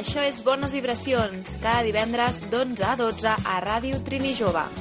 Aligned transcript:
Això 0.00 0.22
és 0.24 0.38
Bones 0.40 0.72
Vibracions, 0.72 1.58
cada 1.60 1.84
divendres 1.84 2.40
d'11 2.48 2.86
a 2.88 2.96
12 2.96 3.34
a 3.36 3.60
Ràdio 3.66 4.00
Trini 4.06 4.32
Jove. 4.38 4.79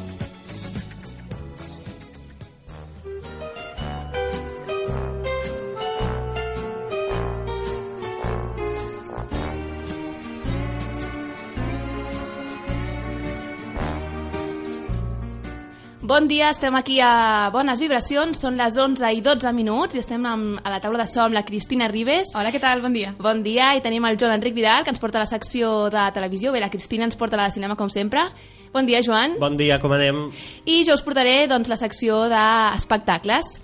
Bon 16.19 16.27
dia, 16.27 16.49
estem 16.49 16.75
aquí 16.75 16.97
a 16.99 17.47
Bones 17.53 17.79
Vibracions, 17.79 18.41
són 18.43 18.57
les 18.59 18.75
11 18.75 19.07
i 19.15 19.21
12 19.23 19.53
minuts 19.55 19.95
i 19.95 20.01
estem 20.01 20.25
amb, 20.27 20.57
a 20.59 20.73
la 20.73 20.81
taula 20.83 20.99
de 20.99 21.05
so 21.07 21.21
amb 21.23 21.37
la 21.37 21.45
Cristina 21.47 21.87
Ribes. 21.87 22.33
Hola, 22.35 22.51
què 22.51 22.59
tal? 22.59 22.81
Bon 22.83 22.91
dia. 22.91 23.13
Bon 23.23 23.39
dia, 23.39 23.69
i 23.77 23.79
tenim 23.79 24.03
el 24.03 24.17
Joan 24.19 24.35
Enric 24.35 24.57
Vidal, 24.57 24.83
que 24.83 24.91
ens 24.91 24.99
porta 24.99 25.15
a 25.15 25.23
la 25.23 25.29
secció 25.29 25.87
de 25.87 26.03
televisió. 26.11 26.51
Bé, 26.51 26.59
la 26.59 26.67
Cristina 26.73 27.07
ens 27.07 27.15
porta 27.15 27.39
la 27.39 27.45
de 27.47 27.55
cinema, 27.55 27.79
com 27.79 27.87
sempre. 27.87 28.25
Bon 28.73 28.83
dia, 28.83 28.99
Joan. 28.99 29.37
Bon 29.39 29.55
dia, 29.55 29.79
com 29.79 29.95
anem? 29.95 30.25
I 30.67 30.81
jo 30.83 30.99
us 30.99 31.05
portaré 31.07 31.45
doncs, 31.47 31.71
la 31.71 31.79
secció 31.79 32.25
d'espectacles. 32.27 33.55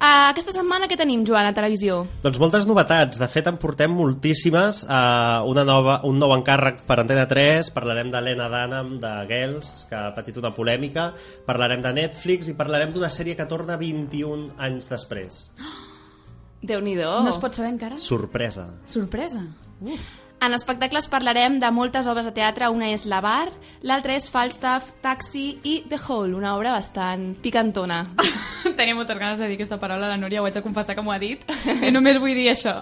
Uh, 0.00 0.30
aquesta 0.30 0.54
setmana 0.56 0.86
què 0.88 0.96
tenim, 0.96 1.26
Joan, 1.28 1.50
a 1.50 1.52
televisió? 1.52 1.98
Doncs 2.24 2.38
moltes 2.40 2.64
novetats, 2.64 3.18
de 3.20 3.26
fet 3.28 3.50
en 3.50 3.58
portem 3.60 3.92
moltíssimes, 3.92 4.86
uh, 4.86 5.44
una 5.50 5.60
nova, 5.68 5.98
un 6.08 6.16
nou 6.16 6.32
encàrrec 6.38 6.80
per 6.88 6.96
Antena 7.02 7.26
3, 7.28 7.68
parlarem 7.74 8.08
d'Helena 8.08 8.46
Dunham, 8.48 8.94
de 9.02 9.10
Girls, 9.28 9.74
que 9.90 9.98
ha 9.98 10.14
patit 10.16 10.40
una 10.40 10.54
polèmica, 10.56 11.10
parlarem 11.44 11.84
de 11.84 11.92
Netflix 12.00 12.48
i 12.48 12.56
parlarem 12.56 12.94
d'una 12.96 13.12
sèrie 13.12 13.36
que 13.36 13.44
torna 13.50 13.76
21 13.76 14.54
anys 14.70 14.88
després. 14.88 15.42
Déu-n'hi-do. 16.64 17.12
No 17.20 17.34
es 17.34 17.42
pot 17.44 17.60
saber 17.60 17.74
encara? 17.74 18.00
Sorpresa. 18.00 18.70
Sorpresa. 18.88 19.44
Uf. 19.84 20.08
En 20.40 20.54
espectacles 20.56 21.04
parlarem 21.12 21.58
de 21.60 21.68
moltes 21.70 22.06
obres 22.08 22.24
de 22.24 22.32
teatre, 22.32 22.70
una 22.72 22.86
és 22.94 23.02
La 23.04 23.18
Bar, 23.20 23.50
l'altra 23.84 24.14
és 24.16 24.30
Falstaff, 24.32 24.94
Taxi 25.04 25.58
i 25.68 25.74
The 25.90 25.98
Hall, 26.00 26.32
una 26.32 26.54
obra 26.56 26.72
bastant 26.72 27.34
picantona. 27.44 27.98
Tenia 28.78 28.96
moltes 28.96 29.18
ganes 29.20 29.36
de 29.36 29.50
dir 29.50 29.58
aquesta 29.58 29.76
paraula 29.82 30.08
a 30.08 30.14
la 30.14 30.16
Núria, 30.16 30.40
ho 30.40 30.48
haig 30.48 30.56
de 30.56 30.62
confessar 30.64 30.96
que 30.96 31.04
m'ho 31.04 31.12
ha 31.12 31.18
dit, 31.20 31.44
i 31.86 31.92
només 31.92 32.16
vull 32.22 32.32
dir 32.32 32.48
això. 32.54 32.78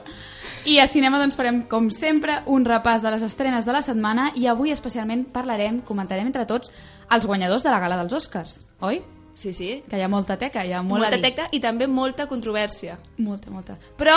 I 0.70 0.78
a 0.78 0.86
cinema 0.86 1.18
doncs 1.18 1.34
farem, 1.34 1.64
com 1.66 1.88
sempre, 1.90 2.44
un 2.46 2.62
repàs 2.62 3.02
de 3.02 3.10
les 3.10 3.26
estrenes 3.26 3.66
de 3.66 3.74
la 3.74 3.82
setmana 3.82 4.28
i 4.38 4.46
avui 4.46 4.70
especialment 4.70 5.26
parlarem, 5.34 5.80
comentarem 5.82 6.30
entre 6.30 6.46
tots, 6.46 6.70
els 7.10 7.26
guanyadors 7.26 7.66
de 7.66 7.74
la 7.74 7.82
gala 7.82 7.98
dels 7.98 8.14
Oscars, 8.20 8.60
oi? 8.86 9.02
Sí, 9.34 9.50
sí. 9.52 9.72
Que 9.90 9.98
hi 9.98 10.06
ha 10.06 10.10
molta 10.10 10.38
teca, 10.38 10.62
hi 10.62 10.70
ha 10.74 10.84
molt 10.86 11.02
molta 11.02 11.18
a 11.18 11.18
dir. 11.18 11.26
teca 11.26 11.50
i 11.50 11.58
també 11.62 11.90
molta 11.90 12.30
controvèrsia. 12.30 13.00
Molta, 13.18 13.50
molta. 13.50 13.78
Però 13.98 14.14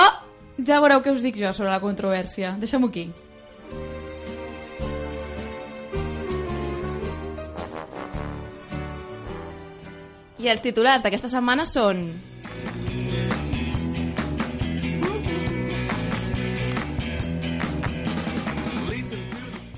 ja 0.61 0.77
veureu 0.81 1.01
què 1.01 1.13
us 1.13 1.25
dic 1.25 1.41
jo 1.41 1.49
sobre 1.53 1.73
la 1.73 1.81
controvèrsia. 1.81 2.55
Deixem-ho 2.61 2.89
aquí. 2.89 3.09
I 10.41 10.49
els 10.49 10.61
titulars 10.65 11.03
d'aquesta 11.05 11.29
setmana 11.29 11.67
són... 11.69 12.07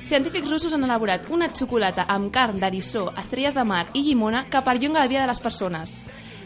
Científics 0.03 0.50
russos 0.52 0.73
han 0.75 0.83
elaborat 0.86 1.25
una 1.33 1.47
xocolata 1.50 2.05
amb 2.11 2.30
carn 2.31 2.59
d'arissó, 2.61 3.08
estrelles 3.17 3.55
de 3.58 3.64
mar 3.66 3.88
i 3.97 4.03
llimona 4.05 4.44
que 4.52 4.61
perllonga 4.61 5.02
la 5.02 5.10
vida 5.10 5.23
de 5.23 5.32
les 5.32 5.42
persones. 5.42 6.04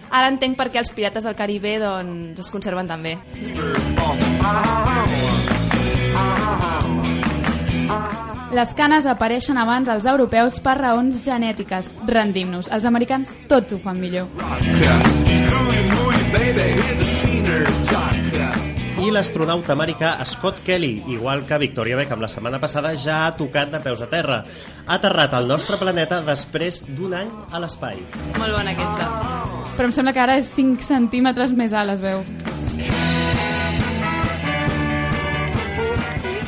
Ara 0.07 0.29
entenc 0.31 0.55
per 0.57 0.69
què 0.71 0.79
els 0.79 0.93
pirates 0.95 1.25
del 1.27 1.35
Caribé 1.35 1.75
doncs, 1.83 2.39
es 2.45 2.53
conserven 2.53 2.87
tan 2.87 3.03
bé. 3.03 3.17
Les 8.57 8.71
canes 8.73 9.05
apareixen 9.05 9.57
abans 9.61 9.85
als 9.93 10.07
europeus 10.09 10.55
per 10.65 10.79
raons 10.79 11.19
genètiques. 11.21 11.91
Rendim-nos. 12.09 12.71
Els 12.73 12.87
americans 12.89 13.29
tots 13.51 13.75
ho 13.75 13.77
fan 13.83 13.99
millor. 14.01 14.25
I 18.97 19.13
l'astronauta 19.13 19.75
americà 19.75 20.15
Scott 20.25 20.63
Kelly, 20.65 21.03
igual 21.13 21.45
que 21.45 21.61
Victoria 21.61 21.99
Beckham 22.01 22.25
la 22.25 22.31
setmana 22.33 22.57
passada, 22.57 22.95
ja 22.97 23.27
ha 23.27 23.35
tocat 23.37 23.69
de 23.77 23.83
peus 23.85 24.01
a 24.01 24.09
terra. 24.09 24.41
Ha 24.87 24.97
aterrat 24.97 25.37
al 25.37 25.45
nostre 25.45 25.77
planeta 25.77 26.23
després 26.25 26.81
d'un 26.89 27.13
any 27.13 27.29
a 27.51 27.61
l'espai. 27.61 28.01
Molt 28.41 28.57
bona 28.57 28.73
aquesta. 28.73 29.11
Però 29.77 29.85
em 29.85 29.93
sembla 29.93 30.17
que 30.17 30.25
ara 30.25 30.41
és 30.41 30.49
5 30.57 30.81
centímetres 30.81 31.53
més 31.53 31.77
alt, 31.77 31.93
es 31.93 32.01
veu. 32.01 32.25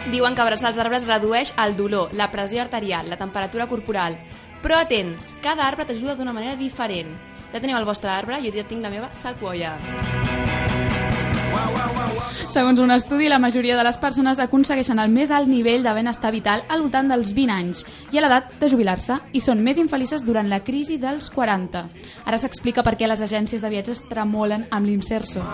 Diuen 0.09 0.33
que 0.33 0.41
abraçar 0.41 0.71
els 0.71 0.79
arbres 0.81 1.05
redueix 1.05 1.51
el 1.61 1.75
dolor, 1.77 2.09
la 2.17 2.31
pressió 2.33 2.63
arterial, 2.63 3.11
la 3.11 3.17
temperatura 3.17 3.67
corporal. 3.69 4.15
Però 4.63 4.79
atents, 4.81 5.35
cada 5.43 5.67
arbre 5.67 5.85
t'ajuda 5.85 6.15
d'una 6.17 6.33
manera 6.33 6.55
diferent. 6.57 7.11
Ja 7.51 7.61
teniu 7.61 7.77
el 7.77 7.85
vostre 7.85 8.09
arbre, 8.09 8.39
jo 8.41 8.49
ja 8.55 8.65
tinc 8.65 8.81
la 8.81 8.89
meva 8.89 9.11
sequoia. 9.13 9.75
Segons 12.49 12.81
un 12.81 12.89
estudi, 12.89 13.29
la 13.29 13.37
majoria 13.37 13.77
de 13.77 13.83
les 13.85 13.99
persones 14.01 14.41
aconsegueixen 14.41 14.97
el 14.97 15.13
més 15.13 15.29
alt 15.29 15.45
nivell 15.47 15.85
de 15.85 15.93
benestar 15.93 16.31
vital 16.33 16.65
al 16.67 16.81
voltant 16.81 17.13
dels 17.13 17.35
20 17.37 17.53
anys 17.53 17.85
i 18.09 18.17
a 18.17 18.25
l'edat 18.25 18.57
de 18.57 18.71
jubilar-se 18.73 19.19
i 19.37 19.43
són 19.45 19.61
més 19.61 19.77
infelices 19.77 20.25
durant 20.25 20.49
la 20.49 20.63
crisi 20.65 20.97
dels 20.97 21.29
40. 21.35 21.85
Ara 22.25 22.41
s'explica 22.41 22.81
per 22.81 22.97
què 22.97 23.05
les 23.05 23.21
agències 23.21 23.61
de 23.61 23.69
viatges 23.69 24.01
tremolen 24.09 24.65
amb 24.73 24.89
l'inserso. 24.89 25.45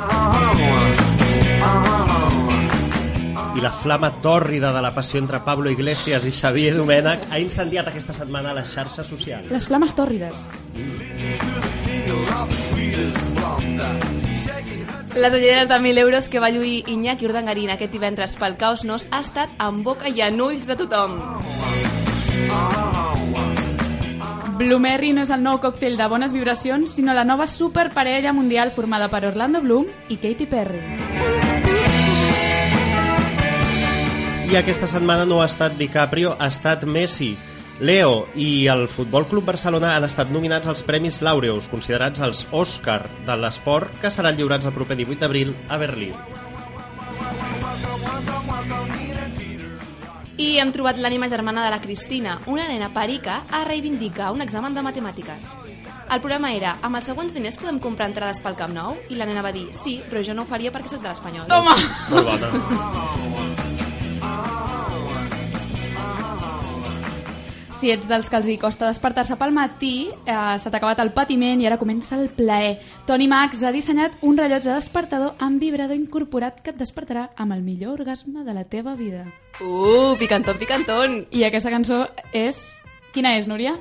I 3.56 3.62
la 3.62 3.72
flama 3.72 4.10
tòrrida 4.22 4.74
de 4.76 4.82
la 4.84 4.92
passió 4.92 5.20
entre 5.20 5.40
Pablo 5.40 5.72
Iglesias 5.72 6.26
i 6.28 6.32
Xavier 6.36 6.74
Domènech 6.76 7.30
ha 7.32 7.40
incendiat 7.40 7.88
aquesta 7.88 8.12
setmana 8.14 8.52
les 8.54 8.74
xarxes 8.76 9.08
socials. 9.08 9.48
Les 9.52 9.68
flames 9.70 9.96
tòrrides. 9.96 10.44
Les 15.16 15.34
ulleres 15.34 15.70
de 15.70 15.76
1.000 15.80 15.98
euros 16.04 16.28
que 16.28 16.44
va 16.44 16.52
lluir 16.52 16.84
Iñaki 16.92 17.30
Urdangarín 17.30 17.72
aquest 17.72 17.96
divendres 17.96 18.36
pel 18.36 18.58
Caos 18.60 18.84
Nos 18.84 19.08
ha 19.12 19.24
estat 19.24 19.50
en 19.64 19.84
boca 19.88 20.12
i 20.12 20.20
en 20.20 20.42
ulls 20.44 20.68
de 20.68 20.76
tothom. 20.76 21.16
Bloomerry 24.60 25.14
no 25.16 25.24
és 25.24 25.32
el 25.32 25.44
nou 25.44 25.62
còctel 25.64 25.96
de 25.96 26.08
bones 26.12 26.36
vibracions, 26.36 26.92
sinó 27.00 27.16
la 27.16 27.24
nova 27.24 27.48
superparella 27.48 28.36
mundial 28.36 28.72
formada 28.76 29.08
per 29.12 29.26
Orlando 29.32 29.64
Bloom 29.64 29.88
i 30.10 30.20
Katy 30.20 30.52
Perry. 30.52 31.55
I 34.46 34.58
aquesta 34.60 34.86
setmana 34.86 35.26
no 35.26 35.40
ha 35.42 35.48
estat 35.50 35.74
DiCaprio, 35.80 36.36
ha 36.38 36.48
estat 36.54 36.84
Messi. 36.86 37.32
Leo 37.80 38.28
i 38.38 38.68
el 38.70 38.86
Futbol 38.88 39.26
Club 39.28 39.48
Barcelona 39.50 39.96
han 39.98 40.06
estat 40.06 40.30
nominats 40.32 40.70
als 40.70 40.84
Premis 40.86 41.18
Laureus, 41.26 41.66
considerats 41.68 42.22
els 42.22 42.46
Òscar 42.54 43.00
de 43.26 43.36
l'esport, 43.42 43.98
que 44.00 44.12
seran 44.14 44.38
lliurats 44.38 44.70
el 44.70 44.76
proper 44.78 45.00
18 45.02 45.26
d'abril 45.26 45.56
a 45.68 45.80
Berlín. 45.82 46.14
I 50.38 50.50
hem 50.62 50.72
trobat 50.76 51.02
l'ànima 51.02 51.28
germana 51.32 51.66
de 51.66 51.74
la 51.74 51.82
Cristina, 51.82 52.38
una 52.46 52.68
nena 52.70 52.92
perica 52.94 53.42
a 53.50 53.66
reivindicar 53.66 54.30
un 54.32 54.46
examen 54.46 54.78
de 54.78 54.86
matemàtiques. 54.86 55.52
El 56.06 56.22
problema 56.22 56.54
era, 56.54 56.78
amb 56.86 57.02
els 57.02 57.10
següents 57.10 57.34
diners 57.34 57.58
podem 57.58 57.82
comprar 57.82 58.12
entrades 58.14 58.44
pel 58.46 58.56
Camp 58.60 58.78
Nou? 58.78 58.94
I 59.10 59.18
la 59.18 59.26
nena 59.26 59.42
va 59.42 59.56
dir, 59.56 59.72
sí, 59.74 59.98
però 60.06 60.22
jo 60.22 60.38
no 60.38 60.46
ho 60.46 60.52
faria 60.54 60.72
perquè 60.72 60.94
soc 60.94 61.02
de 61.02 61.10
l'Espanyol. 61.10 61.50
Toma! 61.50 61.74
Molt 62.14 62.30
bona. 62.30 63.65
Si 67.76 67.90
ets 67.92 68.08
dels 68.08 68.30
que 68.32 68.38
els 68.40 68.48
hi 68.48 68.54
costa 68.56 68.88
despertar-se 68.88 69.36
pel 69.36 69.52
matí, 69.52 70.08
eh, 70.08 70.34
s'ha 70.34 70.70
acabat 70.72 71.02
el 71.04 71.12
patiment 71.12 71.60
i 71.60 71.66
ara 71.68 71.78
comença 71.78 72.16
el 72.16 72.30
plaer. 72.32 72.78
Tony 73.06 73.28
Max 73.28 73.64
ha 73.68 73.72
dissenyat 73.76 74.16
un 74.24 74.38
rellotge 74.40 74.72
despertador 74.72 75.36
amb 75.44 75.60
vibrador 75.60 76.00
incorporat 76.00 76.62
que 76.64 76.72
et 76.72 76.80
despertarà 76.80 77.28
amb 77.36 77.52
el 77.52 77.66
millor 77.68 78.00
orgasme 78.00 78.46
de 78.46 78.54
la 78.56 78.64
teva 78.64 78.96
vida. 78.96 79.26
Uh, 79.60 80.16
picantón, 80.16 80.58
picantón. 80.58 81.20
I 81.32 81.44
aquesta 81.44 81.74
cançó 81.74 82.06
és... 82.32 82.80
Quina 83.12 83.36
és, 83.36 83.48
Núria? 83.52 83.76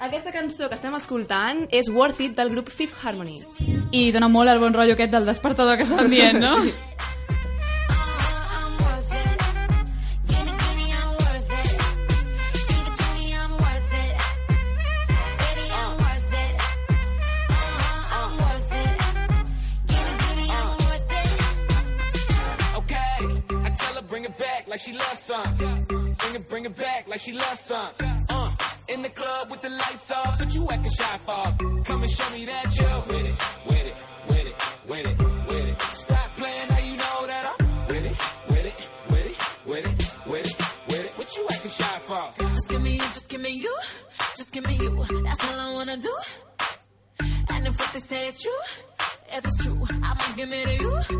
Aquesta 0.00 0.32
cançó 0.32 0.68
que 0.68 0.76
estem 0.80 0.96
escoltant 0.96 1.66
és 1.76 1.92
Worth 1.92 2.24
It 2.24 2.38
del 2.40 2.54
grup 2.56 2.72
Fifth 2.72 3.04
Harmony. 3.04 3.42
I 3.92 4.08
dona 4.16 4.32
molt 4.32 4.48
el 4.48 4.64
bon 4.64 4.72
rotllo 4.72 4.96
aquest 4.96 5.12
del 5.12 5.28
despertador 5.28 5.76
que 5.76 5.84
estan 5.84 6.08
dient, 6.08 6.40
no? 6.40 6.56
I'm 6.89 6.89
like 27.20 27.26
she 27.26 27.32
loves 27.32 27.60
some. 27.60 27.90
Uh, 28.28 28.52
in 28.88 29.02
the 29.02 29.08
club 29.10 29.50
with 29.50 29.62
the 29.62 29.68
lights 29.68 30.10
off, 30.10 30.38
but 30.38 30.54
you 30.54 30.66
acting 30.70 30.90
shy 30.90 31.18
for. 31.26 31.82
Come 31.84 32.02
and 32.02 32.10
show 32.10 32.32
me 32.32 32.44
that 32.46 32.78
you're 32.78 33.00
with 33.08 33.26
it, 33.26 33.36
with 33.66 33.86
it, 33.86 33.94
with 34.28 34.46
it, 34.46 34.88
with 34.88 35.06
it, 35.06 35.48
with 35.48 35.66
it. 35.66 35.82
Stop 35.82 36.36
playing 36.36 36.68
now, 36.68 36.78
you 36.78 36.96
know 36.96 37.26
that 37.26 37.56
I'm 37.58 37.86
with 37.88 38.06
it, 38.06 38.16
with 38.48 38.66
it, 38.66 38.74
with 39.10 39.26
it, 39.26 39.66
with 39.66 39.86
it, 39.86 40.16
with 40.26 40.46
it, 40.46 40.86
with 40.88 41.04
it. 41.04 41.12
What 41.18 41.36
you 41.36 41.46
acting 41.50 41.70
shy 41.70 41.98
for? 42.08 42.48
Just 42.48 42.68
give 42.68 42.82
me 42.82 42.92
you, 42.92 42.98
just 42.98 43.28
give 43.28 43.40
me 43.40 43.50
you, 43.50 43.76
just 44.36 44.52
give 44.52 44.66
me 44.66 44.76
you. 44.76 45.04
That's 45.24 45.52
all 45.52 45.60
I 45.60 45.72
wanna 45.74 45.96
do. 45.96 46.16
And 47.50 47.66
if 47.66 47.78
what 47.78 47.92
they 47.92 48.00
say 48.00 48.28
is 48.28 48.40
true, 48.40 48.62
if 49.32 49.44
it's 49.44 49.64
true, 49.64 49.86
I'ma 49.90 50.36
give 50.36 50.52
it 50.52 50.66
to 50.66 50.82
you. 50.82 51.19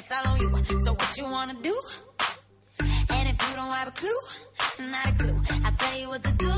It's 0.00 0.10
all 0.12 0.32
on 0.32 0.40
you. 0.40 0.78
So 0.84 0.92
what 0.92 1.16
you 1.18 1.24
wanna 1.24 1.56
do? 1.62 1.76
And 3.10 3.28
if 3.28 3.36
you 3.48 3.56
don't 3.56 3.72
have 3.78 3.88
a 3.88 3.90
clue, 3.90 4.20
not 4.92 5.06
a 5.08 5.12
clue, 5.12 5.38
I'll 5.64 5.76
tell 5.76 5.98
you 6.00 6.08
what 6.08 6.22
to 6.22 6.32
do. 6.32 6.52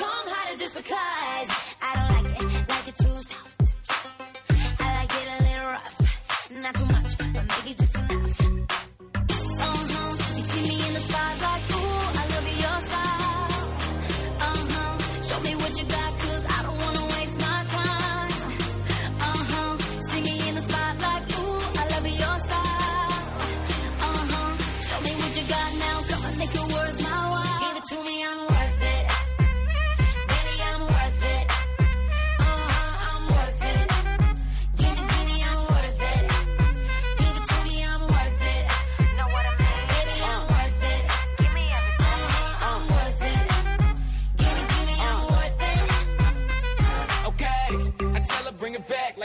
Come 0.00 0.26
harder 0.32 0.56
just 0.58 0.74
because 0.76 1.48
I 1.86 1.90
don't 1.96 2.10
like 2.16 2.28
it, 2.40 2.68
like 2.72 2.88
it 2.88 2.96
too 3.04 3.16
soft. 3.30 3.72
I 4.80 4.86
like 4.98 5.12
it 5.20 5.28
a 5.36 5.42
little 5.48 5.68
rough, 5.74 5.98
not 6.50 6.74
too 6.74 6.86
much, 6.86 7.18
but 7.18 7.44
maybe 7.50 7.74
just 7.74 7.94
enough. 7.96 8.59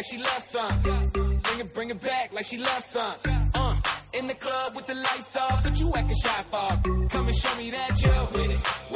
Like 0.05 0.11
she 0.11 0.17
loves 0.17 0.45
some. 0.45 0.81
Bring 0.81 1.59
it, 1.59 1.73
bring 1.73 1.89
it 1.89 2.01
back 2.01 2.33
like 2.33 2.45
she 2.45 2.57
loves 2.57 2.85
some. 2.85 3.15
Uh, 3.53 3.75
in 4.13 4.27
the 4.27 4.33
club 4.35 4.75
with 4.75 4.87
the 4.87 4.95
lights 4.95 5.37
off, 5.37 5.63
but 5.63 5.79
you 5.79 5.91
acting 5.95 6.17
shy 6.23 6.43
for. 6.51 7.09
Come 7.09 7.27
and 7.27 7.35
show 7.35 7.57
me 7.57 7.71
that 7.71 8.01
you're 8.03 8.27
with 8.33 8.51
it, 8.51 8.94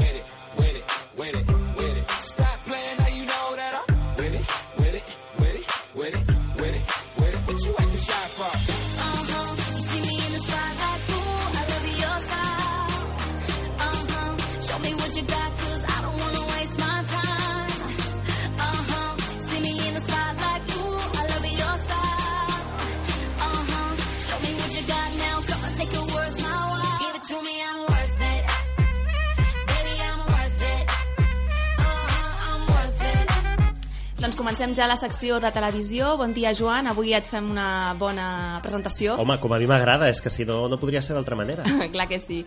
Doncs 34.29 34.37
comencem 34.37 34.75
ja 34.77 34.85
la 34.85 34.93
secció 34.93 35.39
de 35.41 35.49
televisió. 35.49 36.11
Bon 36.19 36.29
dia, 36.35 36.51
Joan. 36.53 36.85
Avui 36.85 37.15
et 37.17 37.25
fem 37.25 37.47
una 37.49 37.95
bona 37.97 38.59
presentació. 38.61 39.15
Home, 39.17 39.39
com 39.41 39.55
a 39.55 39.57
mi 39.57 39.65
m'agrada, 39.65 40.05
és 40.05 40.19
que 40.21 40.29
si 40.29 40.45
no, 40.45 40.67
no 40.69 40.77
podria 40.77 41.01
ser 41.01 41.15
d'altra 41.17 41.33
manera. 41.33 41.65
Clar 41.95 42.05
que 42.11 42.19
sí. 42.21 42.43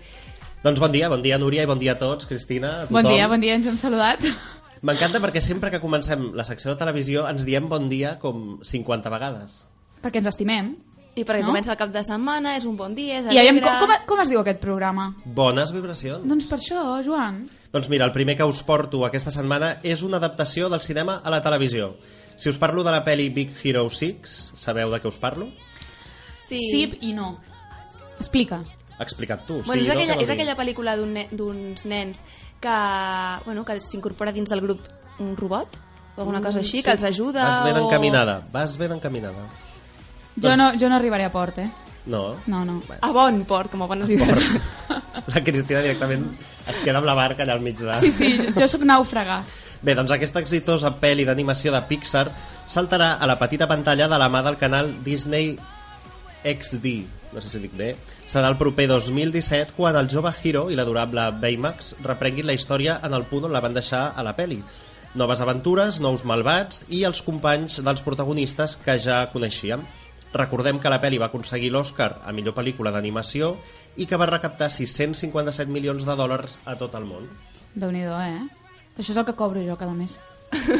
doncs 0.62 0.78
bon 0.78 0.94
dia, 0.94 1.08
bon 1.10 1.24
dia 1.24 1.40
Núria 1.42 1.64
i 1.66 1.66
bon 1.66 1.82
dia 1.82 1.96
a 1.96 1.98
tots, 1.98 2.28
Cristina, 2.30 2.70
a 2.70 2.86
tothom. 2.86 3.00
Bon 3.00 3.10
dia, 3.10 3.26
bon 3.26 3.42
dia, 3.42 3.56
ens 3.58 3.66
hem 3.66 3.80
saludat. 3.80 4.22
M'encanta 4.86 5.18
perquè 5.26 5.42
sempre 5.42 5.72
que 5.74 5.82
comencem 5.82 6.28
la 6.38 6.46
secció 6.46 6.70
de 6.70 6.78
televisió 6.78 7.26
ens 7.26 7.42
diem 7.50 7.66
bon 7.66 7.90
dia 7.90 8.14
com 8.22 8.60
50 8.62 9.10
vegades. 9.16 9.64
Perquè 10.06 10.22
ens 10.22 10.30
estimem. 10.30 10.76
I 11.14 11.24
perquè 11.28 11.42
No? 11.42 11.50
comença 11.50 11.72
el 11.74 11.76
cap 11.76 11.90
de 11.92 12.00
setmana, 12.06 12.54
és 12.56 12.64
un 12.64 12.76
bon 12.76 12.94
dia, 12.96 13.18
és 13.18 13.26
I 13.26 13.38
aviam, 13.38 13.58
alegre... 13.58 13.68
com, 13.68 13.88
com, 13.90 14.06
com 14.08 14.20
es 14.22 14.30
diu 14.32 14.40
aquest 14.40 14.60
programa? 14.62 15.10
Bones 15.24 15.72
vibracions. 15.72 16.24
Doncs 16.24 16.46
per 16.48 16.58
això, 16.58 16.84
Joan. 17.04 17.42
Doncs 17.72 17.88
mira, 17.92 18.06
el 18.08 18.12
primer 18.12 18.36
que 18.36 18.44
us 18.48 18.62
porto 18.64 19.04
aquesta 19.04 19.30
setmana 19.30 19.74
és 19.82 20.00
una 20.02 20.16
adaptació 20.16 20.70
del 20.72 20.80
cinema 20.80 21.20
a 21.24 21.30
la 21.30 21.42
televisió. 21.44 21.94
Si 22.36 22.48
us 22.48 22.56
parlo 22.58 22.82
de 22.82 22.90
la 22.94 23.02
pel·li 23.04 23.28
Big 23.34 23.52
Hero 23.62 23.84
6, 23.90 24.52
sabeu 24.56 24.90
de 24.90 25.00
què 25.02 25.08
us 25.08 25.18
parlo? 25.20 25.50
Sí. 26.34 26.58
Sí 26.70 26.98
i 27.02 27.12
no. 27.12 27.34
Explica. 28.16 28.62
Explica't 28.98 29.44
tu. 29.46 29.58
Bueno, 29.66 29.82
sí, 29.82 29.88
és, 29.88 29.88
no? 29.88 29.94
aquella, 29.98 30.16
és 30.22 30.30
aquella 30.30 30.56
pel·lícula 30.56 30.96
ne- 30.96 31.26
d'uns 31.32 31.84
nens 31.90 32.22
que, 32.60 32.76
bueno, 33.44 33.64
que 33.66 33.76
s'incorpora 33.80 34.32
dins 34.32 34.48
del 34.48 34.60
grup 34.64 34.80
un 35.20 35.36
robot 35.36 35.76
o 36.16 36.20
alguna 36.22 36.40
cosa 36.40 36.60
així, 36.60 36.82
que 36.82 36.92
els 36.92 37.04
ajuda 37.04 37.44
Vas 37.48 37.64
ben 37.64 37.76
o... 37.80 37.84
encaminada, 37.86 38.46
vas 38.52 38.76
ben 38.78 38.92
encaminada. 38.92 39.44
Jo 40.36 40.48
Doncs- 40.48 40.58
no, 40.58 40.68
jo 40.80 40.88
no 40.88 40.96
arribaré 40.96 41.26
a 41.28 41.32
port, 41.32 41.58
eh? 41.58 41.70
No? 42.06 42.36
No, 42.46 42.64
no. 42.64 42.80
A 43.00 43.12
bon 43.14 43.44
port, 43.46 43.70
com 43.70 43.84
a 43.84 43.86
bones 43.86 44.10
idees. 44.10 44.48
La 45.34 45.42
Cristina 45.44 45.82
directament 45.84 46.24
es 46.66 46.80
queda 46.82 46.98
amb 46.98 47.06
la 47.06 47.14
barca 47.14 47.44
allà 47.44 47.54
al 47.54 47.62
mig 47.62 47.78
de... 47.78 47.94
Sí, 48.02 48.10
sí, 48.10 48.30
jo, 48.40 48.48
jo 48.56 48.68
sóc 48.70 48.82
nàufraga. 48.88 49.42
Bé, 49.82 49.94
doncs 49.98 50.14
aquesta 50.14 50.42
exitosa 50.42 50.92
pel·li 51.02 51.26
d'animació 51.26 51.72
de 51.74 51.80
Pixar 51.86 52.28
saltarà 52.70 53.16
a 53.18 53.28
la 53.30 53.38
petita 53.38 53.68
pantalla 53.70 54.08
de 54.10 54.18
la 54.18 54.28
mà 54.30 54.42
del 54.46 54.58
canal 54.58 54.90
Disney 55.06 55.56
XD, 56.42 56.92
no 57.32 57.40
sé 57.42 57.50
si 57.50 57.60
dic 57.62 57.74
bé. 57.78 57.92
Serà 58.30 58.50
el 58.50 58.58
proper 58.58 58.88
2017 58.90 59.74
quan 59.76 59.98
el 59.98 60.10
jove 60.10 60.32
Hiro 60.42 60.68
i 60.70 60.78
l'adorable 60.78 61.28
Baymax 61.42 61.96
reprenguin 62.02 62.46
la 62.46 62.56
història 62.58 62.98
en 63.02 63.14
el 63.14 63.26
punt 63.30 63.46
on 63.46 63.54
la 63.54 63.62
van 63.62 63.74
deixar 63.78 64.08
a 64.16 64.26
la 64.26 64.34
pel·li. 64.38 64.58
Noves 65.18 65.42
aventures, 65.44 65.98
nous 66.00 66.22
malvats 66.24 66.86
i 66.88 67.02
els 67.04 67.20
companys 67.22 67.82
dels 67.84 68.02
protagonistes 68.02 68.78
que 68.84 68.96
ja 68.98 69.26
coneixíem. 69.34 69.82
Recordem 70.32 70.78
que 70.80 70.88
la 70.90 71.00
pel·li 71.02 71.18
va 71.20 71.26
aconseguir 71.28 71.70
l'Oscar 71.72 72.20
a 72.24 72.32
millor 72.32 72.54
pel·lícula 72.54 72.90
d'animació 72.92 73.56
i 73.96 74.06
que 74.06 74.16
va 74.16 74.26
recaptar 74.30 74.70
657 74.70 75.68
milions 75.70 76.06
de 76.08 76.14
dòlars 76.16 76.60
a 76.64 76.76
tot 76.80 76.94
el 76.94 77.04
món. 77.04 77.28
déu 77.74 77.90
nhi 77.92 78.02
eh? 78.04 78.48
Això 78.98 79.10
és 79.12 79.16
el 79.16 79.24
que 79.24 79.34
cobro 79.34 79.60
jo 79.64 79.76
cada 79.76 79.92
mes. 79.92 80.18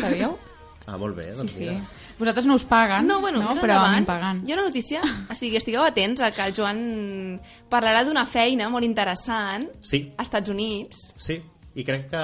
Sabíeu? 0.00 0.38
Ah, 0.85 0.97
molt 0.99 1.14
bé, 1.14 1.28
Sí, 1.30 1.38
doncs 1.38 1.52
sí. 1.52 1.64
mira. 1.68 1.85
Vosaltres 2.18 2.44
no 2.47 2.54
us 2.56 2.64
paguen, 2.64 3.06
No, 3.06 3.21
bueno, 3.21 3.38
no? 3.40 3.50
més 3.50 3.59
però 3.62 3.76
a 3.78 3.92
mi 3.92 3.99
endavant 3.99 3.99
em 4.00 4.04
paguen. 4.04 4.40
hi 4.49 4.50
ha 4.50 4.54
una 4.56 4.64
notícia, 4.64 5.00
o 5.30 5.35
sigui, 5.38 5.56
estigueu 5.56 5.85
atents 5.85 6.21
a 6.21 6.32
que 6.35 6.42
el 6.42 6.52
Joan 6.52 7.38
parlarà 7.71 8.02
d'una 8.04 8.26
feina 8.26 8.66
molt 8.68 8.85
interessant 8.85 9.62
Sí, 9.80 10.12
als 10.16 10.26
Estats 10.26 10.50
Units. 10.50 11.14
Sí, 11.23 11.37
i 11.76 11.85
crec 11.85 12.09
que, 12.11 12.23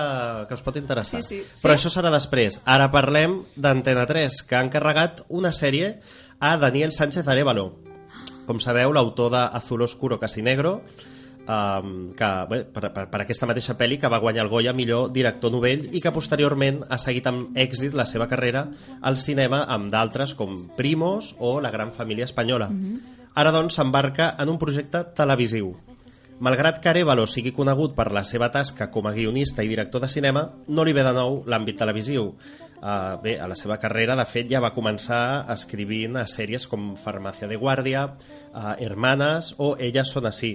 que 0.49 0.55
us 0.59 0.63
pot 0.67 0.77
interessar. 0.77 1.23
Sí, 1.23 1.37
sí. 1.39 1.47
Però 1.63 1.77
Sí? 1.77 1.87
això 1.87 1.95
serà 2.01 2.11
després. 2.11 2.61
Ara 2.67 2.91
parlem 2.91 3.45
d'Antena 3.55 4.05
3, 4.11 4.43
que 4.43 4.57
ha 4.57 4.65
encarregat 4.67 5.23
una 5.29 5.53
sèrie 5.53 6.01
a 6.41 6.57
Daniel 6.57 6.93
Sánchez 6.93 7.27
Arevalo. 7.27 7.75
Com 8.47 8.61
sabeu, 8.61 8.93
l'autor 8.93 9.33
de 9.33 9.43
Azul 9.59 9.83
Oscuro 9.83 10.19
Casi 10.19 10.43
Negro, 10.43 10.83
um, 11.49 12.13
que, 12.15 12.29
bé, 12.49 12.63
per, 12.65 12.93
per, 12.95 13.05
per 13.11 13.21
aquesta 13.25 13.49
mateixa 13.51 13.77
pel·li 13.81 13.99
que 13.99 14.11
va 14.13 14.21
guanyar 14.23 14.47
el 14.47 14.53
Goya 14.53 14.73
millor 14.73 15.11
director 15.13 15.53
novell 15.53 15.85
i 15.93 16.01
que 16.05 16.15
posteriorment 16.15 16.85
ha 16.89 17.01
seguit 17.03 17.27
amb 17.27 17.59
èxit 17.59 17.97
la 17.99 18.07
seva 18.07 18.29
carrera 18.31 18.69
al 19.03 19.19
cinema 19.19 19.65
amb 19.67 19.91
d'altres 19.93 20.37
com 20.39 20.57
Primos 20.79 21.35
o 21.39 21.59
La 21.61 21.75
gran 21.75 21.93
família 21.93 22.29
espanyola. 22.29 22.71
Ara, 23.35 23.53
doncs, 23.53 23.77
s'embarca 23.77 24.35
en 24.39 24.49
un 24.49 24.59
projecte 24.59 25.05
televisiu. 25.15 25.75
Malgrat 26.39 26.79
que 26.79 26.89
Arevalo 26.93 27.25
sigui 27.27 27.51
conegut 27.51 27.97
per 27.97 28.13
la 28.15 28.23
seva 28.23 28.47
tasca 28.55 28.93
com 28.95 29.09
a 29.09 29.13
guionista 29.13 29.65
i 29.67 29.69
director 29.69 30.01
de 30.01 30.09
cinema, 30.09 30.45
no 30.69 30.85
li 30.87 30.95
ve 30.95 31.03
de 31.03 31.13
nou 31.17 31.43
l'àmbit 31.51 31.81
televisiu. 31.81 32.31
Uh, 32.79 33.17
bé, 33.23 33.35
a 33.43 33.49
la 33.51 33.57
seva 33.59 33.79
carrera, 33.83 34.15
de 34.19 34.25
fet, 34.29 34.47
ja 34.51 34.63
va 34.63 34.71
començar 34.75 35.47
escrivint 35.55 36.15
a 36.21 36.27
sèries 36.31 36.69
com 36.71 36.93
Farmàcia 36.99 37.49
de 37.51 37.59
Guàrdia, 37.59 38.05
uh, 38.53 38.77
Hermanes 38.79 39.55
o 39.59 39.75
Elles 39.83 40.15
són 40.15 40.31
així. 40.31 40.55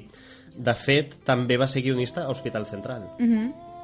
De 0.53 0.75
fet, 0.77 1.20
també 1.27 1.58
va 1.60 1.68
ser 1.68 1.84
guionista 1.84 2.24
a 2.24 2.32
Hospital 2.32 2.70
Central. 2.70 3.10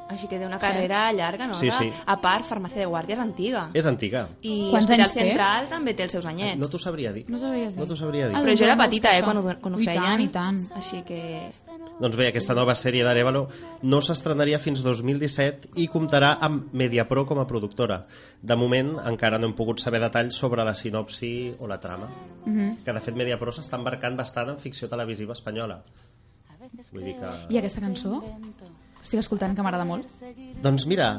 Així 0.10 0.26
que 0.28 0.40
té 0.42 0.46
una 0.48 0.58
carrera 0.58 1.12
llarga, 1.14 1.46
no? 1.48 1.54
Sí, 1.54 1.70
sí. 1.70 1.92
A 2.10 2.16
part, 2.20 2.44
Farmàcia 2.44 2.82
de 2.82 2.88
Guàrdia 2.90 3.14
és 3.14 3.20
antiga. 3.22 3.68
És 3.78 3.86
antiga. 3.86 4.24
I 4.42 4.72
Quants 4.72 4.88
Hospital 4.88 5.04
anys 5.06 5.14
té? 5.14 5.26
Central 5.28 5.68
també 5.70 5.94
té 5.94 6.04
els 6.08 6.16
seus 6.18 6.26
anyets. 6.26 6.58
No 6.58 6.68
t'ho 6.68 6.80
sabria 6.82 7.12
dir. 7.14 7.26
No 7.30 7.38
sabries 7.38 7.76
dir. 7.76 7.82
No 7.84 7.86
t'ho 7.92 7.96
sabria 8.00 8.28
dir. 8.28 8.36
Ah, 8.36 8.42
Però 8.42 8.56
jo 8.58 8.66
era 8.66 8.74
doncs 8.76 8.88
petita, 8.88 9.12
eh, 9.14 9.20
això. 9.22 9.26
quan 9.28 9.38
ho, 9.38 9.44
quan 9.62 9.76
ho 9.76 9.80
I 9.80 9.86
feien. 9.86 10.04
tant, 10.04 10.22
i 10.22 10.28
tant. 10.34 10.58
Així 10.82 11.04
que... 11.06 11.20
Doncs 12.00 12.16
bé, 12.18 12.28
aquesta 12.32 12.56
nova 12.56 12.74
sèrie 12.80 13.04
d'Arevalo 13.06 13.44
no 13.84 14.02
s'estrenaria 14.02 14.58
fins 14.58 14.82
2017 14.82 15.70
i 15.76 15.88
comptarà 15.94 16.38
amb 16.42 16.74
Mediapro 16.74 17.26
com 17.28 17.38
a 17.40 17.46
productora. 17.46 18.06
De 18.42 18.56
moment 18.56 18.96
encara 19.06 19.38
no 19.38 19.46
hem 19.46 19.54
pogut 19.54 19.80
saber 19.84 20.00
detalls 20.02 20.34
sobre 20.34 20.64
la 20.66 20.74
sinopsi 20.74 21.54
o 21.60 21.68
la 21.68 21.78
trama, 21.80 22.10
Mhm. 22.46 22.78
que 22.84 22.94
de 22.94 23.02
fet 23.02 23.14
Mediapro 23.16 23.52
s'està 23.52 23.78
embarcant 23.78 24.16
bastant 24.18 24.50
en 24.50 24.58
ficció 24.58 24.88
televisiva 24.90 25.34
espanyola. 25.34 25.84
Vull 26.94 27.04
dir 27.04 27.16
que... 27.20 27.30
I 27.54 27.58
aquesta 27.60 27.82
cançó? 27.82 28.24
Estic 29.10 29.24
escoltant, 29.26 29.56
que 29.58 29.64
m'agrada 29.66 29.86
molt. 29.90 30.06
Doncs 30.62 30.86
mira... 30.86 31.16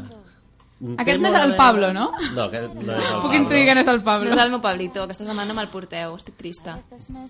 Aquest 0.97 1.19
no 1.21 1.29
és 1.29 1.35
el 1.37 1.51
Pablo, 1.59 1.91
no? 1.93 2.07
No, 2.33 2.45
aquest 2.47 2.71
no 2.73 2.95
és 2.95 3.03
el 3.03 3.19
Puc 3.21 3.25
Pablo. 3.27 3.37
intuir 3.37 3.65
que 3.69 3.75
no 3.77 3.81
és 3.83 3.89
el 3.93 3.99
No 3.99 4.05
Pablo. 4.07 4.31
és 4.33 4.39
el 4.41 4.53
meu 4.55 4.61
Pablito, 4.65 5.03
aquesta 5.05 5.27
setmana 5.27 5.53
me'l 5.53 5.69
porteu, 5.69 6.15
estic 6.17 6.39
trista. 6.39 6.79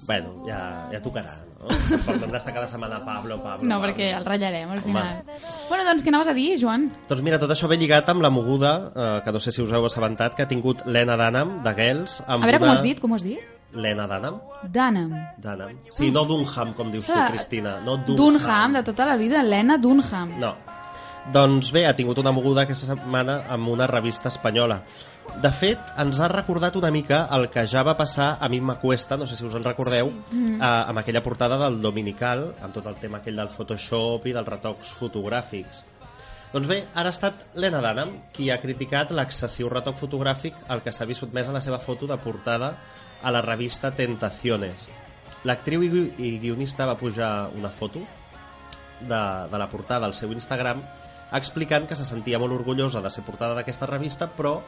Bueno, 0.06 0.44
ja, 0.46 0.60
ja 0.92 1.00
tocarà, 1.02 1.32
no? 1.58 1.66
Tampoc 1.90 2.20
no 2.20 2.28
hem 2.28 2.36
d'estar 2.36 2.54
cada 2.54 2.68
setmana 2.70 3.00
Pablo, 3.04 3.40
Pablo, 3.42 3.66
No, 3.66 3.80
Pablo. 3.80 3.88
perquè 3.88 4.12
el 4.20 4.24
ratllarem 4.28 4.70
al 4.76 4.82
final. 4.84 5.24
Bueno, 5.68 5.82
doncs 5.88 6.04
què 6.06 6.12
anaves 6.14 6.30
a 6.30 6.36
dir, 6.38 6.46
Joan? 6.62 6.86
Doncs 7.10 7.24
mira, 7.26 7.40
tot 7.42 7.50
això 7.56 7.66
ve 7.72 7.80
lligat 7.80 8.12
amb 8.14 8.22
la 8.22 8.30
moguda, 8.30 8.74
eh, 8.94 9.08
que 9.24 9.32
no 9.34 9.40
sé 9.42 9.50
si 9.50 9.64
us 9.66 9.72
heu 9.74 9.88
assabentat, 9.90 10.36
que 10.38 10.46
ha 10.46 10.48
tingut 10.52 10.86
l'Ena 10.86 11.16
Dunham, 11.18 11.56
de 11.66 11.74
Girls, 11.74 12.20
amb 12.28 12.44
A 12.44 12.46
veure, 12.46 12.60
com 12.62 12.68
una... 12.68 12.76
ho 12.76 12.78
has 12.78 12.86
dit? 12.86 13.00
Com 13.02 13.10
ho 13.10 13.18
has 13.18 13.26
dit? 13.26 13.40
L'Ena 13.72 14.06
Dunham? 14.10 14.40
Dunham. 14.66 15.12
Dunham. 15.38 15.78
Sí, 15.94 16.10
no 16.10 16.24
Dunham, 16.26 16.74
com 16.74 16.90
dius 16.90 17.06
tu, 17.06 17.12
Clar, 17.12 17.30
Cristina. 17.30 17.78
No 17.84 17.96
Dunham. 17.98 18.18
Dunham, 18.18 18.74
de 18.78 18.82
tota 18.82 19.06
la 19.06 19.16
vida, 19.16 19.40
Helena 19.40 19.78
Dunham. 19.78 20.34
No. 20.40 20.56
Doncs 21.30 21.70
bé, 21.70 21.84
ha 21.86 21.94
tingut 21.94 22.18
una 22.18 22.32
moguda 22.32 22.64
aquesta 22.64 22.88
setmana 22.88 23.44
amb 23.52 23.68
una 23.68 23.86
revista 23.86 24.30
espanyola. 24.32 24.80
De 25.44 25.50
fet, 25.54 25.92
ens 26.02 26.18
ha 26.18 26.28
recordat 26.32 26.74
una 26.80 26.90
mica 26.90 27.20
el 27.36 27.46
que 27.52 27.62
ja 27.68 27.84
va 27.86 27.94
passar 27.94 28.32
a 28.40 28.48
mi 28.50 28.58
m'acuesta, 28.60 29.18
no 29.20 29.28
sé 29.28 29.36
si 29.38 29.46
us 29.46 29.54
en 29.54 29.62
recordeu, 29.62 30.10
sí. 30.32 30.40
eh, 30.56 30.64
amb 30.64 30.98
aquella 30.98 31.22
portada 31.22 31.60
del 31.60 31.78
Dominical, 31.84 32.48
amb 32.64 32.74
tot 32.74 32.88
el 32.90 32.98
tema 32.98 33.20
aquell 33.20 33.38
del 33.38 33.52
Photoshop 33.52 34.26
i 34.26 34.34
dels 34.34 34.48
retocs 34.48 34.96
fotogràfics. 34.98 35.84
Doncs 36.50 36.66
bé, 36.66 36.80
ara 36.98 37.12
ha 37.12 37.14
estat 37.14 37.44
l'Ena 37.62 37.78
Dunham 37.84 38.16
qui 38.34 38.48
ha 38.50 38.58
criticat 38.58 39.12
l'excessiu 39.14 39.68
retoc 39.70 40.00
fotogràfic 40.00 40.56
al 40.66 40.82
que 40.82 40.90
s'ha 40.90 41.06
vist 41.06 41.22
sotmès 41.22 41.48
a 41.48 41.54
la 41.54 41.62
seva 41.62 41.78
foto 41.78 42.08
de 42.10 42.18
portada 42.18 42.72
a 43.22 43.30
la 43.30 43.42
revista 43.42 43.90
Tentaciones. 43.94 44.88
L'actriu 45.44 45.82
i 45.82 45.88
gui- 45.88 46.12
i 46.18 46.38
guionista 46.38 46.86
va 46.86 46.96
pujar 47.00 47.48
una 47.56 47.70
foto 47.70 48.00
de, 49.00 49.48
de 49.50 49.58
la 49.58 49.68
portada 49.68 50.06
al 50.06 50.14
seu 50.14 50.32
Instagram 50.32 50.82
explicant 51.32 51.86
que 51.88 51.96
se 51.96 52.04
sentia 52.04 52.38
molt 52.42 52.52
orgullosa 52.52 53.00
de 53.00 53.10
ser 53.10 53.24
portada 53.24 53.54
d'aquesta 53.54 53.86
revista 53.86 54.26
però 54.36 54.60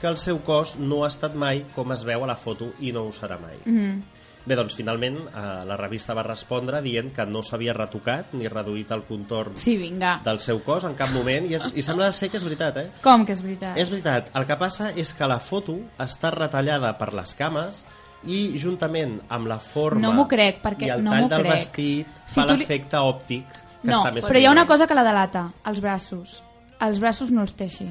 que 0.00 0.06
el 0.08 0.16
seu 0.20 0.38
cos 0.44 0.76
no 0.78 1.02
ha 1.04 1.08
estat 1.08 1.34
mai 1.34 1.64
com 1.74 1.90
es 1.92 2.04
veu 2.04 2.22
a 2.24 2.28
la 2.30 2.36
foto 2.36 2.70
i 2.80 2.92
no 2.92 3.02
ho 3.04 3.12
serà 3.12 3.38
mai. 3.40 3.58
Mm 3.64 3.78
-hmm. 3.78 4.02
Bé, 4.46 4.56
doncs 4.56 4.74
finalment 4.74 5.18
eh, 5.18 5.64
la 5.66 5.76
revista 5.76 6.14
va 6.14 6.22
respondre 6.22 6.80
dient 6.80 7.12
que 7.12 7.26
no 7.26 7.42
s'havia 7.42 7.74
retocat 7.74 8.32
ni 8.32 8.48
reduït 8.48 8.90
el 8.90 9.02
contorn 9.04 9.56
Sí, 9.56 9.76
vinga. 9.76 10.20
del 10.24 10.38
seu 10.38 10.62
cos 10.64 10.84
en 10.84 10.94
cap 10.94 11.10
moment 11.10 11.44
i, 11.50 11.54
és, 11.54 11.72
i 11.76 11.82
sembla 11.82 12.10
ser 12.12 12.30
que 12.30 12.38
és 12.38 12.44
veritat, 12.44 12.76
eh? 12.78 12.90
Com 13.02 13.26
que 13.26 13.32
és 13.32 13.42
veritat? 13.42 13.76
És 13.76 13.90
veritat, 13.90 14.30
el 14.34 14.46
que 14.46 14.56
passa 14.56 14.90
és 14.96 15.12
que 15.12 15.26
la 15.26 15.38
foto 15.40 15.78
està 15.98 16.30
retallada 16.30 16.96
per 16.96 17.12
les 17.12 17.34
cames 17.34 17.86
i 18.28 18.58
juntament 18.60 19.18
amb 19.32 19.48
la 19.48 19.56
forma 19.58 20.10
No 20.12 20.26
crec, 20.28 20.58
perquè 20.62 20.86
i 20.88 20.90
el 20.92 21.04
no 21.04 21.14
tall 21.14 21.28
del 21.30 21.42
crec. 21.46 21.52
vestit 21.54 22.06
Si 22.26 22.34
fa 22.40 22.46
tu 22.46 22.52
li- 22.52 22.58
l'efecte 22.60 22.98
òptic 23.00 23.46
que 23.80 23.88
No, 23.88 23.96
està 24.02 24.12
més 24.12 24.26
però 24.28 24.38
hi 24.38 24.44
ha 24.44 24.50
una 24.52 24.66
cosa 24.68 24.86
que 24.86 24.94
la 24.94 25.04
delata, 25.06 25.46
els 25.64 25.80
braços. 25.80 26.42
Els 26.80 27.00
braços 27.00 27.30
no 27.32 27.40
els 27.46 27.54
té 27.56 27.64
així. 27.64 27.86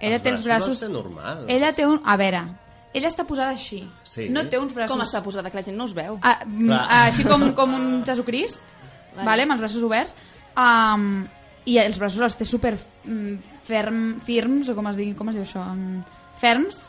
Ella 0.00 0.16
Els 0.16 0.22
té 0.24 0.30
els 0.30 0.42
braços 0.42 0.46
braços... 0.46 0.68
els 0.74 0.80
té 0.80 0.88
normal. 0.92 1.44
Ella 1.48 1.72
té 1.72 1.86
un... 1.86 2.00
A 2.04 2.16
veure, 2.18 2.40
ella 2.94 3.08
està 3.08 3.24
posada 3.26 3.50
així. 3.54 3.84
Sí. 4.02 4.26
No 4.28 4.42
té 4.50 4.58
uns 4.58 4.74
braços... 4.74 4.90
Com 4.96 5.04
està 5.06 5.22
posada, 5.22 5.50
que 5.50 5.56
la 5.60 5.62
gent 5.62 5.76
no 5.78 5.84
us 5.86 5.94
veu? 5.94 6.18
Ah, 6.22 6.40
mm, 6.44 6.70
ah, 6.74 7.04
així 7.06 7.22
com, 7.24 7.46
com 7.54 7.74
un 7.78 7.86
Jesucrist, 8.06 8.60
vale. 9.14 9.26
vale, 9.28 9.42
amb 9.46 9.52
els 9.56 9.60
braços 9.62 9.82
oberts, 9.86 10.16
um, 10.58 11.24
i 11.70 11.78
els 11.78 11.98
braços 11.98 12.20
els 12.26 12.36
té 12.36 12.44
super 12.44 12.74
mm, 12.76 13.36
ferm, 13.64 14.02
firms, 14.26 14.68
o 14.68 14.74
com 14.74 14.90
es, 14.90 14.96
digui, 14.98 15.14
com 15.14 15.30
es 15.30 15.38
diu 15.38 15.46
això? 15.46 15.62
Um, 15.72 16.02
ferms? 16.42 16.88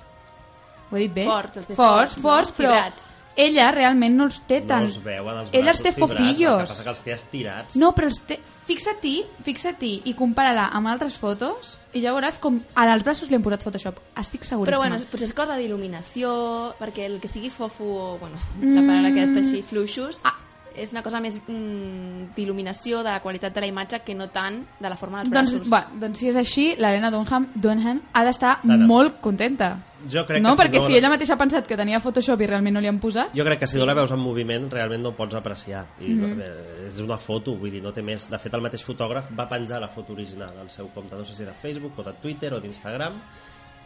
Ho 0.92 0.96
he 0.98 1.00
dit 1.08 1.14
bé? 1.14 1.26
Forts, 1.26 1.58
els 1.58 1.68
té 1.68 1.76
forts, 1.76 2.14
forts, 2.14 2.18
no? 2.18 2.22
forts 2.30 2.52
però 2.58 2.74
Fibrats. 2.76 3.10
ella 3.36 3.72
realment 3.72 4.16
no 4.16 4.26
els 4.30 4.40
té 4.48 4.62
No 4.62 4.68
tan... 4.68 4.84
es 4.84 5.00
veuen 5.04 5.38
els 5.42 5.50
ella 5.52 5.72
els 5.74 5.82
té 5.82 5.92
fibrats, 5.92 6.12
El 6.12 6.18
que 6.18 6.24
fofillos. 6.24 6.70
passa 6.70 6.84
que 6.84 6.90
els 6.94 7.02
té 7.02 7.12
estirats. 7.14 7.76
No, 7.82 7.92
però 7.98 8.08
els 8.08 8.20
té... 8.30 8.40
Fixa-t'hi, 8.66 9.16
fixa-t'hi 9.46 9.92
i 10.10 10.14
compara-la 10.18 10.70
amb 10.74 10.88
altres 10.90 11.18
fotos 11.22 11.76
i 11.94 12.02
ja 12.02 12.14
veuràs 12.16 12.40
com 12.42 12.62
als 12.82 13.04
braços 13.06 13.30
li 13.30 13.36
han 13.38 13.44
posat 13.46 13.62
Photoshop. 13.62 14.00
Estic 14.18 14.42
Però 14.42 14.48
seguríssima. 14.50 14.80
bueno, 14.82 14.98
potser 15.12 15.28
és 15.28 15.34
cosa 15.38 15.58
d'il·luminació, 15.58 16.32
perquè 16.80 17.06
el 17.06 17.20
que 17.22 17.28
sigui 17.30 17.52
fofo, 17.54 17.84
o, 17.84 18.18
bueno, 18.18 18.38
la 18.62 18.82
paraula 18.82 19.12
aquesta 19.14 19.40
així, 19.44 19.62
fluixos, 19.62 20.22
Ah. 20.26 20.34
És 20.78 20.92
una 20.94 21.02
cosa 21.04 21.20
més 21.24 21.40
mm, 21.48 22.34
d'il·luminació, 22.36 23.00
de 23.04 23.12
la 23.12 23.22
qualitat 23.24 23.54
de 23.56 23.62
la 23.62 23.68
imatge, 23.68 24.00
que 24.06 24.16
no 24.16 24.28
tant 24.30 24.62
de 24.80 24.90
la 24.90 24.96
forma 24.98 25.24
dels 25.24 25.32
Doncs, 25.32 25.52
braços. 25.54 25.72
va, 25.72 25.88
doncs 26.00 26.20
si 26.20 26.30
és 26.30 26.36
així, 26.36 26.76
l'Helena 26.78 27.12
Dunham, 27.12 27.48
Dunham 27.56 28.02
ha 28.14 28.24
d'estar 28.26 28.60
molt 28.64 29.20
contenta. 29.22 29.78
Jo 30.08 30.22
crec 30.28 30.42
no, 30.44 30.52
que 30.52 30.56
si 30.56 30.62
perquè 30.62 30.78
no 30.82 30.86
si 30.86 30.92
la- 30.92 30.98
ella 31.00 31.10
mateixa 31.10 31.34
ha 31.34 31.38
pensat 31.38 31.66
que 31.66 31.76
tenia 31.78 32.00
Photoshop 32.00 32.42
i 32.42 32.46
realment 32.48 32.76
no 32.76 32.82
li 32.82 32.88
han 32.88 33.00
posat... 33.00 33.32
Jo 33.34 33.44
crec 33.48 33.60
que 33.64 33.68
si 33.68 33.78
no 33.80 33.86
la 33.88 33.96
veus 33.98 34.12
en 34.12 34.20
moviment 34.20 34.68
realment 34.70 35.02
no 35.02 35.10
ho 35.10 35.16
pots 35.16 35.34
apreciar 35.34 35.86
I 36.00 36.10
Mhm. 36.14 36.42
eh, 36.42 36.90
és 36.90 37.00
una 37.00 37.18
foto, 37.18 37.56
vull 37.58 37.72
dir, 37.72 37.82
no 37.82 37.92
té 37.92 38.04
més 38.04 38.30
de 38.30 38.38
fet 38.38 38.54
el 38.54 38.62
mateix 38.62 38.84
fotògraf 38.86 39.32
va 39.34 39.48
penjar 39.50 39.80
la 39.82 39.88
foto 39.88 40.14
original 40.14 40.54
al 40.62 40.70
seu 40.70 40.90
compte, 40.94 41.16
no 41.16 41.24
sé 41.24 41.34
si 41.34 41.44
de 41.44 41.54
Facebook 41.54 41.98
o 41.98 42.04
de 42.04 42.14
Twitter 42.14 42.54
o 42.54 42.60
d'Instagram 42.60 43.14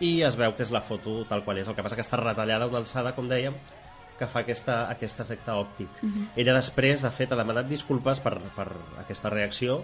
i 0.01 0.22
es 0.24 0.36
veu 0.36 0.53
que 0.55 0.63
és 0.63 0.72
la 0.72 0.81
foto 0.81 1.24
tal 1.27 1.43
qual 1.43 1.58
és 1.60 1.67
el 1.67 1.75
que 1.75 1.84
passa 1.84 1.96
que 1.96 2.01
està 2.01 2.17
retallada 2.19 2.65
a 2.65 2.67
una 2.67 2.79
alçada, 2.79 3.13
com 3.15 3.27
dèiem 3.29 3.53
que 4.19 4.27
fa 4.27 4.43
aquesta, 4.43 4.81
aquest 4.91 5.23
efecte 5.23 5.55
òptic 5.55 6.03
Mhm. 6.03 6.29
ella 6.35 6.53
després, 6.59 7.01
de 7.01 7.11
fet, 7.15 7.31
ha 7.31 7.39
demanat 7.39 7.67
disculpes 7.71 8.19
per, 8.19 8.38
per 8.55 8.67
aquesta 8.99 9.31
reacció 9.33 9.81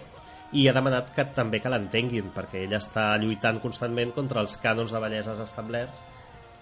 i 0.52 0.68
ha 0.68 0.72
demanat 0.76 1.10
que 1.14 1.24
també 1.34 1.58
que 1.60 1.72
l'entenguin 1.72 2.30
perquè 2.34 2.62
ella 2.64 2.78
està 2.78 3.16
lluitant 3.18 3.58
constantment 3.60 4.12
contra 4.14 4.40
els 4.44 4.60
cànons 4.62 4.92
de 4.94 5.00
belleses 5.02 5.40
establerts 5.42 6.04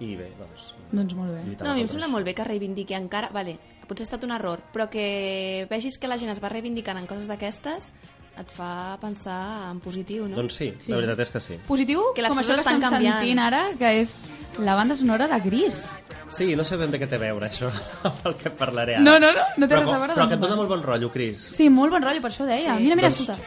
i 0.00 0.16
bé, 0.18 0.32
doncs... 0.38 0.72
Doncs 0.90 1.14
molt 1.14 1.30
bé. 1.36 1.42
No, 1.62 1.70
a 1.70 1.74
mi 1.74 1.84
em 1.84 1.88
sembla 1.90 2.08
molt 2.10 2.26
bé 2.26 2.34
que 2.34 2.44
reivindiqui 2.46 2.96
encara... 2.96 3.28
Vale, 3.30 3.58
potser 3.86 4.02
ha 4.02 4.08
estat 4.08 4.24
un 4.26 4.32
error, 4.34 4.62
però 4.72 4.88
que 4.90 5.66
vegis 5.70 5.98
que 6.00 6.08
la 6.10 6.18
gent 6.18 6.32
es 6.32 6.40
va 6.42 6.50
reivindicant 6.50 6.98
en 6.98 7.06
coses 7.06 7.28
d'aquestes 7.30 7.92
et 8.40 8.50
fa 8.50 8.96
pensar 9.00 9.70
en 9.70 9.78
positiu, 9.80 10.26
no? 10.28 10.36
Doncs 10.36 10.54
sí, 10.54 10.74
Sí. 10.80 10.90
la 10.90 10.96
veritat 10.98 11.20
és 11.20 11.30
que 11.30 11.40
sí. 11.40 11.58
Positiu, 11.68 12.00
Que 12.14 12.22
les 12.22 12.30
com 12.30 12.38
això 12.38 12.46
que 12.46 12.52
coses 12.56 12.66
estan 12.66 12.74
estem 12.74 12.90
canviant. 12.90 13.18
sentint 13.20 13.38
ara, 13.38 13.64
que 13.78 14.00
és 14.00 14.26
la 14.58 14.74
banda 14.74 14.96
sonora 14.96 15.28
de 15.28 15.38
Gris. 15.40 16.00
Sí, 16.28 16.56
no 16.56 16.64
sé 16.64 16.76
ben 16.76 16.90
bé 16.90 16.98
què 16.98 17.06
té 17.08 17.16
a 17.16 17.18
veure 17.18 17.46
això 17.48 17.68
amb 18.04 18.26
el 18.26 18.34
que 18.36 18.50
parlaré 18.50 18.96
ara. 18.96 19.04
No, 19.04 19.18
no, 19.20 19.30
no, 19.32 19.40
no 19.56 19.68
té 19.68 19.74
però, 19.74 19.80
res 19.80 19.88
a 19.90 19.98
veure, 19.98 20.12
Però 20.14 20.20
doncs 20.22 20.28
que 20.28 20.34
et 20.34 20.40
dona 20.40 20.54
va. 20.54 20.56
molt 20.56 20.68
bon 20.70 20.82
rotllo, 20.82 21.10
Cris. 21.12 21.38
Sí, 21.54 21.68
molt 21.70 21.92
bon 21.92 22.02
rotllo, 22.02 22.20
per 22.22 22.30
això 22.32 22.44
deia. 22.46 22.76
Sí. 22.76 22.82
Mira, 22.82 22.96
mira, 22.96 23.08
Doncs- 23.08 23.20
escolta. 23.28 23.42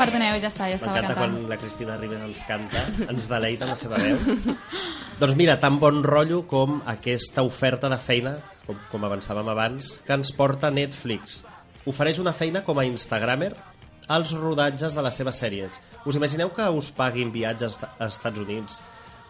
Perdoneu, 0.00 0.38
ja 0.40 0.48
està, 0.48 0.70
ja 0.70 0.78
estava 0.78 1.02
cantant. 1.02 1.18
quan 1.18 1.50
la 1.50 1.58
Cristina 1.60 1.96
Ribes 2.00 2.22
ens 2.24 2.38
canta, 2.48 2.84
ens 3.04 3.26
deleita 3.28 3.68
la 3.68 3.76
seva 3.76 3.98
veu. 4.00 4.16
doncs 5.20 5.36
mira, 5.36 5.58
tan 5.60 5.76
bon 5.82 6.00
rotllo 6.06 6.46
com 6.48 6.78
aquesta 6.88 7.44
oferta 7.44 7.90
de 7.92 7.98
feina, 8.00 8.32
com, 8.64 8.78
com 8.88 9.04
avançàvem 9.04 9.50
abans, 9.52 9.98
que 10.06 10.16
ens 10.16 10.32
porta 10.36 10.72
Netflix. 10.72 11.42
Ofereix 11.90 12.20
una 12.22 12.32
feina 12.36 12.64
com 12.64 12.80
a 12.80 12.86
Instagramer 12.88 13.52
als 14.10 14.32
rodatges 14.38 14.96
de 14.96 15.04
les 15.04 15.20
seves 15.20 15.42
sèries. 15.44 15.76
Us 16.08 16.16
imagineu 16.16 16.48
que 16.56 16.70
us 16.80 16.88
paguin 16.96 17.28
viatges 17.34 17.76
a 17.84 18.08
Estats 18.08 18.40
Units 18.40 18.80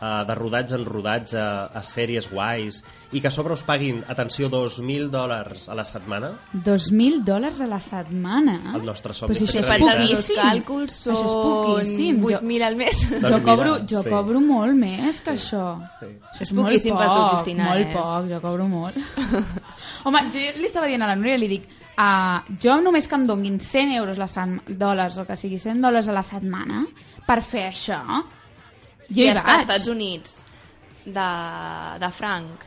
eh, 0.01 0.25
de 0.27 0.35
rodatge 0.35 0.75
en 0.79 0.85
rodatge 0.87 1.39
a 1.41 1.83
sèries 1.83 2.31
guais 2.33 2.83
i 3.13 3.21
que 3.21 3.29
a 3.29 3.31
sobre 3.35 3.53
us 3.55 3.63
paguin, 3.67 4.03
atenció, 4.09 4.49
2.000 4.49 5.09
dòlars 5.11 5.69
a 5.69 5.75
la 5.75 5.85
setmana? 5.85 6.31
2.000 6.55 7.25
dòlars 7.27 7.61
a 7.61 7.67
la 7.67 7.81
setmana? 7.81 8.59
El 8.77 8.85
nostre 8.87 9.13
somni 9.15 9.35
Però 9.35 9.39
si 9.41 9.45
és 9.49 9.55
això 9.57 9.65
és 9.65 9.71
els 9.71 9.81
meus 9.83 9.99
poquíssim. 10.11 10.37
càlculs, 10.41 10.93
són 11.05 11.15
Això 11.17 11.25
és 11.27 11.35
poquíssim. 11.35 12.21
Jo- 12.23 12.29
8.000 12.41 12.63
al 12.69 12.77
mes. 12.77 13.01
Jo 13.11 13.21
Doncs 13.21 13.45
cobro, 13.45 13.73
mira, 13.75 13.87
jo 13.91 14.03
sí. 14.03 14.11
cobro 14.11 14.41
molt 14.41 14.75
més 14.79 15.21
que 15.27 15.31
això. 15.35 15.65
Sí. 16.01 16.07
Això 16.33 16.43
és 16.49 16.53
poquíssim 16.55 16.95
molt 16.95 17.05
per 17.05 17.11
poc, 17.11 17.19
tu, 17.19 17.29
Cristina, 17.35 17.69
Molt 17.71 17.81
eh? 17.87 17.93
poc, 17.95 18.31
jo 18.31 18.41
cobro 18.41 18.69
molt. 18.69 18.97
Home, 20.05 20.23
jo 20.33 20.41
li 20.57 20.67
estava 20.67 20.87
dient 20.89 21.03
a 21.03 21.09
la 21.11 21.17
Núria, 21.19 21.37
li 21.37 21.49
dic, 21.51 21.67
uh, 21.99 22.41
jo 22.63 22.79
només 22.81 23.09
que 23.09 23.19
em 23.19 23.27
donguin 23.29 23.59
100 23.61 23.93
euros 23.99 24.17
la 24.19 24.29
setmana, 24.31 24.63
dòlars, 24.81 25.19
o 25.21 25.27
que 25.29 25.37
sigui 25.37 25.59
100 25.61 25.83
dòlars 25.85 26.09
a 26.09 26.15
la 26.17 26.23
setmana, 26.25 26.87
per 27.27 27.41
fer 27.45 27.67
això, 27.69 28.01
jo 29.11 29.27
hi 29.27 29.31
als 29.35 29.45
vaig. 29.45 29.63
Estats 29.67 29.89
Units 29.93 30.41
de, 31.05 31.31
de 32.01 32.13
franc. 32.17 32.67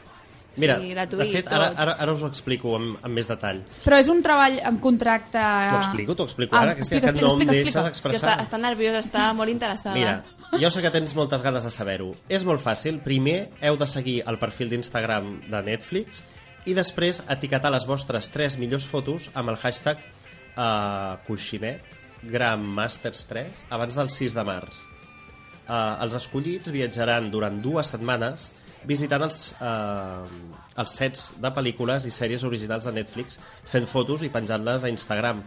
Mira, 0.53 0.75
sí, 0.77 0.91
de 0.91 0.93
gratuït, 0.93 1.31
fet, 1.33 1.47
ara, 1.49 1.71
ara, 1.81 1.95
ara 2.03 2.13
us 2.13 2.21
ho 2.21 2.27
explico 2.29 2.75
amb, 2.77 2.99
amb 3.01 3.17
més 3.17 3.25
detall. 3.25 3.63
Però 3.81 3.97
és 3.97 4.09
un 4.11 4.19
treball 4.21 4.59
en 4.61 4.77
contracte... 4.83 5.41
T'ho 5.41 5.79
explico, 5.79 6.15
t'ho 6.19 6.27
explico 6.29 6.59
ara, 6.59 6.75
que, 6.77 6.85
és 6.85 6.91
que, 6.91 6.99
explica, 6.99 7.15
que 7.15 7.25
no 7.25 7.31
explica, 7.31 7.33
em 7.33 7.55
explica, 7.55 7.79
deixes 7.81 7.89
expressar. 7.89 8.35
està, 8.35 8.45
està 8.45 8.59
nerviosa, 8.61 9.01
està 9.01 9.23
molt 9.33 9.49
interessada. 9.49 9.95
Mira, 9.97 10.59
jo 10.61 10.71
sé 10.75 10.85
que 10.85 10.93
tens 10.93 11.15
moltes 11.17 11.41
ganes 11.41 11.65
de 11.65 11.73
saber-ho. 11.73 12.11
És 12.29 12.45
molt 12.45 12.61
fàcil. 12.61 13.01
Primer 13.01 13.39
heu 13.65 13.81
de 13.81 13.89
seguir 13.89 14.19
el 14.29 14.37
perfil 14.41 14.69
d'Instagram 14.75 15.33
de 15.49 15.65
Netflix 15.71 16.21
i 16.69 16.77
després 16.77 17.25
etiquetar 17.33 17.73
les 17.73 17.89
vostres 17.89 18.29
tres 18.31 18.61
millors 18.61 18.85
fotos 18.87 19.31
amb 19.33 19.49
el 19.55 19.57
hashtag 19.57 20.05
a 20.53 21.17
Coixinet, 21.25 21.97
Grand 22.29 22.61
Masters 22.77 23.25
3, 23.25 23.69
abans 23.73 23.97
del 23.97 24.13
6 24.13 24.37
de 24.37 24.45
març. 24.53 24.85
Uh, 25.73 25.95
els 26.05 26.13
escollits 26.19 26.69
viatjaran 26.73 27.31
durant 27.33 27.55
dues 27.63 27.89
setmanes 27.95 28.51
visitant 28.85 29.23
els, 29.25 29.37
uh, 29.63 30.25
els 30.81 30.97
sets 30.99 31.29
de 31.41 31.51
pel·lícules 31.55 32.07
i 32.07 32.11
sèries 32.13 32.43
originals 32.47 32.89
de 32.89 32.95
Netflix, 32.99 33.39
fent 33.69 33.87
fotos 33.89 34.25
i 34.27 34.31
penjant-les 34.33 34.83
a 34.83 34.91
Instagram. 34.91 35.41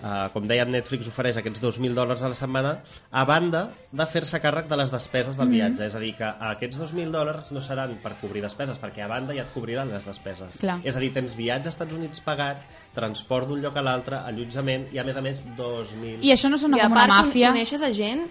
Uh, 0.00 0.30
com 0.32 0.46
dèiem, 0.48 0.70
Netflix 0.72 1.10
ofereix 1.10 1.36
aquests 1.36 1.60
2.000 1.60 1.92
dòlars 1.92 2.22
a 2.24 2.30
la 2.32 2.36
setmana 2.36 2.70
a 3.12 3.24
banda 3.28 3.66
de 3.92 4.06
fer-se 4.08 4.38
càrrec 4.40 4.70
de 4.70 4.78
les 4.80 4.92
despeses 4.92 5.36
del 5.36 5.52
viatge. 5.52 5.84
És 5.84 5.96
a 5.96 6.00
dir, 6.00 6.14
que 6.16 6.30
aquests 6.48 6.80
2.000 6.80 7.12
dòlars 7.12 7.52
no 7.52 7.60
seran 7.60 7.92
per 8.00 8.14
cobrir 8.22 8.40
despeses, 8.46 8.80
perquè 8.80 9.04
a 9.04 9.10
banda 9.12 9.36
ja 9.36 9.44
et 9.44 9.52
cobriran 9.52 9.92
les 9.92 10.08
despeses. 10.08 10.56
Clar. 10.62 10.78
És 10.88 10.96
a 10.96 11.04
dir, 11.04 11.12
tens 11.12 11.36
viatge 11.36 11.68
als 11.68 11.76
Estats 11.76 12.00
Units 12.00 12.24
pagat, 12.24 12.64
transport 12.96 13.52
d'un 13.52 13.60
lloc 13.60 13.76
a 13.76 13.84
l'altre, 13.84 14.24
allotjament 14.24 14.88
i, 14.88 15.02
a 15.02 15.04
més 15.04 15.20
a 15.20 15.24
més, 15.26 15.44
2.000... 15.58 16.24
I 16.24 16.32
això 16.32 16.48
no 16.48 16.56
sona 16.56 16.80
I 16.80 16.86
a 16.86 16.88
com 16.88 16.96
una 16.96 17.04
part 17.04 17.28
màfia. 17.28 17.52
coneixes 17.52 17.84
a 17.84 17.92
gent 17.92 18.24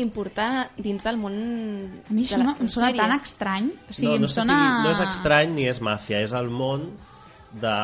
important 0.00 0.68
dins 0.80 1.02
del 1.04 1.18
món 1.20 1.34
A 2.08 2.12
mi 2.12 2.24
de 2.24 2.28
això 2.28 2.42
no, 2.42 2.54
em 2.60 2.68
sona 2.72 2.92
tan 2.96 3.14
estrany. 3.16 3.70
O 3.88 3.96
sigui, 3.96 4.12
no, 4.14 4.18
no, 4.18 4.26
em 4.26 4.28
que 4.28 4.34
sona... 4.34 4.58
sigui, 4.58 4.84
no 4.84 4.92
és 4.92 5.02
estrany 5.08 5.56
ni 5.56 5.66
és 5.70 5.80
màfia, 5.84 6.22
és 6.24 6.36
el 6.36 6.52
món 6.52 6.90
de... 7.52 7.74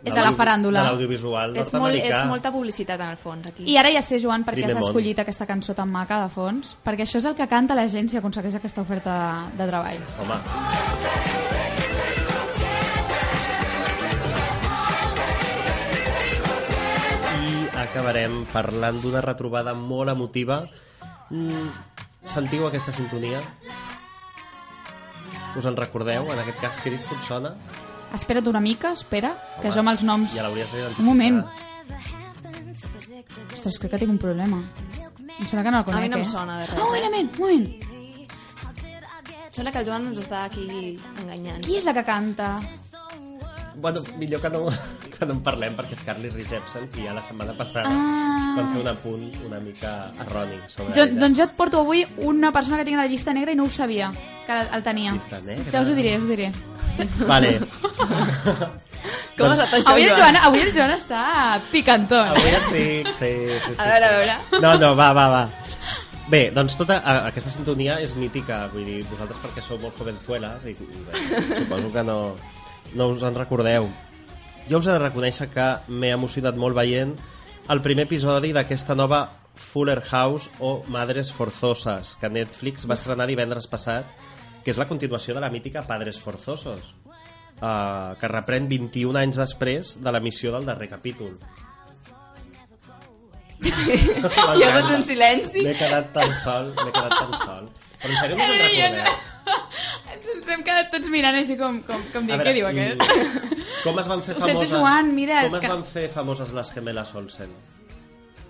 És 0.00 0.14
de 0.16 0.22
la 0.24 0.32
faràndula. 0.32 0.80
De 0.80 0.86
l'audiovisual 0.88 1.58
És, 1.60 1.68
molt, 1.76 1.98
és 2.00 2.16
molta 2.24 2.48
publicitat 2.54 3.02
en 3.04 3.12
el 3.12 3.18
fons 3.20 3.50
aquí. 3.50 3.66
I 3.68 3.76
ara 3.76 3.90
ja 3.92 4.00
sé, 4.00 4.16
Joan, 4.22 4.46
per 4.48 4.56
què 4.56 4.64
has 4.64 4.78
món. 4.78 4.86
escollit 4.88 5.20
aquesta 5.20 5.44
cançó 5.50 5.76
tan 5.76 5.92
maca 5.92 6.22
de 6.22 6.32
fons, 6.32 6.72
perquè 6.86 7.04
això 7.04 7.20
és 7.20 7.28
el 7.28 7.36
que 7.36 7.50
canta 7.50 7.76
la 7.76 7.84
gent 7.92 8.08
si 8.08 8.16
aconsegueix 8.16 8.56
aquesta 8.56 8.80
oferta 8.80 9.20
de, 9.20 9.60
de 9.60 9.70
treball. 9.74 10.04
Home, 10.24 11.48
acabarem 18.00 18.46
parlant 18.48 18.96
d'una 19.02 19.20
retrobada 19.20 19.74
molt 19.76 20.08
emotiva. 20.08 20.62
Mm, 21.28 21.68
sentiu 22.24 22.64
aquesta 22.66 22.94
sintonia? 22.96 23.42
Us 25.58 25.66
en 25.68 25.76
recordeu? 25.76 26.30
En 26.32 26.40
aquest 26.40 26.60
cas, 26.62 26.78
Cristo 26.80 27.14
et 27.18 27.26
sona? 27.26 27.52
Espera't 28.16 28.48
una 28.48 28.62
mica, 28.64 28.94
espera, 28.96 29.34
que 29.60 29.68
Home, 29.68 29.74
jo 29.74 29.82
amb 29.84 29.92
els 29.92 30.04
noms... 30.06 30.32
Ja 30.34 30.46
l'hauries 30.46 30.72
d'identificar. 30.72 31.04
Un 31.04 31.10
moment. 31.10 31.44
Ostres, 33.52 33.78
crec 33.78 33.92
que 33.92 34.00
tinc 34.00 34.14
un 34.16 34.18
problema. 34.22 34.62
Em 35.36 35.46
sembla 35.46 35.66
que 35.66 35.70
no 35.70 35.82
la 35.82 35.84
conec, 35.84 36.00
A 36.00 36.02
mi 36.06 36.08
no 36.08 36.16
em 36.18 36.24
eh? 36.24 36.30
sona 36.32 36.56
de 36.62 36.66
res, 36.70 36.78
Ah, 36.80 36.88
un 36.88 36.96
eh? 36.96 37.04
moment, 37.04 37.28
un 37.36 37.40
moment. 37.44 37.66
Sembla 39.50 39.72
que 39.74 39.82
el 39.82 39.86
Joan 39.90 40.08
ens 40.08 40.22
està 40.24 40.46
aquí 40.48 40.96
enganyant. 41.20 41.60
Qui 41.66 41.76
és 41.76 41.84
la 41.84 41.92
que 41.92 42.06
canta? 42.06 42.54
Bueno, 43.76 44.00
millor 44.18 44.40
que 44.42 44.50
no, 44.50 44.66
que 45.18 45.26
no 45.26 45.34
en 45.36 45.40
parlem 45.46 45.76
perquè 45.78 45.94
és 45.96 46.02
Carly 46.06 46.30
Rae 46.32 46.44
Jepsen 46.44 46.88
i 46.98 47.04
ja 47.06 47.14
la 47.16 47.22
setmana 47.22 47.54
passada 47.56 47.90
Ah. 47.90 48.54
van 48.56 48.70
fer 48.72 48.80
un 48.82 48.88
apunt 48.90 49.26
una 49.46 49.60
mica 49.60 50.10
erroni 50.24 50.58
sobre 50.66 50.94
Jo, 50.94 51.04
ella. 51.04 51.20
doncs 51.20 51.38
jo 51.38 51.44
et 51.44 51.52
porto 51.56 51.80
avui 51.84 52.04
una 52.26 52.50
persona 52.52 52.76
que 52.80 52.84
tinc 52.88 52.98
a 52.98 53.02
la 53.04 53.08
llista 53.08 53.32
negra 53.32 53.52
i 53.52 53.56
no 53.56 53.64
ho 53.64 53.70
sabia, 53.70 54.10
que 54.46 54.58
el, 54.76 54.82
tenia. 54.82 55.12
Llista 55.12 55.40
negra. 55.40 55.70
Ja 55.70 55.80
us 55.82 55.88
ho 55.88 55.94
diré, 55.94 56.16
us 56.18 56.24
ho 56.24 56.26
diré. 56.34 56.52
Vale. 57.26 57.60
Com 59.38 59.46
Doncs 59.48 59.60
has 59.60 59.64
estat 59.64 59.78
això, 59.78 59.92
Avui 59.94 60.04
el, 60.04 60.16
Joan? 60.18 60.36
Avui 60.36 60.60
el 60.60 60.72
Joan 60.76 60.90
està 60.92 61.20
picantón. 61.70 62.28
Avui 62.34 62.50
estic... 62.58 63.08
Sí, 63.16 63.30
sí, 63.62 63.74
sí. 63.74 63.80
A 63.80 63.86
veure, 63.88 64.04
sí. 64.04 64.10
a 64.10 64.18
veure. 64.18 64.60
No, 64.60 64.74
no, 64.82 64.90
va, 64.98 65.12
va, 65.16 65.26
va. 65.32 65.42
Bé, 66.30 66.42
doncs 66.54 66.76
tota 66.78 66.98
a, 67.00 67.14
aquesta 67.30 67.50
sintonia 67.50 67.96
és 68.04 68.12
mítica, 68.20 68.66
vull 68.74 68.84
dir, 68.86 68.98
vosaltres 69.10 69.40
perquè 69.42 69.64
sou 69.64 69.80
molt 69.82 69.96
jovenzueles 69.98 70.66
i 70.68 70.74
bé, 70.76 71.22
suposo 71.56 71.88
que 71.94 72.04
no, 72.06 72.18
no 72.94 73.08
us 73.12 73.22
en 73.22 73.36
recordeu. 73.36 73.88
Jo 74.70 74.78
us 74.78 74.86
he 74.86 74.94
de 74.94 75.02
reconèixer 75.02 75.48
que 75.52 75.68
m'he 75.88 76.12
emocionat 76.14 76.58
molt 76.58 76.76
veient 76.78 77.14
el 77.70 77.82
primer 77.84 78.06
episodi 78.08 78.52
d'aquesta 78.56 78.96
nova 78.98 79.22
Fuller 79.54 80.00
House 80.10 80.50
o 80.58 80.82
Madres 80.88 81.32
Forzosas, 81.32 82.16
que 82.20 82.30
Netflix 82.30 82.86
va 82.88 82.96
estrenar 82.98 83.28
divendres 83.30 83.68
passat, 83.70 84.08
que 84.64 84.72
és 84.72 84.78
la 84.80 84.88
continuació 84.88 85.34
de 85.36 85.42
la 85.44 85.50
mítica 85.50 85.84
Padres 85.86 86.20
Forzosos, 86.22 86.94
uh, 87.60 88.16
que 88.20 88.30
reprèn 88.30 88.68
21 88.70 89.18
anys 89.20 89.40
després 89.40 89.96
de 90.02 90.14
l'emissió 90.14 90.54
del 90.56 90.68
darrer 90.68 90.88
capítol. 90.90 91.36
Hi 93.60 94.62
ha 94.64 94.70
hagut 94.70 94.94
un 94.96 95.02
silenci. 95.04 95.64
M'he 95.66 95.76
quedat 95.76 96.14
tan 96.16 96.32
sol, 96.34 96.72
m'he 96.78 96.92
quedat 96.94 97.18
tan 97.18 97.34
sol. 97.42 97.68
Però 98.00 98.14
en 98.14 98.22
sèrio 98.22 98.38
no 98.38 98.44
us 98.44 98.54
en 98.54 98.60
Eh, 98.60 98.70
recordeu? 98.70 99.28
Ens, 100.14 100.48
hem 100.48 100.62
quedat 100.66 100.90
tots 100.92 101.08
mirant 101.12 101.36
així 101.38 101.56
com, 101.60 101.82
com, 101.86 102.00
com 102.12 102.26
dient, 102.26 102.42
què 102.42 102.54
diu 102.56 102.66
aquest? 102.70 103.02
mm, 103.02 103.66
Com 103.84 103.98
es 104.02 104.08
van 104.10 104.22
fer 104.26 104.34
famoses... 104.42 104.70
Joan, 104.72 105.14
mira, 105.14 105.42
com 105.46 105.54
es 105.60 105.62
que- 105.62 105.68
van 105.76 105.84
fer 105.84 106.08
famoses 106.12 106.52
les 106.56 106.72
gemeles 106.74 107.14
Olsen? 107.14 107.52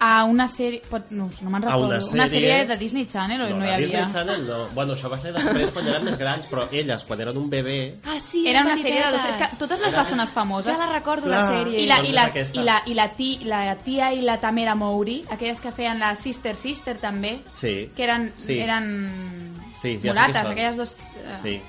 A 0.02 0.24
una 0.24 0.46
sèrie... 0.48 0.78
Pot, 0.88 1.10
no, 1.12 1.26
no 1.28 1.50
me'n 1.52 1.60
recordo. 1.60 1.84
una 1.90 1.98
Una 2.00 2.24
sèrie- 2.24 2.48
sèrie 2.48 2.66
de 2.70 2.76
Disney 2.80 3.04
Channel 3.04 3.42
o 3.44 3.48
no, 3.50 3.58
de 3.60 3.66
hi 3.66 3.72
havia? 3.74 3.86
Disney 3.86 4.06
Channel 4.14 4.46
no. 4.46 4.60
Bueno, 4.72 4.94
això 4.94 5.10
va 5.12 5.18
ser 5.20 5.34
després 5.34 5.68
quan 5.74 5.84
eren 5.90 6.06
més 6.08 6.16
grans, 6.16 6.46
però 6.48 6.64
elles, 6.72 7.04
quan 7.04 7.20
eren 7.20 7.36
un 7.36 7.50
bebè... 7.52 7.74
Ah, 8.08 8.16
sí, 8.16 8.46
Era 8.48 8.62
una 8.64 8.78
sèrie 8.80 9.02
de 9.04 9.10
dos... 9.12 9.26
És 9.28 9.36
que 9.36 9.50
totes 9.60 9.82
les 9.84 9.92
bessones 9.98 10.32
famoses... 10.32 10.72
Ja 10.72 10.86
la 10.86 10.94
recordo, 10.94 11.28
Clar. 11.28 11.42
la 11.42 11.50
sèrie. 11.52 11.82
I 11.82 11.86
la, 11.90 11.98
Doncs 12.00 12.08
i, 12.08 12.16
les, 12.16 12.54
i, 12.56 12.64
la, 12.64 12.78
i 12.86 12.96
la, 12.96 13.08
ti, 13.18 13.28
la 13.44 13.60
tia 13.84 14.08
i 14.16 14.24
la 14.24 14.38
Tamera 14.40 14.72
Mowry, 14.74 15.18
aquelles 15.36 15.60
que 15.60 15.68
feien 15.76 16.00
la 16.00 16.14
Sister 16.16 16.56
Sister 16.56 16.96
també, 16.96 17.42
Sí. 17.52 17.90
que 17.94 18.08
eren, 18.08 18.30
Sí. 18.40 18.56
eren 18.58 19.49
Sí, 19.74 19.98
ja 20.02 20.12
mulates, 20.12 20.40
són. 20.42 20.50
aquelles 20.52 20.76
dos... 20.80 20.96
eh, 21.20 21.36
Sí. 21.42 21.60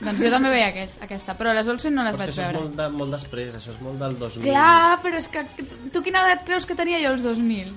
Doncs 0.00 0.22
jo 0.24 0.30
també 0.32 0.48
veia 0.48 0.70
aquest, 0.70 1.02
aquesta, 1.04 1.34
però 1.36 1.52
les 1.52 1.68
Olsen 1.68 1.92
no 1.92 2.02
les 2.06 2.16
Però 2.16 2.24
vaig 2.24 2.30
que 2.30 2.32
això 2.32 2.46
és 2.46 2.54
veure. 2.54 2.60
molt, 2.64 2.76
de, 2.78 2.88
molt 2.96 3.12
després, 3.12 3.54
això 3.58 3.74
és 3.74 3.80
molt 3.84 3.98
del 4.00 4.14
2000. 4.18 4.46
Clar, 4.46 5.00
però 5.04 5.18
és 5.20 5.28
que 5.28 5.42
tu, 5.58 5.76
tu 5.92 6.02
quina 6.06 6.22
edat 6.24 6.46
creus 6.48 6.64
que 6.64 6.74
tenia 6.78 7.02
jo 7.02 7.10
els 7.12 7.22
2000? 7.26 7.68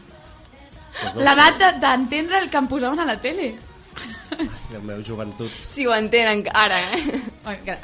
Doncs 1.01 1.15
no 1.17 1.25
L'edat 1.27 1.81
d'entendre 1.83 2.39
el 2.39 2.49
que 2.49 2.57
em 2.61 2.67
posaven 2.71 2.99
a 3.03 3.05
la 3.09 3.17
tele. 3.19 3.49
Ai, 4.37 4.47
la 4.71 4.79
meva 4.79 5.03
joventut. 5.05 5.51
Si 5.51 5.83
ho 5.85 5.93
entenen 5.93 6.45
ara, 6.53 6.79
eh? 6.95 7.19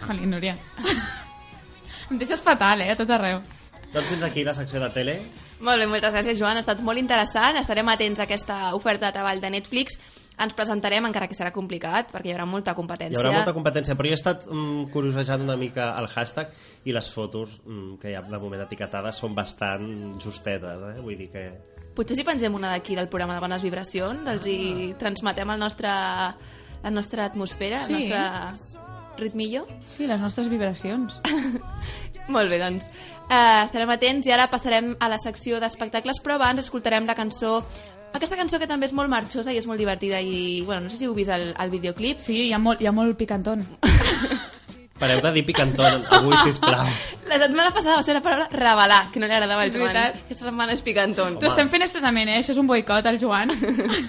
Joli, 0.08 0.26
Núria. 0.32 0.56
em 2.10 2.18
deixes 2.18 2.42
fatal, 2.42 2.82
eh, 2.82 2.94
a 2.94 2.98
tot 2.98 3.10
arreu. 3.12 3.42
Doncs 3.92 4.08
fins 4.08 4.24
aquí 4.24 4.44
la 4.46 4.54
secció 4.54 4.80
de 4.80 4.90
tele. 4.94 5.16
Molt 5.60 5.82
bé, 5.82 5.88
moltes 5.90 6.14
gràcies, 6.14 6.38
Joan. 6.40 6.58
Ha 6.58 6.64
estat 6.64 6.80
molt 6.86 7.02
interessant. 7.02 7.58
Estarem 7.58 7.90
atents 7.92 8.22
a 8.22 8.28
aquesta 8.30 8.74
oferta 8.78 9.10
de 9.10 9.16
treball 9.18 9.42
de 9.42 9.50
Netflix. 9.50 10.00
Ens 10.40 10.54
presentarem, 10.56 11.04
encara 11.04 11.28
que 11.28 11.36
serà 11.36 11.52
complicat, 11.52 12.12
perquè 12.14 12.30
hi 12.30 12.34
haurà 12.34 12.46
molta 12.48 12.72
Hi 12.72 12.76
competència. 12.78 13.20
haurà 13.20 13.34
molta 13.36 13.54
competència, 13.54 13.96
però 14.00 14.08
jo 14.08 14.16
he 14.16 14.20
estat 14.20 14.46
mm, 14.48 14.86
curiosejant 14.94 15.42
una 15.44 15.58
mica 15.60 15.90
el 16.00 16.08
hashtag 16.08 16.54
i 16.88 16.94
les 16.96 17.10
fotos 17.12 17.58
mm, 17.66 17.98
que 18.00 18.12
hi 18.12 18.16
ha 18.16 18.22
de 18.24 18.40
moment 18.40 18.62
etiquetades 18.64 19.20
són 19.20 19.36
bastant 19.36 20.16
justetes, 20.20 20.86
eh? 20.94 21.02
vull 21.04 21.18
dir 21.20 21.28
que... 21.34 21.44
Potser 21.96 22.16
si 22.16 22.24
pengem 22.24 22.54
una 22.56 22.70
d'aquí 22.72 22.96
del 22.96 23.10
programa 23.12 23.36
de 23.36 23.42
Bones 23.44 23.62
Vibracions, 23.66 24.24
els 24.32 24.46
hi 24.48 24.94
transmetem 24.98 25.50
el 25.52 25.60
nostre, 25.60 25.90
la 25.92 26.92
nostra 26.94 27.26
atmosfera, 27.28 27.82
Sí. 27.84 27.94
el 27.94 28.00
nostre 28.00 28.80
ritmillo. 29.20 29.66
Sí, 29.92 30.08
les 30.08 30.22
nostres 30.24 30.48
vibracions. 30.48 31.20
Molt 32.30 32.48
bé, 32.52 32.60
doncs 32.62 32.86
eh, 33.28 33.64
estarem 33.66 33.90
atents 33.92 34.28
i 34.30 34.32
ara 34.32 34.46
passarem 34.52 34.94
a 35.02 35.08
la 35.12 35.18
secció 35.20 35.60
d'espectacles, 35.60 36.22
però 36.24 36.38
abans 36.38 36.62
escoltarem 36.64 37.08
la 37.10 37.16
cançó 37.18 37.58
aquesta 38.14 38.38
cançó 38.40 38.60
que 38.60 38.68
també 38.70 38.88
és 38.90 38.94
molt 38.98 39.12
marxosa 39.12 39.54
i 39.54 39.60
és 39.60 39.68
molt 39.70 39.80
divertida 39.82 40.20
i, 40.22 40.62
bueno, 40.66 40.88
no 40.88 40.94
sé 40.94 40.98
si 40.98 41.08
heu 41.08 41.16
vist 41.18 41.34
el, 41.34 41.52
el 41.54 41.74
videoclip. 41.74 42.20
Sí, 42.24 42.48
hi 42.48 42.54
ha 42.54 42.60
molt, 42.62 42.82
hi 42.82 42.90
ha 42.90 42.96
molt 42.96 43.18
picantón. 43.20 43.66
Pareu 45.00 45.22
de 45.24 45.32
dir 45.32 45.46
picantón 45.48 46.04
avui, 46.12 46.36
sisplau. 46.44 46.84
La 47.30 47.38
setmana 47.40 47.72
passada 47.72 47.96
va 47.96 48.04
ser 48.04 48.18
la 48.18 48.24
paraula 48.26 48.50
revelar, 48.52 49.06
que 49.14 49.22
no 49.22 49.30
li 49.30 49.36
agradava 49.38 49.64
al 49.64 49.72
Joan. 49.72 49.96
Aquesta 49.96 50.50
setmana 50.50 50.76
és 50.76 50.84
picantón. 50.84 51.38
T'ho 51.40 51.48
estem 51.48 51.72
fent 51.72 51.86
expressament, 51.86 52.28
eh? 52.28 52.42
Això 52.42 52.52
és 52.52 52.60
un 52.60 52.68
boicot, 52.68 53.08
al 53.08 53.20
Joan. 53.22 53.54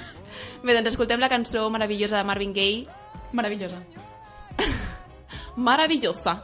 Bé, 0.65 0.75
doncs 0.75 0.91
escoltem 0.91 1.23
la 1.23 1.31
cançó 1.31 1.69
meravellosa 1.71 2.19
de 2.19 2.27
Marvin 2.27 2.57
Gaye. 2.57 2.89
Meravellosa. 3.39 3.79
Maravillosa. 5.57 6.41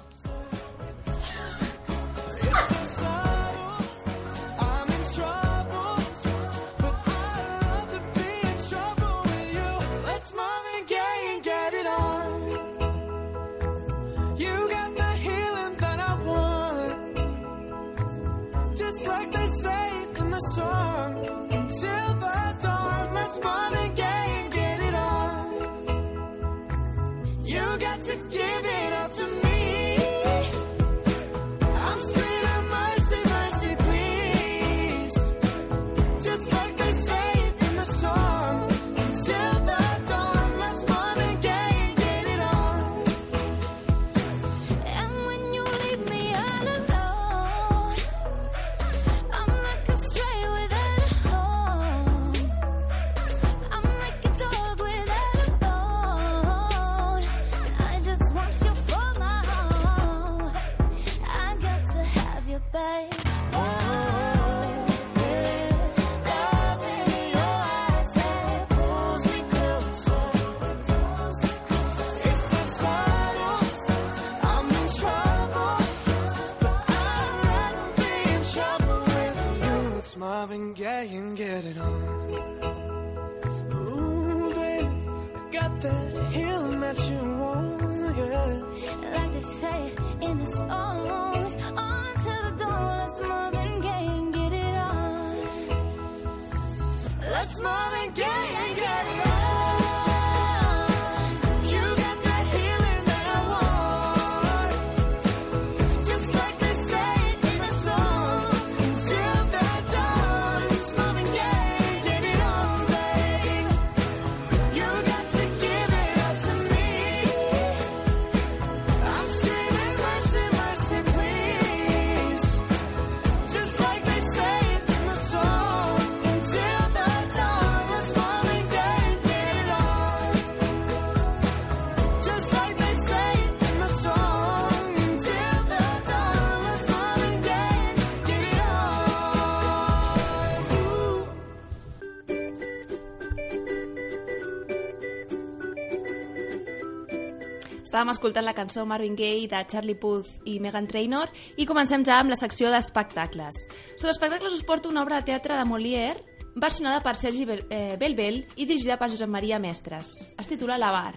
Estàvem 147.97 148.13
escoltant 148.13 148.45
la 148.45 148.53
cançó 148.53 148.83
Marvin 148.85 149.15
Gaye 149.17 149.47
de 149.49 149.57
Charlie 149.73 149.95
Puth 149.97 150.43
i 150.45 150.59
Megan 150.61 150.85
Trainor 150.85 151.31
i 151.57 151.65
comencem 151.65 152.03
ja 152.05 152.19
amb 152.21 152.29
la 152.29 152.37
secció 152.37 152.69
d'espectacles. 152.69 153.57
Sobre 153.97 154.11
espectacles 154.13 154.53
us 154.53 154.65
porto 154.69 154.91
una 154.93 155.01
obra 155.01 155.17
de 155.23 155.31
teatre 155.31 155.57
de 155.57 155.65
Molière 155.65 156.21
versionada 156.61 157.01
per 157.01 157.15
Sergi 157.17 157.47
Bel 157.49 157.63
eh, 157.73 157.97
Belbel 157.97 158.43
i 158.61 158.67
dirigida 158.69 158.99
per 159.01 159.09
Josep 159.09 159.33
Maria 159.33 159.57
Mestres. 159.59 160.11
Es 160.37 160.53
titula 160.53 160.77
La 160.77 160.91
Bar. 160.93 161.15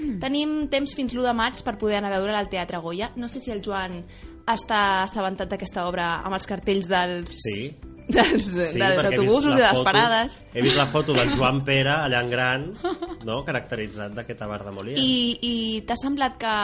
Mm. 0.00 0.16
Tenim 0.18 0.56
temps 0.74 0.96
fins 0.98 1.14
l'1 1.14 1.22
de 1.28 1.36
maig 1.38 1.62
per 1.62 1.76
poder 1.78 2.00
anar 2.00 2.10
a 2.10 2.18
veure 2.18 2.34
al 2.34 2.50
Teatre 2.50 2.82
Goya. 2.82 3.12
No 3.14 3.30
sé 3.30 3.38
si 3.38 3.54
el 3.54 3.62
Joan 3.62 4.00
està 4.50 5.04
assabentat 5.04 5.54
d'aquesta 5.54 5.86
obra 5.86 6.16
amb 6.24 6.34
els 6.34 6.50
cartells 6.50 6.90
dels, 6.90 7.30
Sí. 7.44 7.70
dels, 8.08 8.42
Sí, 8.56 8.78
dels 8.80 9.04
autobusos 9.04 9.52
i 9.54 9.58
de 9.58 9.62
les 9.68 9.70
foto- 9.76 9.84
parades. 9.84 10.42
He 10.54 10.62
vist 10.66 10.78
la 10.80 10.86
foto 10.90 11.12
del 11.12 11.30
Joan 11.36 11.62
Pere 11.62 11.90
allà 11.94 12.22
en 12.24 12.30
gran, 12.30 12.68
no? 13.28 13.42
caracteritzat 13.46 14.16
d'aquesta 14.16 14.48
bar 14.50 14.62
de 14.64 14.72
Molière. 14.74 15.04
I, 15.04 15.36
i 15.44 15.54
t'ha 15.86 15.98
semblat 16.00 16.40
que 16.40 16.56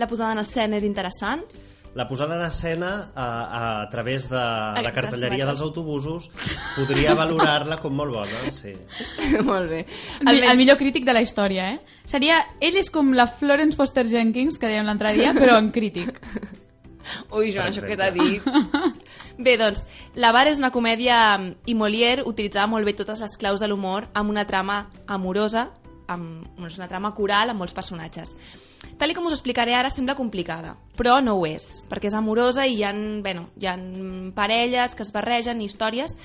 la 0.00 0.08
posada 0.10 0.32
en 0.36 0.44
escena 0.44 0.80
és 0.80 0.86
interessant? 0.88 1.44
La 1.98 2.06
posada 2.06 2.36
d'escena 2.38 2.90
a, 3.18 3.24
a, 3.26 3.60
a 3.82 3.88
través 3.90 4.28
de 4.30 4.38
la 4.38 4.92
cartelleria 4.94 5.46
dels 5.48 5.62
autobusos 5.64 6.28
podria 6.76 7.16
valorar-la 7.18 7.80
com 7.82 7.96
molt 7.98 8.14
bona, 8.14 8.52
sí. 8.54 8.76
Molt 9.48 9.66
bé. 9.72 9.80
El, 10.22 10.38
el 10.38 10.60
millor 10.60 10.78
crític 10.78 11.08
de 11.08 11.16
la 11.16 11.24
història, 11.26 11.72
eh? 11.74 11.98
Seria... 12.06 12.38
Ell 12.62 12.78
és 12.78 12.92
com 12.94 13.10
la 13.16 13.26
Florence 13.26 13.74
Foster 13.74 14.06
Jenkins, 14.06 14.60
que 14.60 14.70
dèiem 14.70 14.86
l'altre 14.86 15.16
dia, 15.18 15.34
però 15.34 15.58
en 15.58 15.74
crític. 15.74 16.22
Ui, 17.32 17.50
Joan, 17.52 17.70
això 17.70 17.86
que 17.86 17.96
t'ha 17.98 18.10
dit. 18.14 18.44
Bé, 19.44 19.56
doncs, 19.60 19.86
La 20.20 20.32
Bar 20.36 20.46
és 20.50 20.60
una 20.60 20.72
comèdia 20.74 21.18
i 21.66 21.74
Molière 21.74 22.26
utilitzava 22.28 22.68
molt 22.70 22.88
bé 22.88 22.94
totes 22.98 23.22
les 23.24 23.36
claus 23.40 23.62
de 23.62 23.68
l'humor 23.70 24.10
amb 24.14 24.32
una 24.32 24.46
trama 24.48 24.82
amorosa, 25.06 25.70
amb 26.10 26.60
una 26.60 26.90
trama 26.90 27.14
coral 27.16 27.52
amb 27.52 27.62
molts 27.62 27.76
personatges. 27.76 28.34
Tal 29.00 29.12
i 29.12 29.16
com 29.16 29.26
us 29.28 29.36
explicaré 29.36 29.74
ara 29.76 29.90
sembla 29.92 30.16
complicada, 30.16 30.74
però 30.96 31.18
no 31.24 31.36
ho 31.38 31.44
és, 31.48 31.82
perquè 31.88 32.08
és 32.10 32.16
amorosa 32.16 32.66
i 32.66 32.78
hi 32.78 32.84
ha, 32.84 32.92
bueno, 33.24 33.48
hi 33.60 33.68
ha 33.68 33.76
parelles 34.36 34.96
que 34.96 35.06
es 35.06 35.12
barregen, 35.16 35.62
històries... 35.64 36.16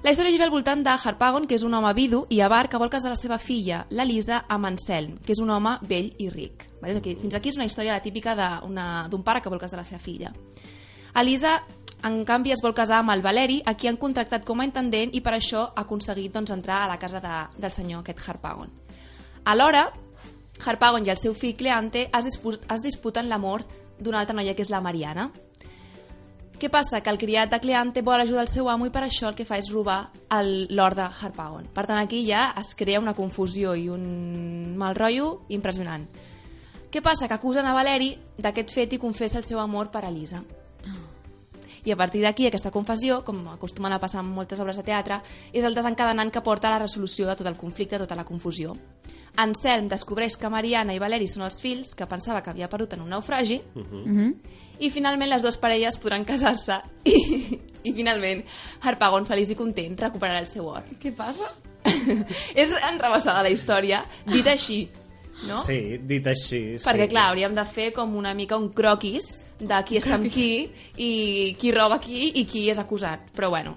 La 0.00 0.14
història 0.14 0.32
gira 0.32 0.46
al 0.46 0.52
voltant 0.52 0.80
de 0.80 0.92
Harpagon, 0.96 1.44
que 1.44 1.58
és 1.58 1.62
un 1.66 1.74
home 1.76 1.90
vidu 1.92 2.22
i 2.32 2.38
avar 2.40 2.70
que 2.72 2.78
vol 2.80 2.88
casar 2.88 3.10
la 3.12 3.18
seva 3.20 3.36
filla, 3.36 3.82
la 3.92 4.06
Lisa, 4.08 4.46
amb 4.48 4.70
Anselm, 4.70 5.18
que 5.20 5.34
és 5.34 5.42
un 5.44 5.50
home 5.52 5.74
vell 5.90 6.08
i 6.16 6.30
ric. 6.32 6.64
Aquí, 6.80 7.18
fins 7.20 7.36
aquí 7.36 7.50
és 7.52 7.58
una 7.60 7.66
història 7.68 7.98
la 7.98 8.00
típica 8.00 8.32
d'un 8.32 9.24
pare 9.26 9.42
que 9.44 9.52
vol 9.52 9.60
casar 9.60 9.76
la 9.76 9.84
seva 9.84 10.00
filla. 10.00 10.32
Elisa, 11.20 11.58
en 12.08 12.24
canvi, 12.24 12.54
es 12.54 12.62
vol 12.64 12.72
casar 12.72 13.02
amb 13.02 13.12
el 13.12 13.20
Valeri, 13.20 13.58
a 13.60 13.74
qui 13.76 13.90
han 13.90 14.00
contractat 14.00 14.48
com 14.48 14.62
a 14.62 14.64
intendent 14.64 15.12
i 15.12 15.20
per 15.20 15.34
això 15.36 15.66
ha 15.68 15.84
aconseguit 15.84 16.32
doncs, 16.32 16.54
entrar 16.56 16.80
a 16.86 16.88
la 16.88 16.96
casa 16.98 17.20
de, 17.20 17.36
del 17.60 17.76
senyor 17.76 18.00
aquest 18.00 18.24
Harpagon. 18.24 18.72
Alhora, 19.52 19.84
Harpagon 20.64 21.04
i 21.04 21.12
el 21.12 21.20
seu 21.20 21.36
fill 21.36 21.58
Cleante 21.60 22.08
es, 22.08 22.24
dispu 22.24 22.56
es 22.56 22.88
disputen 22.88 23.28
l'amor 23.28 23.68
d'una 24.00 24.24
altra 24.24 24.36
noia 24.36 24.56
que 24.56 24.64
és 24.64 24.72
la 24.72 24.80
Mariana. 24.80 25.28
Què 26.60 26.68
passa? 26.68 26.98
Que 27.00 27.08
el 27.08 27.16
criat 27.16 27.48
de 27.48 27.56
Cleante 27.56 28.02
vol 28.04 28.20
ajudar 28.20 28.42
el 28.44 28.50
seu 28.52 28.66
amo 28.68 28.84
i 28.84 28.90
per 28.92 29.00
això 29.06 29.30
el 29.30 29.36
que 29.38 29.46
fa 29.48 29.56
és 29.56 29.70
robar 29.72 30.10
l'or 30.68 30.96
de 30.98 31.06
Harpagon. 31.08 31.70
Per 31.72 31.86
tant, 31.88 31.96
aquí 31.96 32.20
ja 32.26 32.50
es 32.60 32.74
crea 32.76 33.00
una 33.00 33.14
confusió 33.16 33.72
i 33.72 33.88
un 33.88 34.76
mal 34.76 34.92
rotllo 34.98 35.46
impressionant. 35.48 36.04
Què 36.92 37.00
passa? 37.00 37.30
Que 37.30 37.38
acusen 37.38 37.64
a 37.64 37.72
Valeri 37.72 38.12
d'aquest 38.36 38.76
fet 38.76 38.92
i 38.92 39.00
confessa 39.00 39.40
el 39.40 39.48
seu 39.48 39.62
amor 39.62 39.88
per 39.88 40.04
Elisa. 40.04 40.42
I 41.84 41.92
a 41.92 41.96
partir 41.96 42.22
d'aquí, 42.24 42.46
aquesta 42.46 42.72
confessió, 42.74 43.22
com 43.24 43.42
acostumen 43.52 43.92
a 43.92 44.00
passar 44.00 44.24
en 44.24 44.30
moltes 44.34 44.60
obres 44.60 44.76
de 44.76 44.84
teatre, 44.86 45.20
és 45.52 45.64
el 45.64 45.74
desencadenant 45.74 46.30
que 46.30 46.44
porta 46.44 46.68
a 46.68 46.76
la 46.76 46.82
resolució 46.84 47.26
de 47.28 47.36
tot 47.38 47.48
el 47.48 47.56
conflicte, 47.56 47.98
tota 47.98 48.18
la 48.18 48.26
confusió. 48.28 48.76
Anselm 49.40 49.88
descobreix 49.88 50.36
que 50.36 50.50
Mariana 50.50 50.94
i 50.94 50.98
Valeri 50.98 51.28
són 51.30 51.46
els 51.46 51.60
fills 51.62 51.94
que 51.96 52.08
pensava 52.10 52.42
que 52.42 52.50
havia 52.50 52.68
perdut 52.68 52.96
en 52.96 53.04
un 53.04 53.12
naufragi 53.14 53.60
i 54.80 54.90
finalment 54.90 55.30
les 55.30 55.44
dues 55.44 55.56
parelles 55.60 55.98
podran 56.02 56.26
casar-se 56.26 56.80
i, 57.04 57.16
i 57.84 57.92
finalment 57.94 58.42
Harpagon, 58.82 59.28
feliç 59.28 59.54
i 59.54 59.58
content, 59.58 59.96
recuperarà 60.00 60.42
el 60.42 60.48
seu 60.50 60.66
or. 60.68 60.84
Què 61.00 61.14
passa? 61.16 61.48
és 62.62 62.74
enrebaçada 62.90 63.44
la 63.46 63.52
història, 63.52 64.02
dit 64.28 64.46
així, 64.50 64.82
no? 65.48 65.60
Sí, 65.64 65.98
dit 66.06 66.26
així. 66.30 66.60
Sí. 66.78 66.84
Perquè, 66.84 67.06
clar, 67.10 67.28
hauríem 67.30 67.54
de 67.56 67.64
fer 67.68 67.90
com 67.96 68.16
una 68.18 68.34
mica 68.36 68.58
un 68.60 68.68
croquis 68.76 69.40
de 69.60 69.78
qui 69.88 70.00
està 70.00 70.16
amb 70.16 70.28
qui 70.32 70.50
i 71.00 71.10
qui 71.60 71.72
roba 71.76 72.00
qui 72.02 72.30
i 72.40 72.44
qui 72.48 72.66
és 72.72 72.78
acusat. 72.82 73.30
Però, 73.36 73.50
bueno. 73.52 73.76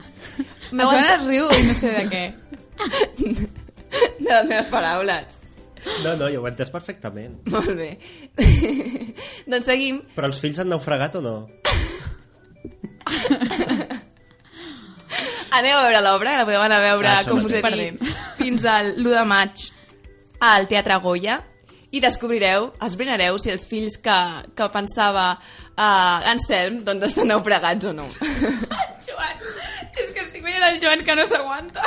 El 0.71 0.84
Joan 0.91 1.10
es 1.13 1.26
riu 1.28 1.47
i 1.47 1.63
no 1.69 1.78
sé 1.80 1.93
de 1.99 2.06
què. 2.12 2.26
De 4.19 4.30
les 4.30 4.47
meves 4.49 4.67
paraules. 4.71 5.39
No, 6.04 6.15
no, 6.15 6.30
jo 6.32 6.39
ho 6.41 6.47
he 6.47 6.52
entès 6.54 6.71
perfectament. 6.71 7.36
Molt 7.52 7.73
bé. 7.76 7.89
doncs 9.52 9.67
seguim. 9.67 9.99
Però 10.15 10.28
els 10.32 10.39
fills 10.39 10.60
han 10.63 10.71
naufragat 10.71 11.19
o 11.19 11.21
no? 11.23 11.38
Aneu 15.54 15.78
a 15.78 15.84
veure 15.86 16.02
l'obra, 16.02 16.38
la 16.39 16.45
podeu 16.47 16.63
anar 16.63 16.80
a 16.80 16.86
veure, 16.88 17.10
Ah, 17.12 17.23
com 17.28 17.38
us 17.43 17.54
he 17.54 17.62
dit, 17.62 17.99
fins 18.39 18.63
al 18.65 18.95
l'1 18.95 19.12
de 19.19 19.26
maig 19.30 19.65
al 20.43 20.65
Teatre 20.71 20.95
Goya 21.04 21.36
i 21.94 22.02
descobrireu, 22.02 22.72
esbrinareu 22.82 23.38
si 23.42 23.52
els 23.54 23.68
fills 23.70 24.00
que, 24.02 24.18
que 24.58 24.68
pensava 24.74 25.28
uh, 25.38 26.32
Anselm 26.32 26.82
doncs 26.88 27.12
estan 27.12 27.30
naufragats 27.30 27.86
o 27.86 27.94
no. 27.94 28.08
Joan, 29.06 29.44
és 30.02 30.10
que 30.10 30.24
estic 30.26 30.42
veient 30.42 30.66
el 30.72 30.80
Joan 30.82 31.06
que 31.06 31.18
no 31.20 31.28
s'aguanta. 31.30 31.86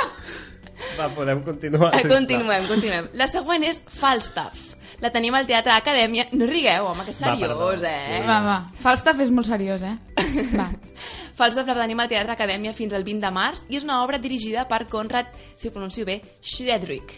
Va, 0.95 1.09
podem 1.11 1.41
continuar. 1.43 1.91
Eh, 1.91 2.03
sisplau. 2.05 2.21
continuem, 2.21 2.67
continuem. 2.69 3.11
La 3.19 3.27
següent 3.27 3.65
és 3.67 3.81
Falstaff. 3.91 4.63
La 5.03 5.11
tenim 5.13 5.35
al 5.37 5.45
Teatre 5.45 5.75
Acadèmia. 5.75 6.25
No 6.33 6.47
rigueu, 6.49 6.87
home, 6.89 7.03
que 7.05 7.11
és 7.13 7.19
Va, 7.21 7.35
seriós, 7.35 7.51
perdó. 7.51 7.67
eh? 7.85 8.23
Va, 8.25 8.37
va. 8.45 8.57
Falstaff 8.81 9.19
és 9.21 9.29
molt 9.33 9.49
seriós, 9.49 9.83
eh? 9.85 9.97
Va. 10.55 10.69
Falstaff 11.37 11.67
la 11.69 11.75
tenim 11.83 11.99
al 12.01 12.09
Teatre 12.09 12.33
Acadèmia 12.33 12.73
fins 12.73 12.95
al 12.97 13.03
20 13.05 13.21
de 13.27 13.33
març 13.35 13.67
i 13.69 13.77
és 13.77 13.85
una 13.85 13.99
obra 14.05 14.17
dirigida 14.23 14.65
per 14.71 14.85
Conrad, 14.89 15.35
si 15.55 15.67
ho 15.69 15.75
pronuncio 15.75 16.07
bé, 16.07 16.21
Schredrick. 16.41 17.13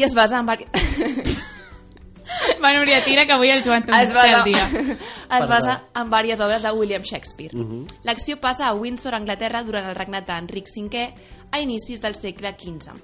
I 0.00 0.08
es 0.08 0.14
basa 0.16 0.40
en... 0.40 0.48
Va, 2.62 2.72
Núria, 2.76 3.00
tira, 3.04 3.26
que 3.26 3.34
avui 3.34 3.50
el 3.50 3.62
Joan 3.64 3.84
té 3.84 3.92
es 3.96 4.14
basa, 4.14 4.40
el 4.40 4.52
dia. 4.52 4.64
es 5.38 5.46
basa 5.48 5.76
en 5.96 6.10
diverses 6.10 6.40
obres 6.44 6.62
de 6.62 6.72
William 6.72 7.02
Shakespeare. 7.02 7.66
L'acció 8.04 8.38
passa 8.40 8.68
a 8.68 8.74
Windsor, 8.74 9.14
Anglaterra, 9.14 9.62
durant 9.64 9.88
el 9.90 9.96
regnat 9.98 10.28
d'Enric 10.28 10.70
V 10.76 11.06
a 11.50 11.60
inicis 11.60 12.00
del 12.00 12.14
segle 12.14 12.54
XV. 12.54 12.96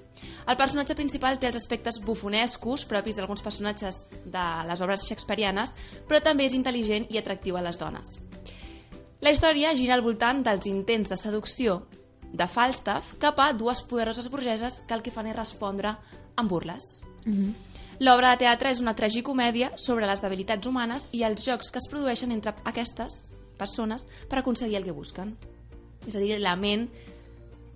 El 0.47 0.57
personatge 0.57 0.95
principal 0.95 1.41
té 1.43 1.49
els 1.51 1.59
aspectes 1.59 1.99
bufonescos 2.05 2.87
propis 2.87 3.17
d'alguns 3.19 3.43
personatges 3.43 4.05
de 4.25 4.47
les 4.69 4.83
obres 4.85 5.09
shakespearianes, 5.09 5.75
però 6.07 6.23
també 6.23 6.47
és 6.47 6.55
intel·ligent 6.55 7.09
i 7.11 7.19
atractiu 7.19 7.59
a 7.59 7.65
les 7.67 7.79
dones. 7.81 8.19
La 9.21 9.33
història 9.33 9.75
gira 9.75 9.97
al 9.97 10.05
voltant 10.05 10.45
dels 10.47 10.69
intents 10.71 11.11
de 11.11 11.19
seducció 11.19 11.81
de 12.37 12.47
Falstaff 12.47 13.17
cap 13.23 13.41
a 13.41 13.53
dues 13.57 13.83
poderoses 13.83 14.29
burgeses 14.31 14.83
que 14.87 14.95
el 14.95 15.03
que 15.03 15.15
fan 15.15 15.31
és 15.31 15.39
respondre 15.39 15.97
amb 16.37 16.51
burles. 16.51 17.01
L'obra 18.01 18.31
de 18.35 18.39
teatre 18.45 18.71
és 18.71 18.81
una 18.81 18.95
tragicomèdia 18.95 19.71
sobre 19.77 20.07
les 20.07 20.21
debilitats 20.23 20.67
humanes 20.67 21.09
i 21.13 21.23
els 21.25 21.45
jocs 21.47 21.71
que 21.73 21.79
es 21.79 21.89
produeixen 21.91 22.33
entre 22.33 22.55
aquestes 22.65 23.31
persones 23.57 24.07
per 24.29 24.39
aconseguir 24.41 24.77
el 24.77 24.85
que 24.85 24.93
busquen. 24.93 25.37
És 26.07 26.15
a 26.15 26.19
dir, 26.21 26.39
la 26.39 26.57
ment 26.57 26.89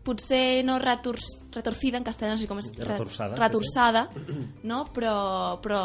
potser 0.05 0.63
no 0.65 0.79
retors, 0.81 1.25
retorcida 1.53 1.99
en 1.99 2.05
castellà, 2.05 2.33
no 2.33 2.39
sé 2.41 2.47
com 2.49 2.59
és 2.59 2.71
re- 2.79 2.87
Retorçada, 2.89 3.35
sí, 3.37 3.41
retorçada 3.43 4.03
no? 4.65 4.87
però, 4.95 5.61
però 5.61 5.81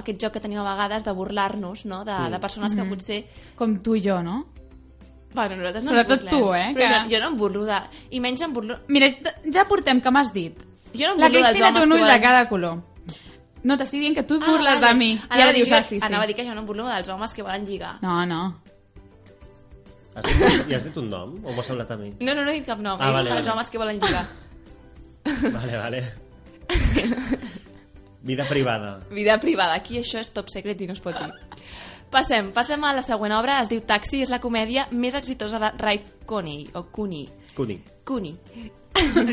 aquest 0.00 0.18
joc 0.20 0.32
que 0.34 0.40
tenim 0.42 0.58
a 0.58 0.64
vegades 0.72 1.04
de 1.06 1.12
burlar-nos 1.14 1.84
no? 1.86 2.04
de, 2.04 2.12
Mm. 2.12 2.30
de 2.34 2.40
persones 2.40 2.74
que 2.74 2.84
potser 2.84 3.20
Com 3.56 3.78
tu 3.82 3.94
i 3.94 4.02
jo, 4.02 4.20
no? 4.22 4.44
bueno, 5.32 5.54
nosaltres 5.56 5.84
no 5.84 5.90
Sobretot 5.90 6.20
ens 6.20 6.30
burlem, 6.30 6.42
tu, 6.42 6.54
eh, 6.54 6.74
però 6.74 6.88
que- 6.88 6.94
jo, 7.10 7.14
jo 7.16 7.20
no 7.22 7.28
em 7.30 7.36
burlo 7.36 7.64
de... 7.64 7.80
i 8.10 8.20
menys 8.20 8.40
em 8.42 8.52
burlo 8.52 8.78
Mira, 8.88 9.06
ja 9.52 9.64
portem 9.68 10.00
que 10.00 10.10
m'has 10.10 10.32
dit. 10.34 10.58
jo 10.92 11.06
no 11.06 11.12
em 11.14 11.18
La 11.20 11.26
burlo 11.28 11.38
dels 11.38 11.46
Cristina 11.48 11.68
té 11.68 11.78
homes 11.78 11.84
un 11.86 11.92
ull 11.92 12.08
de 12.10 12.20
cada 12.20 12.48
color. 12.48 12.82
No, 13.62 13.76
t'estic 13.76 14.00
dient 14.00 14.14
que 14.16 14.22
tu 14.24 14.34
et 14.38 14.40
burles 14.46 14.80
vale. 14.80 14.86
de 14.88 14.94
mi. 14.98 15.10
I 15.12 15.20
Anava 15.28 15.42
ara 15.42 15.50
a 15.50 15.52
dir 15.52 15.58
dius, 15.64 15.68
que- 15.68 15.74
ah, 15.76 15.82
sí, 15.82 16.00
sí. 16.00 16.06
anava 16.06 16.24
a 16.24 16.26
dir 16.26 16.34
que 16.36 16.44
jo 16.46 16.54
no 16.54 16.60
em 16.62 16.66
burlo 16.66 16.86
dels 16.88 17.08
homes 17.08 17.34
que 17.34 17.42
volen 17.42 17.66
lligar 17.66 17.98
No, 18.02 18.24
no. 18.26 18.42
Has 20.14 20.24
dit, 20.26 20.70
I 20.70 20.74
has 20.74 20.84
dit 20.84 20.96
un 20.96 21.08
nom? 21.10 21.36
O 21.44 21.52
m'ha 21.52 21.62
semblat 21.62 21.90
a 21.92 21.96
mi? 21.96 22.14
no, 22.20 22.34
no, 22.34 22.44
no 22.44 22.50
he 22.50 22.54
dit 22.60 22.66
cap 22.66 22.78
nom 22.80 22.98
Ah, 23.00 23.08
eh? 23.10 23.12
vale, 23.12 23.30
els 23.30 23.40
vale. 23.46 23.50
homes 23.52 23.70
que 23.70 23.78
volen 23.78 24.00
lligar 24.00 24.26
Vale, 25.52 25.76
vale. 25.76 26.02
Vida 28.22 28.44
privada. 28.44 29.06
vida 29.10 29.38
privada, 29.40 29.74
aquí 29.74 29.98
això 29.98 30.18
és 30.20 30.30
top 30.32 30.48
secret 30.52 30.80
i 30.80 30.86
no 30.86 30.92
es 30.92 31.00
pot 31.00 31.16
dir 31.16 31.30
passem, 32.10 32.50
passem 32.52 32.82
a 32.84 32.92
la 32.92 33.02
següent 33.06 33.32
obra 33.36 33.60
es 33.62 33.68
diu 33.70 33.80
Taxi, 33.86 34.20
és 34.24 34.30
la 34.32 34.40
comèdia 34.42 34.88
més 34.90 35.14
exitosa 35.14 35.58
de 35.62 35.70
Ray 35.78 36.00
Cooney 36.26 36.66
o 36.74 36.82
Cooney 36.90 37.28
Cuni. 37.54 37.78
Cooney 38.04 38.34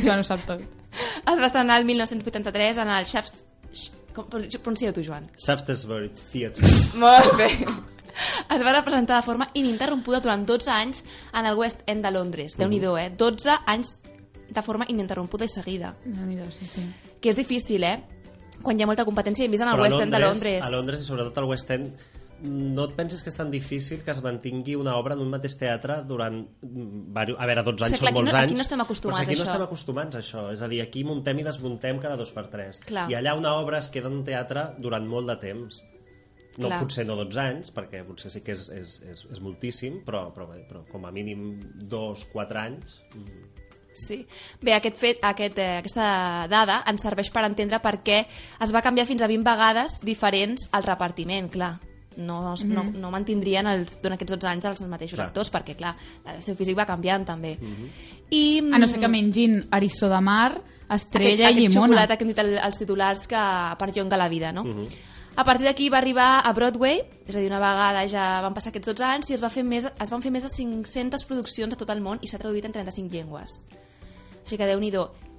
jo 0.06 0.16
no 0.16 0.24
sap 0.24 0.44
tot. 0.46 0.62
es 0.62 1.40
va 1.40 1.46
estrenar 1.50 1.80
el 1.80 1.86
1983 1.86 2.78
en 2.84 2.90
el 2.90 3.06
Shaft... 3.06 3.42
Com 4.18 4.26
pronuncia 4.32 4.90
tu, 4.94 5.04
Joan? 5.06 5.28
Shaftesbury 5.38 6.10
Theatre. 6.10 6.66
Molt 6.98 7.38
bé. 7.38 7.52
Es 8.50 8.64
va 8.66 8.72
representar 8.74 9.20
de 9.20 9.26
forma 9.28 9.46
ininterrompuda 9.54 10.24
durant 10.26 10.46
12 10.50 10.72
anys 10.74 11.04
en 11.38 11.46
el 11.46 11.54
West 11.54 11.84
End 11.86 12.02
de 12.02 12.12
Londres. 12.12 12.56
déu 12.58 12.70
nhi 12.72 12.82
eh? 12.82 13.12
12 13.14 13.60
anys 13.68 13.98
de 14.50 14.62
forma 14.66 14.88
ininterrompuda 14.90 15.46
i 15.46 15.50
seguida. 15.54 15.94
Déu-n'hi-do, 16.04 16.50
sí, 16.52 16.66
sí. 16.66 16.88
Que 17.22 17.30
és 17.30 17.38
difícil, 17.38 17.84
eh? 17.84 18.02
Quan 18.64 18.80
hi 18.80 18.84
ha 18.84 18.88
molta 18.90 19.06
competència, 19.06 19.46
hem 19.46 19.54
vist 19.54 19.62
en 19.62 19.70
el 19.70 19.78
Però 19.78 19.86
West 19.86 20.02
End 20.02 20.14
de 20.16 20.20
Londres. 20.24 20.64
A 20.66 20.72
Londres 20.74 21.04
i 21.04 21.06
sobretot 21.06 21.38
al 21.38 21.50
West 21.52 21.70
End 21.70 21.94
no 22.42 22.84
et 22.86 22.94
penses 22.98 23.24
que 23.24 23.32
és 23.32 23.36
tan 23.38 23.50
difícil 23.50 24.04
que 24.06 24.12
es 24.14 24.22
mantingui 24.22 24.76
una 24.78 24.94
obra 25.00 25.16
en 25.18 25.22
un 25.24 25.30
mateix 25.34 25.56
teatre 25.58 26.04
durant 26.06 26.36
mm, 26.62 27.18
a 27.18 27.46
veure, 27.50 27.64
12 27.66 27.86
anys 27.88 27.96
Sí, 27.96 28.00
clar, 28.04 28.12
són 28.14 28.18
molts 28.20 28.32
no- 28.34 28.38
anys 28.40 28.52
aquí 28.52 28.58
no 28.60 28.66
estem 28.68 28.82
acostumats 28.86 29.20
però 29.20 29.26
aquí 29.26 29.34
a 29.34 29.38
no 29.38 29.44
això. 29.44 29.52
estem 29.52 29.66
acostumats 29.68 30.16
a 30.16 30.22
això 30.22 30.44
és 30.54 30.62
a 30.62 30.68
dir, 30.72 30.82
aquí 30.84 31.04
muntem 31.08 31.40
i 31.40 31.46
desmuntem 31.48 32.00
cada 32.04 32.16
dos 32.20 32.32
per 32.36 32.48
tres 32.54 32.80
Clar. 32.86 33.08
i 33.10 33.16
allà 33.18 33.34
una 33.40 33.56
obra 33.58 33.80
es 33.82 33.90
queda 33.90 34.12
en 34.12 34.20
un 34.22 34.24
teatre 34.28 34.68
durant 34.78 35.08
molt 35.08 35.28
de 35.34 35.38
temps 35.42 35.82
no, 36.58 36.68
Clar. 36.72 36.80
potser 36.82 37.06
no 37.06 37.16
12 37.20 37.40
anys, 37.40 37.68
perquè 37.74 38.04
potser 38.06 38.32
sí 38.34 38.42
que 38.42 38.54
és, 38.58 38.70
és, 38.74 38.96
és, 39.06 39.26
és 39.32 39.42
moltíssim, 39.46 40.00
però, 40.06 40.32
però, 40.34 40.48
però 40.70 40.82
com 40.90 41.06
a 41.06 41.12
mínim 41.14 41.60
2-4 41.90 42.64
anys 42.66 43.00
mm, 43.16 43.54
Sí. 43.98 44.28
Bé, 44.62 44.76
aquest 44.76 44.98
fet, 45.02 45.18
aquest, 45.26 45.58
eh, 45.58 45.80
aquesta 45.80 46.46
dada 46.52 46.84
ens 46.86 47.02
serveix 47.02 47.32
per 47.34 47.42
entendre 47.48 47.80
per 47.82 47.96
què 48.06 48.20
es 48.62 48.74
va 48.76 48.84
canviar 48.86 49.08
fins 49.10 49.24
a 49.26 49.28
20 49.32 49.42
vegades 49.42 49.96
diferents 50.06 50.68
el 50.78 50.84
repartiment, 50.86 51.50
clar. 51.50 51.80
No, 52.18 52.42
mm 52.42 52.56
-hmm. 52.56 52.74
no, 52.74 52.84
no 52.84 53.12
mantindrien 53.12 53.68
els, 53.68 54.02
durant 54.02 54.16
aquests 54.16 54.32
12 54.32 54.48
anys 54.48 54.66
els 54.66 54.82
mateixos 54.82 55.18
Clar. 55.18 55.28
actors, 55.28 55.52
perquè, 55.54 55.76
clar, 55.76 55.96
el 56.26 56.42
seu 56.42 56.56
físic 56.56 56.78
va 56.78 56.86
canviant, 56.86 57.26
també. 57.26 57.58
Mm 57.62 57.68
-hmm. 57.68 57.90
I, 58.30 58.64
A 58.74 58.80
no 58.80 58.88
ser 58.88 59.00
que 59.00 59.08
mengin 59.08 59.68
eriçó 59.72 60.10
de 60.10 60.22
mar, 60.22 60.62
estrella 60.90 61.28
aquest, 61.28 61.40
i 61.40 61.44
aquest 61.44 61.76
llimona. 61.76 61.88
xocolata 61.88 62.18
que 62.18 62.24
han 62.24 62.28
dit 62.28 62.40
el, 62.40 62.58
els 62.58 62.78
titulars 62.78 63.28
que 63.28 63.76
perllonga 63.78 64.18
la 64.18 64.30
vida, 64.30 64.52
no? 64.52 64.64
A 65.36 65.44
partir 65.44 65.68
d'aquí 65.68 65.90
va 65.90 66.00
arribar 66.00 66.42
a 66.44 66.52
Broadway, 66.52 67.04
és 67.28 67.36
a 67.36 67.40
dir, 67.40 67.46
una 67.52 67.60
vegada 67.60 68.08
ja 68.10 68.42
van 68.42 68.56
passar 68.56 68.70
aquests 68.70 68.88
12 68.88 69.04
anys 69.04 69.30
i 69.30 69.34
es, 69.36 69.44
va 69.44 69.52
fer 69.54 69.64
més, 69.64 69.86
es 69.86 70.10
van 70.10 70.22
fer 70.24 70.32
més 70.32 70.42
de 70.42 70.50
500 70.50 71.26
produccions 71.26 71.74
a 71.74 71.78
tot 71.78 71.92
el 71.94 72.02
món 72.02 72.18
i 72.22 72.28
s'ha 72.28 72.40
traduït 72.40 72.66
en 72.66 72.72
35 72.72 73.14
llengües. 73.14 73.68
Així 74.44 74.58
que 74.58 74.66
déu 74.66 74.80
nhi 74.80 74.92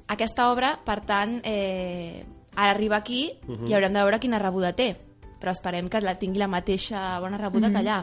Aquesta 0.08 0.50
obra, 0.50 0.78
per 0.86 1.02
tant, 1.04 1.40
eh, 1.44 2.24
ara 2.54 2.70
arriba 2.70 2.96
aquí 2.96 3.34
i 3.68 3.74
haurem 3.74 3.92
de 3.92 4.00
veure 4.00 4.20
quina 4.20 4.38
rebuda 4.38 4.72
té. 4.72 4.96
Però 5.38 5.55
esperem 5.55 5.88
que 5.88 6.01
la 6.03 6.16
tingui 6.18 6.40
la 6.42 6.51
mateixa 6.51 7.20
bona 7.22 7.38
rebuda 7.38 7.70
que 7.70 7.83
allà. 7.83 8.03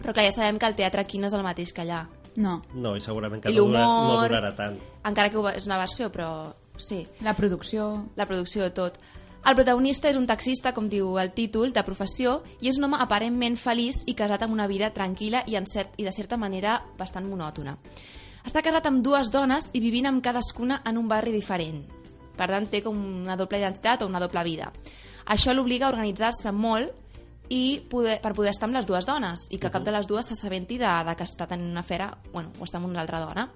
Però 0.00 0.14
clar, 0.14 0.26
ja 0.28 0.34
sabem 0.36 0.58
que 0.58 0.68
el 0.70 0.78
teatre 0.78 1.02
aquí 1.02 1.18
no 1.18 1.28
és 1.28 1.36
el 1.36 1.44
mateix 1.44 1.74
que 1.74 1.82
allà. 1.84 2.04
No, 2.40 2.60
no, 2.74 2.94
i 2.96 3.02
segurament 3.02 3.42
que 3.42 3.50
I 3.50 3.56
no, 3.58 3.66
durarà, 3.66 3.86
no 4.06 4.18
durarà 4.22 4.50
tant 4.54 4.76
Encara 5.02 5.32
que 5.32 5.40
és 5.58 5.66
una 5.66 5.80
versió, 5.80 6.12
però 6.14 6.54
sí. 6.78 7.06
la 7.26 7.34
producció... 7.34 8.06
la 8.16 8.26
producció 8.26 8.62
de 8.62 8.70
tot. 8.70 9.00
El 9.40 9.56
protagonista 9.56 10.10
és 10.10 10.18
un 10.20 10.26
taxista, 10.28 10.74
com 10.76 10.88
diu 10.92 11.14
el 11.18 11.32
títol, 11.32 11.72
de 11.72 11.82
professió, 11.82 12.42
i 12.60 12.68
és 12.68 12.76
un 12.76 12.84
home 12.84 12.98
aparentment 13.00 13.56
feliç 13.56 14.02
i 14.06 14.14
casat 14.14 14.44
amb 14.44 14.52
una 14.52 14.66
vida 14.68 14.92
tranquil·la 14.92 15.46
i, 15.48 15.56
en 15.56 15.66
cert, 15.66 15.94
i 15.96 16.04
de 16.04 16.12
certa 16.12 16.36
manera 16.36 16.76
bastant 16.98 17.24
monòtona. 17.24 17.78
Està 18.44 18.60
casat 18.64 18.86
amb 18.88 19.00
dues 19.04 19.32
dones 19.32 19.70
i 19.72 19.80
vivint 19.80 20.08
amb 20.10 20.22
cadascuna 20.24 20.82
en 20.84 21.00
un 21.00 21.08
barri 21.08 21.32
diferent. 21.32 21.80
Per 22.36 22.48
tant, 22.48 22.68
té 22.68 22.82
com 22.84 22.96
una 22.96 23.36
doble 23.36 23.60
identitat 23.60 24.04
o 24.04 24.08
una 24.08 24.20
doble 24.20 24.44
vida. 24.44 24.70
Això 25.30 25.54
l'obliga 25.54 25.86
a 25.86 25.92
organitzar-se 25.94 26.50
molt 26.52 26.90
i 27.50 27.80
poder, 27.90 28.18
per 28.22 28.32
poder 28.34 28.50
estar 28.52 28.66
amb 28.68 28.76
les 28.76 28.86
dues 28.86 29.06
dones 29.06 29.48
i 29.54 29.58
que 29.62 29.70
cap 29.70 29.82
de 29.86 29.94
les 29.94 30.06
dues 30.06 30.26
s'assabenti 30.30 30.78
de, 30.78 30.90
de 31.06 31.14
que 31.18 31.26
està 31.26 31.46
tenint 31.50 31.70
una 31.70 31.82
afera 31.86 32.10
bueno, 32.32 32.52
o 32.58 32.66
està 32.66 32.78
amb 32.78 32.90
una 32.90 33.00
altra 33.02 33.20
dona. 33.22 33.48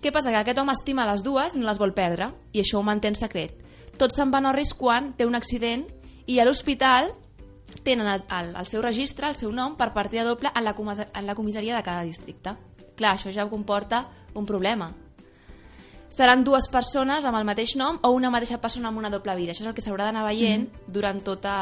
Què 0.00 0.12
passa? 0.12 0.30
Que 0.32 0.42
aquest 0.42 0.58
home 0.60 0.72
estima 0.76 1.06
les 1.08 1.24
dues 1.24 1.54
i 1.56 1.60
no 1.60 1.66
les 1.68 1.80
vol 1.80 1.94
perdre, 1.96 2.30
i 2.52 2.60
això 2.60 2.80
ho 2.80 2.84
manté 2.84 3.08
en 3.08 3.16
secret. 3.16 3.56
Tots 3.96 4.16
se'n 4.16 4.32
van 4.32 4.44
a 4.48 4.52
risc 4.52 4.76
quan 4.80 5.12
té 5.16 5.24
un 5.24 5.36
accident 5.36 5.86
i 6.26 6.38
a 6.40 6.44
l'hospital 6.44 7.12
tenen 7.84 8.06
el, 8.08 8.24
el, 8.28 8.50
el 8.60 8.66
seu 8.68 8.82
registre, 8.84 9.28
el 9.28 9.36
seu 9.40 9.52
nom, 9.52 9.76
per 9.80 9.92
partida 9.94 10.24
doble 10.24 10.52
en 10.54 10.64
la, 10.64 10.74
comisa- 10.76 11.08
en 11.14 11.24
la 11.26 11.34
comissaria 11.34 11.76
de 11.76 11.82
cada 11.82 12.02
districte. 12.04 12.52
Clar, 12.96 13.14
això 13.16 13.32
ja 13.32 13.48
comporta 13.48 14.04
un 14.34 14.44
problema. 14.46 14.90
Seran 16.14 16.44
dues 16.46 16.68
persones 16.70 17.24
amb 17.26 17.40
el 17.40 17.46
mateix 17.48 17.72
nom 17.74 17.96
o 18.06 18.12
una 18.14 18.30
mateixa 18.30 18.60
persona 18.62 18.86
amb 18.92 19.00
una 19.00 19.10
doble 19.10 19.34
vida. 19.34 19.50
Això 19.50 19.64
és 19.64 19.70
el 19.72 19.74
que 19.74 19.82
s'haurà 19.82 20.06
d'anar 20.06 20.22
veient 20.28 20.68
durant 20.86 21.18
tota, 21.26 21.54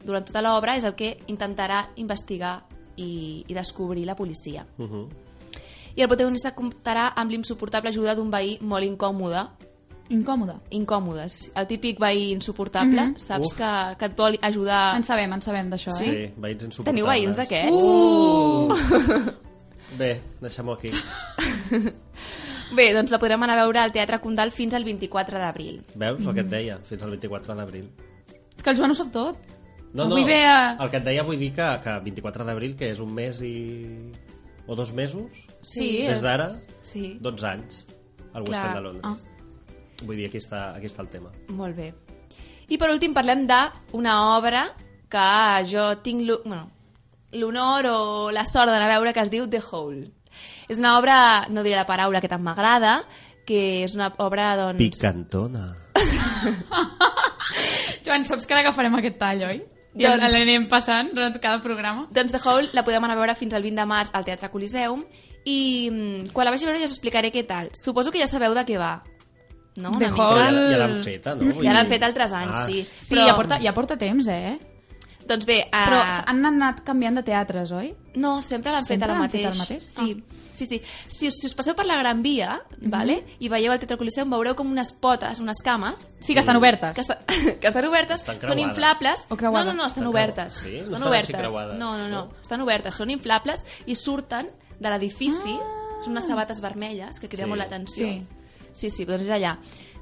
durant 0.00 0.24
tota 0.24 0.40
l'obra, 0.40 0.78
és 0.80 0.86
el 0.88 0.94
que 0.96 1.10
intentarà 1.28 1.82
investigar 2.00 2.62
i, 2.96 3.44
i 3.44 3.52
descobrir 3.52 4.06
la 4.08 4.16
policia. 4.16 4.64
uh 4.78 4.88
-huh. 4.88 5.06
I 5.96 6.02
el 6.02 6.08
protagonista 6.08 6.54
comptarà 6.54 7.12
amb 7.16 7.30
l'insuportable 7.30 7.88
ajuda 7.88 8.14
d'un 8.14 8.30
veí 8.30 8.58
molt 8.60 8.84
incòmode. 8.84 9.46
Incòmode. 10.08 10.54
Incòmodes. 10.70 11.50
El 11.54 11.66
típic 11.66 11.98
veí 11.98 12.30
insuportable, 12.32 13.14
saps 13.16 13.46
Uf. 13.46 13.56
que, 13.56 13.96
que 13.98 14.04
et 14.04 14.16
vol 14.16 14.38
ajudar... 14.40 14.96
En 14.96 15.02
sabem, 15.02 15.32
en 15.32 15.42
sabem 15.42 15.70
d'això, 15.70 15.90
sí, 15.90 16.04
eh? 16.04 16.32
veïns 16.36 16.64
insuportables 16.64 16.84
Teniu 16.84 17.06
veïns 17.06 17.36
d'aquests? 17.36 17.84
Uh! 17.84 18.68
bé, 19.98 20.20
deixem-ho 20.40 20.72
aquí 20.72 20.90
Bé, 22.74 22.92
doncs 22.92 23.12
la 23.14 23.18
podrem 23.22 23.42
anar 23.46 23.54
a 23.58 23.62
veure 23.64 23.78
al 23.78 23.92
Teatre 23.94 24.18
Condal 24.20 24.50
fins 24.50 24.74
al 24.74 24.84
24 24.84 25.38
d'abril. 25.38 25.82
veus 25.94 26.24
el 26.26 26.34
que 26.34 26.40
et 26.40 26.48
deia, 26.50 26.78
fins 26.82 27.02
al 27.02 27.10
24 27.14 27.54
d'abril 27.54 27.90
És 28.56 28.62
que 28.62 28.70
el 28.70 28.76
Joan 28.76 28.90
ho 28.90 28.94
sap 28.94 29.12
tot. 29.12 29.36
No, 29.92 30.04
no, 30.08 30.16
Avui 30.16 30.24
ve 30.24 30.44
a... 30.44 30.76
el 30.80 30.90
que 30.90 30.96
et 30.98 31.04
deia 31.04 31.22
vull 31.22 31.38
dir 31.38 31.52
que, 31.54 31.66
que 31.84 31.98
24 32.04 32.44
d'abril, 32.44 32.74
que 32.76 32.90
és 32.90 32.98
un 33.00 33.12
mes 33.14 33.40
i... 33.42 34.10
o 34.66 34.74
dos 34.74 34.92
mesos, 34.92 35.46
Sí, 35.62 36.02
des 36.06 36.16
és- 36.16 36.22
d'ara, 36.22 36.48
Sí, 36.82 37.16
12 37.20 37.46
anys, 37.46 37.86
al 38.34 38.42
West 38.42 38.54
Clar. 38.60 38.66
End 38.66 38.74
de 38.74 38.82
Londres. 38.82 39.26
Vull 40.04 40.16
dir, 40.16 40.26
aquí 40.26 40.38
està, 40.38 40.74
aquí 40.76 40.86
està 40.90 41.02
el 41.02 41.08
tema. 41.08 41.30
molt 41.48 41.76
bé. 41.76 41.92
I 42.68 42.76
per 42.78 42.90
últim 42.90 43.14
parlem 43.14 43.46
d'una 43.46 44.16
obra 44.36 44.66
que 45.08 45.28
jo 45.70 45.86
tinc 46.02 46.26
l'ho- 46.26 46.42
bueno, 46.44 46.68
l'honor 47.32 47.86
o 47.86 48.30
la 48.32 48.44
sort 48.44 48.66
d'anar 48.72 48.90
a 48.90 48.94
veure 48.98 49.12
que 49.14 49.20
es 49.22 49.30
diu 49.30 49.46
The 49.48 49.62
Hole. 49.70 50.10
És 50.68 50.80
una 50.82 50.96
obra, 50.98 51.46
no 51.48 51.62
diré 51.62 51.76
la 51.76 51.86
paraula 51.86 52.20
que 52.20 52.28
tant 52.28 52.42
m'agrada, 52.42 53.04
que 53.46 53.84
és 53.84 53.94
una 53.94 54.10
obra, 54.18 54.56
doncs... 54.58 54.78
Picantona. 54.82 55.68
Joan, 58.06 58.24
saps 58.26 58.46
que 58.46 58.54
ara 58.54 58.62
agafarem 58.66 58.94
aquest 58.98 59.18
tall, 59.20 59.42
oi? 59.48 59.60
I 59.96 60.04
Doncs- 60.04 60.20
doncs... 60.20 60.32
l'anem 60.34 60.66
passant 60.68 61.08
durant 61.16 61.36
cada 61.40 61.62
programa. 61.64 62.04
Doncs 62.12 62.32
The 62.34 62.40
Hole 62.44 62.68
la 62.76 62.82
podem 62.84 63.04
anar 63.06 63.16
a 63.16 63.20
veure 63.22 63.34
fins 63.38 63.54
al 63.56 63.64
20 63.64 63.80
de 63.80 63.86
març 63.88 64.10
al 64.14 64.26
Teatre 64.26 64.50
Coliseum 64.52 65.02
i 65.48 65.58
mm, 65.90 66.32
quan 66.36 66.44
la 66.48 66.52
vagi 66.52 66.66
a 66.66 66.68
veure 66.68 66.82
ja 66.82 66.88
us 66.90 66.96
explicaré 66.98 67.30
què 67.32 67.46
tal. 67.48 67.70
Suposo 67.78 68.12
que 68.12 68.20
ja 68.20 68.28
sabeu 68.28 68.52
de 68.54 68.66
què 68.68 68.76
va. 68.80 68.98
No? 69.80 69.92
The 69.96 69.98
Una 70.04 70.10
Ja. 70.10 70.26
Hole. 70.26 70.66
ja 70.72 70.78
l'han 70.82 70.98
feta, 71.04 71.34
no? 71.36 71.54
Ja 71.64 71.72
l'han 71.76 71.88
fet 71.88 72.02
altres 72.04 72.32
anys, 72.36 72.52
Ah, 72.54 72.66
sí. 72.68 72.82
Sí, 73.00 73.16
ja, 73.16 73.34
porta, 73.36 73.58
ja 73.62 73.72
porta 73.76 73.96
temps, 74.00 74.28
eh? 74.28 74.58
Doncs 75.26 75.44
bé... 75.48 75.56
Uh... 75.66 75.70
Però 75.88 76.00
han 76.30 76.44
anat 76.46 76.82
canviant 76.86 77.16
de 77.18 77.22
teatres, 77.26 77.72
oi? 77.74 77.88
No, 78.16 78.36
sempre 78.42 78.70
l'han 78.72 78.84
fet 78.86 79.00
l'han 79.02 79.18
mateix. 79.18 79.42
fet 79.48 79.58
mateix? 79.58 79.86
Ah. 79.98 80.04
Sí, 80.06 80.42
sí, 80.54 80.66
sí. 80.70 80.78
Si 81.10 81.28
us, 81.28 81.34
si 81.40 81.48
us 81.50 81.54
passeu 81.58 81.74
per 81.76 81.84
la 81.84 81.96
Gran 81.98 82.22
Via, 82.22 82.54
vale? 82.80 83.16
i 83.42 83.48
veieu 83.52 83.72
el 83.74 83.80
Teatre 83.82 83.98
Coliseum, 83.98 84.30
veureu 84.30 84.54
com 84.56 84.70
unes 84.70 84.92
potes, 84.92 85.40
unes 85.42 85.60
cames, 85.66 86.12
Sí 86.20 86.32
que 86.32 86.40
estan 86.40 86.56
obertes. 86.56 86.94
que, 86.94 87.02
està, 87.02 87.18
que 87.60 87.66
estan 87.72 87.84
obertes, 87.90 88.20
Estan 88.22 88.40
són 88.40 88.58
inflables. 88.62 89.26
O 89.28 89.34
No, 89.34 89.40
creuades. 89.42 89.66
no, 89.66 89.74
no, 89.74 89.86
estan 89.86 90.04
Estan 90.04 90.06
obertes. 90.14 90.52
sí? 90.62 90.76
No 90.78 90.84
estan 90.84 91.02
obertes. 91.08 91.36
creuades, 91.36 91.78
No, 91.78 91.96
no, 91.98 92.08
no, 92.08 92.22
no? 92.26 92.40
estan 92.40 92.60
obertes, 92.62 92.94
són 92.94 93.10
inflables 93.10 93.64
i 93.86 93.96
surten 93.96 94.48
de 94.78 94.90
l'edifici, 94.94 95.56
són 96.04 96.12
unes 96.14 96.26
sabates 96.28 96.60
vermelles 96.62 97.18
que 97.20 97.28
criden 97.28 97.46
Sí. 97.46 97.50
molt 97.50 97.62
l'atenció. 97.64 98.06
Sí. 98.06 98.26
sí, 98.72 98.90
sí, 98.90 99.04
doncs 99.04 99.22
és 99.26 99.30
allà. 99.34 99.56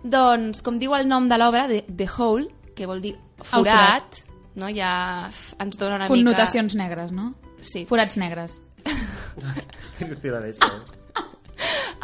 Doncs, 0.04 0.60
com 0.62 0.78
diu 0.78 0.94
el 0.94 1.08
nom 1.08 1.28
de 1.30 1.38
l'obra, 1.40 1.66
The, 1.66 1.84
The 1.88 2.08
Hole, 2.18 2.48
que 2.76 2.86
vol 2.86 3.00
dir 3.00 3.14
forat. 3.40 4.20
forat, 4.20 4.33
no? 4.54 4.70
ja 4.72 5.30
ens 5.60 5.78
dona 5.80 5.98
una 6.00 6.10
Connotacions 6.10 6.76
negres, 6.78 7.12
no? 7.12 7.32
mica... 7.34 7.64
Sí. 7.64 7.86
Forats 7.88 8.18
negres. 8.20 8.60
Cristina, 9.98 10.40
deixa. 10.44 10.68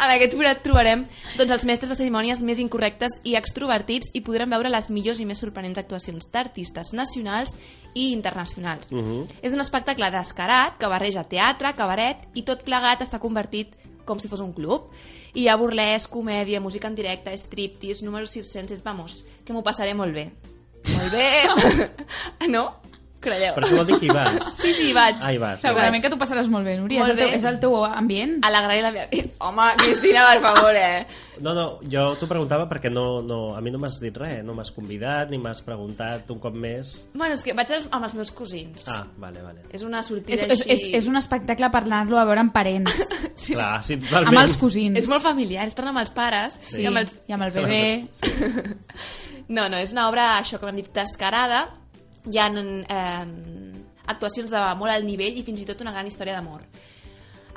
En 0.00 0.08
aquest 0.14 0.32
forat 0.32 0.62
trobarem 0.64 1.02
doncs, 1.36 1.50
els 1.52 1.64
mestres 1.68 1.90
de 1.92 1.96
cerimònies 1.98 2.40
més 2.46 2.60
incorrectes 2.62 3.18
i 3.28 3.34
extrovertits 3.36 4.14
i 4.16 4.22
podrem 4.24 4.48
veure 4.54 4.70
les 4.72 4.88
millors 4.94 5.20
i 5.20 5.26
més 5.28 5.42
sorprenents 5.42 5.80
actuacions 5.82 6.30
d'artistes 6.32 6.94
nacionals 6.96 7.58
i 7.92 8.06
internacionals. 8.14 8.94
És 9.42 9.52
un 9.52 9.60
espectacle 9.60 10.08
descarat 10.14 10.78
que 10.80 10.88
barreja 10.88 11.26
teatre, 11.28 11.74
cabaret 11.76 12.24
i 12.32 12.46
tot 12.48 12.64
plegat 12.64 13.04
està 13.04 13.20
convertit 13.20 13.76
com 14.08 14.22
si 14.22 14.30
fos 14.30 14.40
un 14.40 14.54
club. 14.56 14.88
I 15.34 15.44
hi 15.44 15.50
ha 15.50 15.58
burlesc, 15.60 16.08
comèdia, 16.10 16.62
música 16.64 16.88
en 16.88 16.96
directe, 16.96 17.36
striptease, 17.36 18.06
números 18.06 18.32
circenses, 18.32 18.80
vamos, 18.86 19.26
que 19.44 19.52
m'ho 19.52 19.66
passaré 19.66 19.92
molt 19.94 20.16
bé. 20.16 20.30
Molt 20.96 21.12
bé. 21.12 21.88
no? 22.54 22.68
Creieu? 23.20 23.52
Per 23.52 23.66
això 23.66 23.76
vol 23.76 23.84
dir 23.90 23.96
que 24.00 24.06
hi 24.08 24.14
vas. 24.16 24.36
Sí, 24.62 24.70
sí, 24.72 24.84
hi 24.88 24.92
vaig. 24.96 25.18
Ah, 25.20 25.28
hi 25.34 25.36
vas. 25.36 25.60
Segurament 25.60 26.00
que 26.00 26.08
t'ho 26.08 26.16
passaràs 26.16 26.46
molt 26.48 26.64
bé, 26.64 26.78
Núria. 26.80 27.02
Molt 27.02 27.12
és, 27.12 27.18
el 27.18 27.20
teu, 27.20 27.28
bé. 27.28 27.36
és 27.36 27.44
el 27.50 27.58
teu 27.60 27.74
ambient. 27.84 28.38
Alegraré 28.48 28.80
la 28.80 28.92
meva 28.94 29.08
vida. 29.12 29.28
Home, 29.44 29.66
Cristina, 29.76 30.22
per 30.30 30.40
favor, 30.46 30.78
eh? 30.78 31.02
No, 31.40 31.54
no, 31.56 31.62
jo 31.88 32.02
t'ho 32.20 32.26
preguntava 32.28 32.66
perquè 32.68 32.90
no, 32.92 33.22
no, 33.24 33.54
a 33.56 33.62
mi 33.64 33.70
no 33.72 33.78
m'has 33.80 33.94
dit 33.96 34.12
res, 34.20 34.42
no 34.44 34.52
m'has 34.52 34.68
convidat 34.76 35.30
ni 35.32 35.38
m'has 35.40 35.62
preguntat 35.64 36.28
un 36.34 36.40
cop 36.42 36.52
més. 36.52 36.90
Bueno, 37.14 37.32
és 37.32 37.40
que 37.46 37.54
vaig 37.56 37.70
als- 37.72 37.86
amb 37.96 38.04
els 38.04 38.12
meus 38.18 38.28
cosins. 38.36 38.84
Ah, 38.92 39.06
vale, 39.16 39.40
vale. 39.40 39.64
És 39.72 39.80
una 39.86 40.02
És, 40.02 40.10
sortida 40.10 40.36
és, 40.36 40.44
així... 40.52 40.68
és, 40.74 40.84
és 41.00 41.08
un 41.08 41.16
espectacle 41.16 41.70
per 41.72 41.80
anar-lo 41.86 42.20
a 42.20 42.26
veure 42.28 42.44
amb 42.44 42.52
parents, 42.52 42.92
Sí. 43.40 43.54
Clar, 43.54 43.78
sí, 43.88 43.96
totalment. 44.02 44.34
amb 44.34 44.42
els 44.42 44.58
cosins. 44.60 45.00
És 45.00 45.08
molt 45.08 45.24
familiar, 45.24 45.64
és 45.64 45.72
per 45.72 45.86
anar 45.86 45.94
amb 45.96 46.02
els 46.04 46.12
pares 46.12 46.58
Sí, 46.60 46.82
i 46.84 46.90
amb 46.92 47.00
els... 47.00 47.16
i 47.24 47.32
amb 47.38 47.48
el 47.48 47.56
bebè. 47.56 47.80
No, 49.50 49.66
no, 49.68 49.80
és 49.82 49.90
una 49.92 50.06
obra, 50.08 50.36
això 50.38 50.60
que 50.60 50.68
hem 50.70 50.78
dit, 50.78 50.90
descarada. 50.94 51.64
Hi 52.30 52.38
ha 52.38 52.48
eh, 52.54 53.28
actuacions 54.12 54.52
de 54.52 54.62
molt 54.78 54.94
alt 54.94 55.06
nivell 55.06 55.38
i 55.40 55.44
fins 55.46 55.62
i 55.62 55.68
tot 55.68 55.82
una 55.82 55.94
gran 55.94 56.06
història 56.06 56.36
d'amor. 56.38 56.62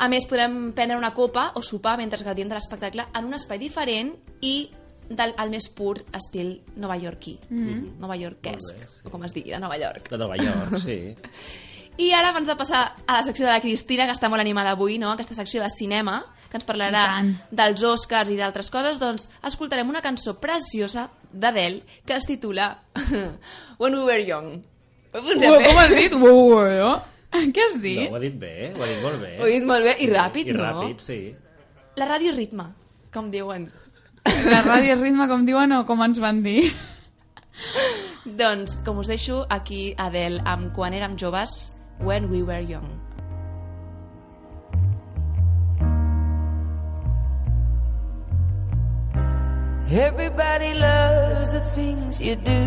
A 0.01 0.07
més, 0.09 0.25
podem 0.25 0.71
prendre 0.73 0.97
una 0.97 1.13
copa 1.13 1.51
o 1.59 1.61
sopar 1.61 1.97
mentre 1.99 2.23
gaudim 2.25 2.49
de 2.49 2.57
l'espectacle 2.57 3.05
en 3.13 3.27
un 3.29 3.37
espai 3.37 3.61
diferent 3.61 4.15
i 4.41 4.71
del 5.09 5.35
el 5.37 5.51
més 5.51 5.67
pur 5.75 5.99
estil 6.17 6.55
novaiorquí. 6.75 7.37
Mm 7.49 7.67
-hmm. 7.67 7.99
Molt 7.99 8.41
bé, 8.41 8.57
sí. 8.57 8.75
o 9.03 9.09
com 9.09 9.23
es 9.23 9.33
digui, 9.33 9.51
de 9.51 9.59
Nova 9.59 9.77
York. 9.77 10.09
De 10.09 10.17
Nova 10.17 10.35
York, 10.37 10.79
sí. 10.79 11.15
I 11.97 12.11
ara, 12.11 12.29
abans 12.29 12.47
de 12.47 12.55
passar 12.55 12.95
a 13.05 13.13
la 13.13 13.23
secció 13.23 13.45
de 13.45 13.51
la 13.51 13.61
Cristina, 13.61 14.05
que 14.05 14.13
està 14.13 14.29
molt 14.29 14.41
animada 14.41 14.71
avui, 14.71 14.97
no? 14.97 15.11
aquesta 15.11 15.35
secció 15.35 15.61
de 15.61 15.69
cinema, 15.69 16.25
que 16.49 16.57
ens 16.57 16.65
parlarà 16.65 17.21
dels 17.51 17.83
Oscars 17.83 18.29
i 18.29 18.37
d'altres 18.37 18.71
coses, 18.71 18.97
doncs 18.99 19.29
escoltarem 19.43 19.89
una 19.89 20.01
cançó 20.01 20.39
preciosa 20.39 21.09
d'Adele 21.33 21.81
que 22.05 22.13
es 22.15 22.25
titula 22.29 22.69
When 23.79 23.95
We 23.97 24.03
Were 24.05 24.21
Young. 24.23 24.61
Ho 25.13 25.21
com 25.21 25.79
has 25.81 25.89
dit? 25.93 26.13
Uau, 26.13 26.53
uau. 26.55 26.93
Què 27.33 27.63
has 27.65 27.75
No, 27.75 27.81
dit? 27.81 28.09
ho 28.09 28.15
ha 28.15 28.21
dit 28.21 28.35
bé, 28.37 28.53
ho 28.77 28.81
ha 28.83 28.87
dit 28.87 29.01
molt 29.03 29.19
bé. 29.21 29.31
Ho 29.41 29.47
he 29.49 29.55
dit 29.59 29.65
molt 29.65 29.83
bé 29.85 29.95
i 30.05 30.07
ràpid, 30.11 30.49
I 30.49 30.53
no? 30.53 30.63
ràpid, 30.67 31.01
sí. 31.01 31.19
La 31.97 32.05
ràdio 32.09 32.31
és 32.33 32.37
ritme, 32.37 32.67
com 33.13 33.29
diuen. 33.33 33.65
La 34.49 34.61
ràdio 34.65 34.93
és 34.95 35.01
ritme, 35.01 35.25
com 35.29 35.45
diuen, 35.45 35.73
o 35.77 35.83
com 35.89 36.01
ens 36.05 36.21
van 36.21 36.43
dir? 36.45 36.69
Doncs, 38.25 38.77
com 38.85 38.97
us 39.01 39.09
deixo, 39.11 39.43
aquí 39.49 39.93
Adele 39.97 40.41
amb 40.45 40.71
Quan 40.73 40.93
érem 40.93 41.17
joves, 41.19 41.73
When 41.99 42.29
We 42.31 42.41
Were 42.45 42.63
Young. 42.63 42.87
Everybody 49.93 50.73
loves 50.73 51.51
the 51.51 51.59
things 51.75 52.19
you 52.19 52.35
do, 52.35 52.65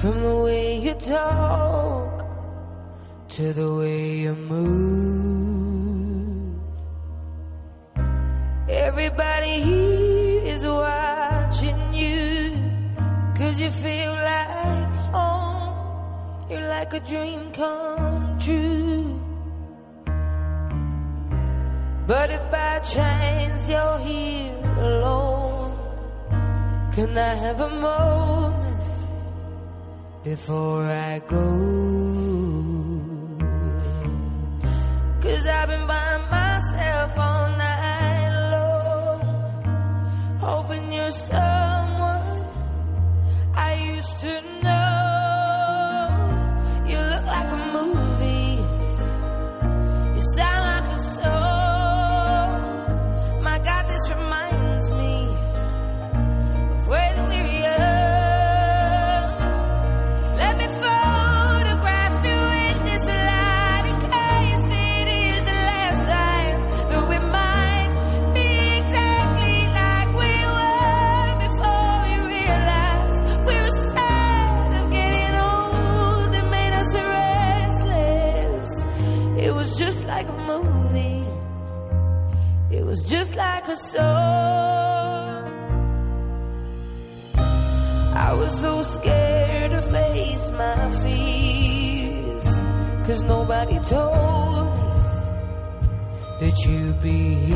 from 0.00 0.22
the 0.22 0.36
way 0.42 0.78
you 0.78 0.94
talk 0.94 2.24
to 3.28 3.52
the 3.52 3.74
way 3.74 4.20
you 4.20 4.34
move. 4.34 5.34
Everybody 8.70 9.60
here 9.60 10.42
is 10.44 10.66
watching 10.66 11.92
you, 11.92 12.56
cause 13.36 13.60
you 13.60 13.70
feel 13.70 14.12
like 14.12 14.94
home. 15.12 16.48
You're 16.48 16.68
like 16.70 16.94
a 16.94 17.00
dream 17.00 17.52
come 17.52 18.38
true. 18.38 19.20
But 22.06 22.30
if 22.30 22.50
by 22.50 22.78
chance 22.78 23.68
you're 23.68 23.98
here 23.98 24.63
alone, 24.84 25.72
can 26.94 27.16
I 27.16 27.34
have 27.44 27.60
a 27.60 27.72
moment 27.88 28.82
before 30.22 30.84
I 30.84 31.18
go? 31.28 32.33
Nobody 93.64 93.88
told 93.88 94.66
me 94.76 94.92
that 96.38 96.66
you'd 96.66 97.00
be 97.00 97.34
here. 97.34 97.53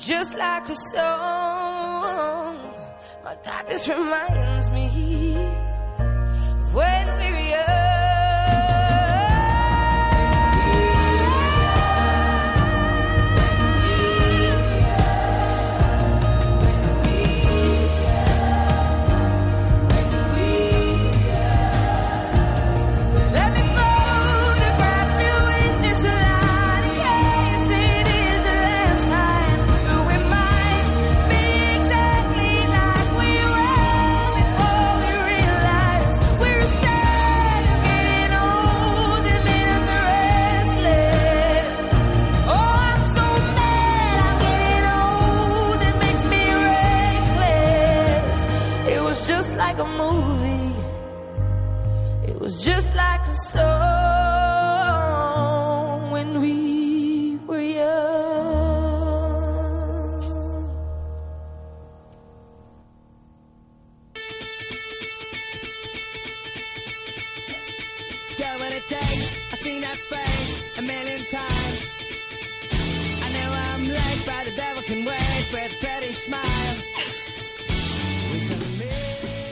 Just 0.00 0.34
like 0.34 0.66
a 0.66 0.74
song. 0.94 2.56
My 3.22 3.36
this 3.68 3.86
reminds 3.86 4.70
me 4.70 5.36
of 5.36 6.74
when 6.74 7.06
we 7.18 7.30
were 7.32 7.50
young. 7.50 7.79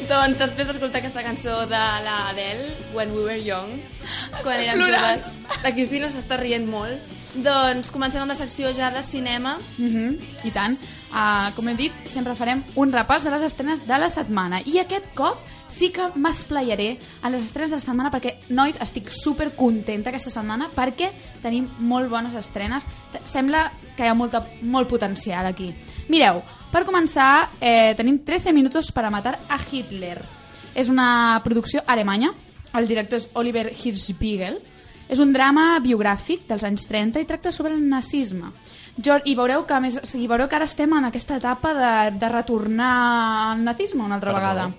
Doncs 0.09 0.39
després 0.41 0.69
d'escoltar 0.71 1.03
aquesta 1.03 1.23
cançó 1.25 1.55
de 1.69 1.79
la 2.05 2.15
Adele, 2.31 2.71
When 2.97 3.11
We 3.13 3.25
Were 3.27 3.41
Young, 3.45 3.75
quan 4.43 4.63
érem 4.63 4.81
plorant. 4.81 5.05
joves, 5.05 5.27
la 5.65 5.73
Cristina 5.77 6.09
s'està 6.09 6.39
rient 6.41 6.65
molt, 6.71 7.03
doncs 7.45 7.91
comencem 7.93 8.23
amb 8.25 8.33
la 8.33 8.39
secció 8.39 8.73
ja 8.77 8.89
de 8.95 9.03
cinema. 9.05 9.59
Mhm, 9.77 10.17
I 10.49 10.51
tant. 10.57 10.79
Uh, 11.19 11.51
com 11.57 11.67
he 11.67 11.73
dit, 11.75 11.95
sempre 12.07 12.37
farem 12.39 12.61
un 12.79 12.93
repàs 12.95 13.25
de 13.27 13.31
les 13.33 13.43
estrenes 13.43 13.81
de 13.89 13.97
la 13.99 14.07
setmana. 14.07 14.61
I 14.71 14.77
aquest 14.85 15.09
cop 15.19 15.41
sí 15.67 15.89
que 15.91 16.05
m'esplayaré 16.15 16.93
a 17.27 17.33
les 17.33 17.43
estrenes 17.43 17.73
de 17.73 17.81
la 17.81 17.83
setmana 17.83 18.13
perquè, 18.15 18.37
nois, 18.55 18.79
estic 18.79 19.11
super 19.11 19.49
contenta 19.57 20.13
aquesta 20.13 20.31
setmana 20.31 20.69
perquè 20.77 21.11
tenim 21.43 21.67
molt 21.91 22.07
bones 22.13 22.39
estrenes. 22.39 22.87
Sembla 23.27 23.65
que 23.97 24.07
hi 24.07 24.13
ha 24.13 24.15
molta, 24.15 24.45
molt 24.63 24.87
potencial 24.87 25.51
aquí. 25.51 25.73
Mireu, 26.07 26.39
per 26.71 26.87
començar, 26.87 27.49
eh, 27.59 27.97
tenim 27.99 28.23
13 28.23 28.55
minuts 28.55 28.93
per 28.95 29.09
a 29.09 29.11
matar 29.11 29.41
a 29.49 29.59
Hitler. 29.59 30.23
És 30.73 30.89
una 30.89 31.41
producció 31.43 31.83
alemanya. 31.85 32.31
El 32.79 32.87
director 32.87 33.19
és 33.19 33.31
Oliver 33.35 33.73
Hirschbiegel. 33.73 34.63
És 35.09 35.19
un 35.19 35.33
drama 35.33 35.81
biogràfic 35.81 36.47
dels 36.47 36.63
anys 36.63 36.87
30 36.87 37.19
i 37.19 37.27
tracta 37.27 37.51
sobre 37.51 37.75
el 37.75 37.83
nazisme. 37.89 38.53
Jo, 38.99 39.17
I 39.25 39.35
veureu 39.39 39.63
que, 39.67 39.79
més, 39.81 40.01
o 40.03 40.07
sigui, 40.07 40.27
veureu 40.27 40.49
que 40.51 40.57
ara 40.59 40.67
estem 40.67 40.93
en 40.99 41.05
aquesta 41.07 41.37
etapa 41.39 41.73
de, 41.77 41.91
de 42.19 42.29
retornar 42.33 42.93
al 43.53 43.63
nazisme 43.65 44.03
una 44.03 44.17
altra 44.19 44.33
Perdó. 44.35 44.41
vegada. 44.43 44.71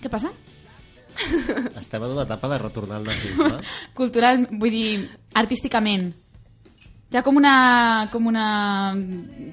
Què 0.00 0.08
passa? 0.12 0.30
Estem 1.80 2.02
en 2.04 2.10
una 2.10 2.24
etapa 2.24 2.48
de 2.48 2.58
retornar 2.58 2.98
al 2.98 3.04
nazisme. 3.04 3.50
Cultural, 3.98 4.46
vull 4.52 4.70
dir, 4.72 5.10
artísticament. 5.34 6.14
Ha 7.16 7.22
com 7.24 7.36
una, 7.38 8.08
com 8.12 8.26
una 8.28 8.46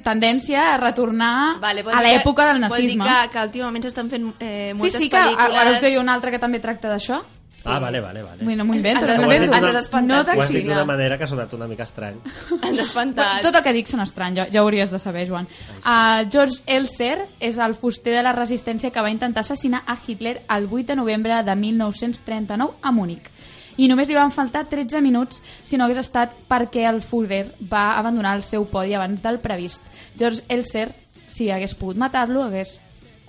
tendència 0.03 0.73
a 0.73 0.77
retornar 0.81 1.59
Vale, 1.61 1.83
vol 1.85 1.93
a 1.95 2.01
l'època 2.03 2.47
del 2.49 2.57
Vol 2.57 2.65
nazisme. 2.65 3.05
dir 3.05 3.13
que, 3.13 3.29
que 3.31 3.43
últimament 3.47 3.85
s'estan 3.85 4.09
fent 4.11 4.25
eh, 4.41 4.73
Sí, 4.73 4.79
moltes 4.81 4.99
sí, 4.99 5.07
que 5.07 5.21
pel·lícules... 5.21 5.59
ara 5.61 5.75
us 5.75 5.79
doy 5.85 5.95
una 6.01 6.15
altra 6.17 6.33
que 6.33 6.41
també 6.41 6.59
tracta 6.59 6.89
d'això. 6.91 7.21
Sí. 7.53 7.67
Ah, 7.69 7.77
vale, 7.77 7.99
vale, 8.01 8.23
vale. 8.25 8.43
Vull, 8.43 8.57
no 8.57 8.65
m'ho 8.65 8.73
invento, 8.73 9.03
Ens 9.05 9.11
has- 9.11 9.19
has 9.29 9.43
ens 9.45 9.67
has 9.67 9.75
espantat. 9.83 10.25
No 10.25 10.33
Ho 10.33 10.41
has 10.41 10.49
dit 10.49 10.65
d'una 10.65 10.85
manera 10.89 11.19
que 11.19 11.25
ha 11.25 11.27
sonat 11.27 11.53
una 11.53 11.67
mica 11.67 11.83
estrany. 11.85 12.15
Ens 12.67 12.79
ha 12.79 12.81
espantat. 12.81 13.43
Tot 13.45 13.55
el 13.59 13.61
que 13.61 13.73
dic 13.77 13.91
són 13.91 14.01
estrany, 14.01 14.39
ja, 14.39 14.47
ja 14.49 14.63
ho 14.63 14.65
hauries 14.65 14.89
de 14.89 14.97
saber, 14.97 15.27
Joan. 15.29 15.45
Uh, 15.85 16.25
George 16.33 16.63
Elser 16.65 17.27
és 17.39 17.59
el 17.61 17.75
fuster 17.77 18.15
de 18.17 18.23
la 18.25 18.33
resistència 18.33 18.89
que 18.89 19.05
va 19.05 19.11
intentar 19.13 19.45
assassinar 19.45 19.83
a 19.85 19.95
Hitler 20.01 20.41
el 20.49 20.65
8 20.65 20.87
de 20.87 20.95
novembre 20.95 21.43
de 21.43 21.55
1939 21.55 22.73
a 22.81 22.91
Múnich. 22.91 23.29
I 23.77 23.87
només 23.87 24.09
li 24.09 24.17
van 24.17 24.33
faltar 24.33 24.65
13 24.69 24.99
minuts 25.01 25.43
si 25.63 25.77
no 25.77 25.85
hagués 25.85 26.01
estat 26.01 26.33
perquè 26.49 26.87
el 26.89 27.01
Führer 27.05 27.55
va 27.71 27.99
abandonar 27.99 28.35
el 28.37 28.43
seu 28.43 28.65
podi 28.65 28.93
abans 28.97 29.21
del 29.21 29.37
previst. 29.39 29.81
George 30.17 30.41
Elser, 30.49 30.89
si 31.27 31.51
hagués 31.51 31.73
pogut 31.77 31.97
matar-lo, 31.97 32.43
hagués 32.43 32.79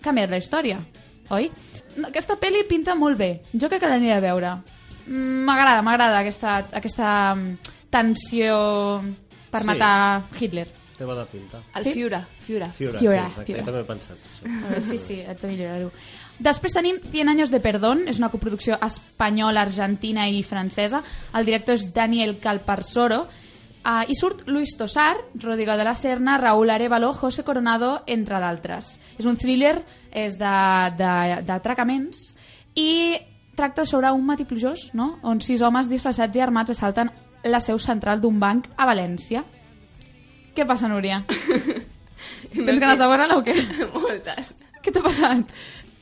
canviat 0.05 0.31
la 0.33 0.41
història, 0.41 0.81
oi? 1.31 1.51
Aquesta 2.05 2.37
pel·li 2.41 2.65
pinta 2.69 2.95
molt 2.95 3.17
bé. 3.19 3.43
Jo 3.53 3.69
crec 3.69 3.81
que 3.81 3.89
l'aniré 3.89 4.15
a 4.17 4.21
veure. 4.21 4.55
Mm, 5.07 5.45
M'agrada, 5.45 5.83
m'agrada 5.83 6.19
aquesta, 6.19 6.57
aquesta 6.73 7.35
mm, 7.35 7.57
tensió 7.91 9.03
per 9.51 9.63
Sí. 9.63 9.67
matar 9.69 10.23
Hitler. 10.39 10.67
Té 10.97 11.05
bona 11.05 11.25
pinta. 11.27 11.61
El 11.75 11.83
Sí? 11.83 11.93
Fiura, 11.93 12.27
Fiura. 12.41 12.67
Fiura, 12.71 12.99
Fiura, 12.99 13.23
sí, 13.25 13.27
exacte. 13.27 13.45
Fiura. 13.47 13.61
Jo 13.61 13.67
també 13.67 13.81
he 13.81 13.85
pensat 13.85 14.17
això. 14.17 14.45
A 14.47 14.69
veure, 14.69 14.83
sí, 14.83 14.99
sí, 14.99 15.21
haig 15.27 15.39
de 15.41 15.49
millorar-ho. 15.49 15.91
Després 16.39 16.73
tenim 16.73 16.97
100 17.13 17.29
años 17.29 17.51
de 17.51 17.61
perdón, 17.61 18.09
és 18.09 18.19
una 18.19 18.29
coproducció 18.29 18.79
espanyola, 18.83 19.63
argentina 19.63 20.29
i 20.29 20.43
francesa. 20.43 21.03
El 21.35 21.45
director 21.47 21.75
és 21.75 21.93
Daniel 21.95 22.39
Calparsoro. 22.39 23.27
Uh, 23.85 24.07
I 24.09 24.15
surt 24.17 24.47
Luis 24.49 24.77
Tosar, 24.79 25.17
Rodrigo 25.35 25.77
de 25.77 25.85
la 25.85 25.95
Serna, 25.95 26.39
Raúl 26.39 26.71
Arevalo, 26.71 27.13
José 27.13 27.45
Coronado, 27.45 28.03
entre 28.07 28.39
d'altres. 28.41 28.95
És 29.19 29.27
un 29.29 29.37
thriller, 29.37 29.85
és 30.11 30.39
de- 30.41 30.91
de- 30.97 31.43
d'atracaments 31.45 32.35
i 32.75 33.19
tracta 33.55 33.85
sobre 33.87 34.11
un 34.11 34.25
matí 34.25 34.45
plujós, 34.45 34.95
no? 34.95 35.19
on 35.23 35.41
sis 35.41 35.61
homes 35.63 35.89
disfressats 35.91 36.35
i 36.37 36.41
armats 36.41 36.71
assalten 36.73 37.11
la 37.45 37.61
seu 37.61 37.79
central 37.79 38.21
d'un 38.23 38.41
banc 38.41 38.67
a 38.77 38.87
València. 38.89 39.45
Què 40.57 40.65
passa, 40.67 40.89
Núria? 40.89 41.21
Tens 42.55 42.81
ganes 42.81 42.99
de 42.99 43.07
veure-la 43.07 43.37
o 43.37 43.45
què? 43.45 43.55
Moltes. 43.95 44.55
Què 44.83 44.93
t'ha 44.93 45.03
passat? 45.05 45.53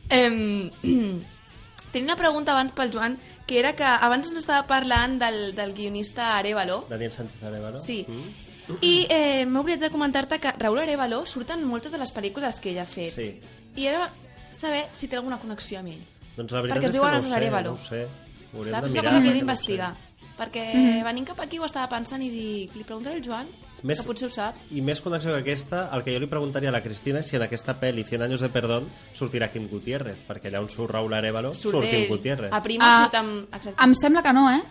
Em, 0.08 0.70
tenia 1.92 2.06
una 2.12 2.16
pregunta 2.20 2.52
abans 2.54 2.72
pel 2.76 2.92
Joan, 2.94 3.18
que 3.46 3.58
era 3.58 3.74
que 3.76 3.84
abans 3.84 4.28
ens 4.30 4.38
estava 4.38 4.66
parlant 4.66 5.18
del, 5.20 5.54
del 5.56 5.72
guionista 5.74 6.36
Arevalo. 6.38 6.86
Daniel 6.88 7.12
Sánchez 7.12 7.42
Arevalo. 7.42 7.78
Sí. 7.78 8.04
Mm? 8.08 8.78
I 8.80 9.06
eh, 9.10 9.44
m'he 9.44 9.58
oblidat 9.60 9.88
de 9.88 9.90
comentar-te 9.90 10.38
que 10.40 10.52
Raúl 10.58 10.78
Arevalo 10.78 11.24
surten 11.26 11.64
moltes 11.66 11.90
de 11.92 11.98
les 11.98 12.12
pel·lícules 12.14 12.60
que 12.62 12.70
ell 12.70 12.78
ha 12.78 12.86
fet. 12.86 13.12
Sí. 13.12 13.40
I 13.76 13.86
era 13.90 14.08
saber 14.52 14.86
si 14.92 15.08
té 15.08 15.16
alguna 15.16 15.38
connexió 15.42 15.80
amb 15.80 15.88
ell. 15.94 16.04
Doncs 16.36 16.52
la 16.52 16.60
veritat 16.62 16.78
Perquè 16.78 16.86
es 16.88 16.92
és 16.94 16.96
diuen 16.96 17.10
que 17.10 17.12
no 17.12 17.18
els 17.18 17.26
ho 17.26 17.28
sé, 17.30 17.36
Arevalo. 17.36 17.70
no 17.70 17.74
ho 17.74 17.78
sé. 17.82 18.06
Ho 18.52 18.64
Saps? 18.64 18.70
de 18.70 18.70
És 18.70 18.72
una 18.72 18.88
mirar, 18.92 19.04
cosa 19.04 19.10
que 19.12 19.26
he 19.26 19.30
no 19.32 19.34
d'investigar. 19.38 19.90
sé. 19.94 20.26
Perquè 20.38 20.64
Mhm. 20.74 21.04
venint 21.04 21.26
cap 21.28 21.40
aquí 21.40 21.58
ho 21.58 21.64
estava 21.64 21.88
pensant 21.88 22.22
i 22.22 22.30
dic, 22.30 22.74
li 22.76 22.84
preguntaré 22.84 23.16
al 23.16 23.22
Joan, 23.22 23.48
Més- 23.82 24.00
que 24.00 24.06
potser 24.06 24.26
ho 24.28 24.30
sap. 24.30 24.56
I 24.70 24.80
més 24.82 25.00
connexió 25.02 25.32
que 25.32 25.40
aquesta, 25.40 25.88
el 25.96 26.04
que 26.04 26.12
jo 26.14 26.20
li 26.20 26.26
preguntaria 26.30 26.68
a 26.68 26.72
la 26.72 26.82
Cristina 26.82 27.20
és 27.20 27.26
si 27.26 27.36
en 27.36 27.42
aquesta 27.42 27.74
pel·li 27.80 28.04
100 28.04 28.22
anys 28.28 28.40
de 28.40 28.48
perdón 28.48 28.86
sortirà 29.12 29.48
Kim 29.50 29.68
Gutiérrez, 29.68 30.18
perquè 30.28 30.50
allà 30.52 30.60
on 30.62 30.68
surt 30.68 30.92
Raúl 30.92 31.12
Arevalo 31.14 31.54
surt, 31.54 31.80
Kim 31.90 32.02
ell. 32.02 32.08
Gutiérrez. 32.08 32.52
A 32.52 32.62
prima 32.62 32.84
Ah, 32.86 33.00
surt 33.04 33.14
amb... 33.18 33.54
Exacte. 33.54 33.82
Em 33.84 33.94
sembla 33.94 34.22
que 34.22 34.32
no, 34.32 34.48
eh? 34.50 34.62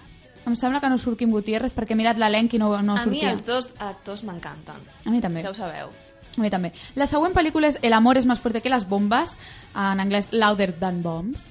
Em 0.47 0.55
sembla 0.55 0.79
que 0.81 0.89
no 0.89 0.97
surt 0.97 1.19
Kim 1.19 1.29
Gutiérrez 1.31 1.73
perquè 1.75 1.91
he 1.91 1.95
mirat 1.99 2.17
l'elenc 2.17 2.53
i 2.53 2.57
no, 2.57 2.69
no 2.81 2.95
a 2.95 3.05
mi 3.05 3.19
sortia. 3.19 3.31
els 3.33 3.45
dos 3.45 3.67
actors 3.77 4.23
m'encanten. 4.23 4.79
A 5.05 5.09
mi 5.11 5.19
també. 5.21 5.41
Ja 5.43 5.51
ho 5.51 5.53
sabeu. 5.53 5.91
A 6.37 6.39
mi 6.41 6.49
també. 6.49 6.71
La 6.95 7.05
següent 7.05 7.33
pel·lícula 7.35 7.67
és 7.67 7.77
El 7.83 7.91
amor 7.93 8.15
és 8.17 8.25
més 8.25 8.39
fuerte 8.39 8.61
que 8.61 8.69
les 8.71 8.87
bombes, 8.87 9.37
en 9.75 9.99
anglès 9.99 10.31
Louder 10.31 10.71
Than 10.79 11.03
Bombs, 11.03 11.49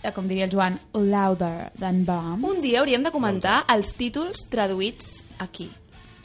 Eh, 0.00 0.12
com 0.14 0.28
diria 0.28 0.44
el 0.44 0.50
Joan, 0.52 0.76
Louder 0.94 1.72
Than 1.76 2.04
Bombs. 2.06 2.44
Un 2.46 2.60
dia 2.62 2.78
hauríem 2.78 3.02
de 3.02 3.10
comentar 3.10 3.64
els 3.74 3.94
títols 3.98 4.44
traduïts 4.48 5.24
aquí. 5.40 5.72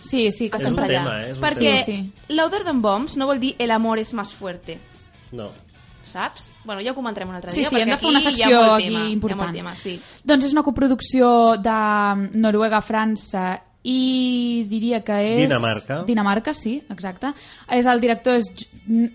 Sí, 0.03 0.31
sí, 0.31 0.49
que 0.49 0.57
És 0.57 0.71
un 0.73 0.79
allà. 0.79 0.87
tema, 0.87 1.21
eh? 1.23 1.29
És 1.31 1.37
un 1.37 1.43
Perquè 1.43 1.73
tema. 1.83 1.83
Sí, 1.85 2.11
Louder 2.35 2.63
Than 2.63 2.81
Bombs 2.81 3.15
no 3.17 3.25
vol 3.27 3.39
dir 3.39 3.55
el 3.57 3.71
amor 3.71 3.99
és 3.99 4.13
més 4.13 4.33
fuerte, 4.33 4.79
No. 5.31 5.49
saps? 6.05 6.51
Bueno, 6.65 6.81
ja 6.81 6.91
ho 6.91 6.95
comentarem 6.95 7.29
un 7.29 7.35
altre 7.35 7.51
Sí, 7.51 7.61
dia, 7.61 7.69
sí, 7.69 7.75
hem 7.75 7.81
perquè 7.87 7.91
de 7.91 7.97
fer 7.97 8.09
una 8.09 8.19
aquí 8.19 8.27
secció 8.27 8.49
hi 8.49 8.53
ha 8.53 8.59
molt 8.61 8.73
aquí 8.73 8.83
tema, 8.83 9.05
important. 9.09 9.39
Hi 9.39 9.43
ha 9.43 9.45
molt 9.45 9.57
tema, 9.57 9.75
sí. 9.75 10.21
Doncs 10.23 10.45
és 10.45 10.51
una 10.53 10.63
coproducció 10.63 11.57
de 11.57 12.39
Noruega, 12.39 12.81
França 12.81 13.61
i 13.83 14.63
diria 14.69 15.01
que 15.03 15.19
és... 15.27 15.39
Dinamarca. 15.43 16.01
Dinamarca, 16.07 16.53
sí, 16.55 16.77
exacte. 16.89 17.33
És 17.71 17.87
el 17.89 18.03
director... 18.03 18.39
És, 18.39 18.67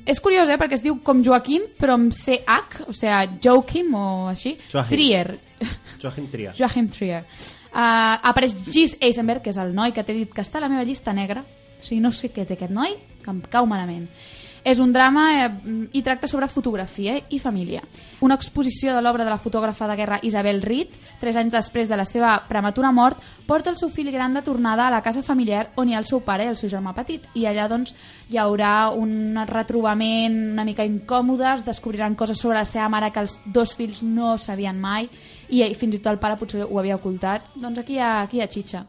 és 0.05 0.21
curiós, 0.25 0.49
eh?, 0.53 0.59
perquè 0.61 0.77
es 0.77 0.85
diu 0.85 0.99
com 1.05 1.23
Joaquim, 1.25 1.69
però 1.81 1.97
amb 1.97 2.13
CH, 2.13 2.89
o 2.89 2.97
sigui, 2.97 3.39
Joachim 3.45 3.95
o 3.97 4.09
així. 4.33 4.57
Joachim. 4.69 4.93
Trier. 4.93 5.39
Joachim 6.03 6.29
Trier. 6.33 6.57
Joachim 6.57 6.89
Trier. 6.93 7.23
Uh, 7.69 8.17
apareix 8.31 8.55
Gis 8.69 8.97
Eisenberg, 9.01 9.43
que 9.45 9.53
és 9.53 9.61
el 9.61 9.75
noi 9.77 9.93
que 9.97 10.05
t'he 10.05 10.17
dit 10.17 10.33
que 10.33 10.45
està 10.45 10.61
a 10.61 10.67
la 10.67 10.73
meva 10.73 10.87
llista 10.89 11.13
negra, 11.17 11.45
O 11.79 11.85
sigui, 11.85 12.01
no 12.03 12.11
sé 12.11 12.33
què 12.35 12.45
té 12.47 12.57
aquest 12.57 12.75
noi, 12.75 12.97
que 13.23 13.31
em 13.31 13.41
cau 13.53 13.67
malament. 13.71 14.09
És 14.69 14.83
un 14.85 14.91
drama 14.93 15.23
eh, 15.33 15.47
i 15.97 16.03
tracta 16.05 16.29
sobre 16.29 16.47
fotografia 16.53 17.15
i 17.33 17.39
família. 17.41 17.81
Una 18.21 18.37
exposició 18.37 18.93
de 18.93 19.01
l'obra 19.01 19.25
de 19.25 19.31
la 19.33 19.41
fotògrafa 19.41 19.87
de 19.89 19.95
guerra 19.97 20.19
Isabel 20.29 20.61
Reed, 20.61 20.93
tres 21.23 21.39
anys 21.41 21.55
després 21.57 21.89
de 21.89 21.97
la 21.97 22.05
seva 22.05 22.35
prematura 22.51 22.91
mort, 22.93 23.23
porta 23.49 23.73
el 23.73 23.79
seu 23.81 23.89
fill 23.89 24.11
gran 24.13 24.37
de 24.37 24.43
tornada 24.45 24.85
a 24.85 24.93
la 24.93 25.01
casa 25.01 25.23
familiar 25.25 25.71
on 25.81 25.89
hi 25.89 25.97
ha 25.97 26.03
el 26.03 26.09
seu 26.11 26.21
pare 26.27 26.45
i 26.45 26.53
el 26.53 26.61
seu 26.61 26.69
germà 26.69 26.93
petit. 26.93 27.25
I 27.33 27.47
allà 27.49 27.65
doncs, 27.73 27.95
hi 28.29 28.37
haurà 28.37 28.91
un 28.93 29.41
retrobament 29.49 30.37
una 30.53 30.69
mica 30.69 30.85
incòmode, 30.85 31.49
es 31.55 31.65
descobriran 31.65 32.19
coses 32.19 32.37
sobre 32.37 32.61
la 32.61 32.69
seva 32.69 32.91
mare 32.93 33.09
que 33.09 33.25
els 33.25 33.39
dos 33.47 33.73
fills 33.73 34.05
no 34.05 34.37
sabien 34.37 34.77
mai 34.77 35.09
i, 35.49 35.65
i 35.65 35.73
fins 35.73 35.97
i 35.97 36.03
tot 36.03 36.13
el 36.13 36.21
pare 36.21 36.37
potser 36.37 36.69
ho 36.69 36.77
havia 36.77 37.01
ocultat. 37.01 37.55
Doncs 37.57 37.81
aquí 37.87 37.97
hi 37.97 38.05
ha, 38.05 38.21
aquí 38.29 38.43
hi 38.43 38.45
ha 38.45 38.53
xitxa. 38.53 38.85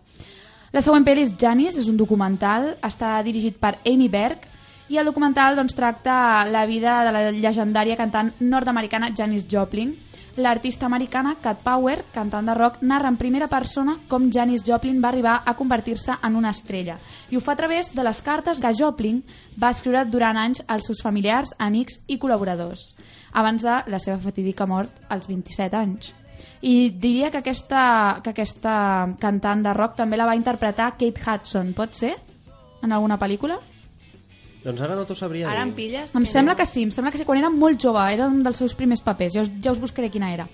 La 0.76 0.84
següent 0.84 1.08
pel·li 1.08 1.24
és 1.24 1.38
Janis, 1.40 1.80
és 1.80 1.88
un 1.88 1.96
documental, 1.96 2.74
està 2.84 3.16
dirigit 3.24 3.56
per 3.56 3.78
Amy 3.88 4.12
Berg 4.12 4.50
i 4.90 4.98
el 4.98 5.06
documental 5.06 5.56
doncs, 5.56 5.76
tracta 5.78 6.46
la 6.50 6.66
vida 6.66 7.04
de 7.06 7.12
la 7.14 7.32
llegendària 7.32 7.98
cantant 7.98 8.34
nord-americana 8.42 9.12
Janis 9.16 9.46
Joplin. 9.50 9.94
L'artista 10.40 10.88
americana 10.88 11.36
Cat 11.42 11.60
Power, 11.62 12.06
cantant 12.14 12.48
de 12.48 12.56
rock, 12.56 12.80
narra 12.82 13.10
en 13.12 13.18
primera 13.18 13.48
persona 13.48 13.98
com 14.08 14.30
Janis 14.34 14.64
Joplin 14.66 15.02
va 15.04 15.10
arribar 15.12 15.36
a 15.46 15.54
convertir-se 15.54 16.16
en 16.24 16.36
una 16.36 16.54
estrella. 16.56 16.98
I 17.30 17.38
ho 17.38 17.42
fa 17.42 17.54
a 17.54 17.60
través 17.60 17.94
de 17.94 18.04
les 18.04 18.22
cartes 18.26 18.62
que 18.62 18.74
Joplin 18.74 19.22
va 19.62 19.70
escriure 19.76 20.06
durant 20.06 20.38
anys 20.38 20.64
als 20.68 20.90
seus 20.90 21.04
familiars, 21.06 21.54
amics 21.60 22.02
i 22.08 22.18
col·laboradors, 22.18 22.96
abans 23.34 23.62
de 23.62 23.82
la 23.86 24.00
seva 24.00 24.18
fatídica 24.18 24.66
mort 24.66 25.06
als 25.10 25.28
27 25.28 25.76
anys. 25.78 26.14
I 26.62 26.90
diria 26.90 27.30
que 27.30 27.44
aquesta, 27.44 28.22
que 28.24 28.32
aquesta 28.32 29.10
cantant 29.20 29.62
de 29.62 29.74
rock 29.76 30.00
també 30.00 30.18
la 30.18 30.26
va 30.26 30.40
interpretar 30.40 30.96
Kate 30.98 31.20
Hudson, 31.22 31.76
pot 31.76 31.94
ser? 31.94 32.16
En 32.82 32.96
alguna 32.96 33.20
pel·lícula? 33.20 33.60
Doncs 34.64 34.82
ara 34.84 34.96
no 34.96 35.06
t'ho 35.08 35.16
sabria 35.16 35.48
Ara 35.50 35.64
em 35.64 35.70
dir. 35.72 35.76
pilles? 35.76 36.14
Em 36.16 36.26
que 36.26 36.32
sembla 36.32 36.56
que 36.56 36.66
sí, 36.68 36.84
em 36.84 36.92
sembla 36.92 37.12
que 37.12 37.18
sí, 37.18 37.26
quan 37.26 37.40
era 37.40 37.50
molt 37.50 37.80
jove, 37.82 38.02
era 38.12 38.28
un 38.28 38.42
dels 38.44 38.60
seus 38.60 38.76
primers 38.76 39.02
papers, 39.02 39.34
ja 39.34 39.42
us, 39.46 39.52
ja 39.64 39.72
us 39.72 39.80
buscaré 39.80 40.10
quina 40.12 40.34
era. 40.34 40.48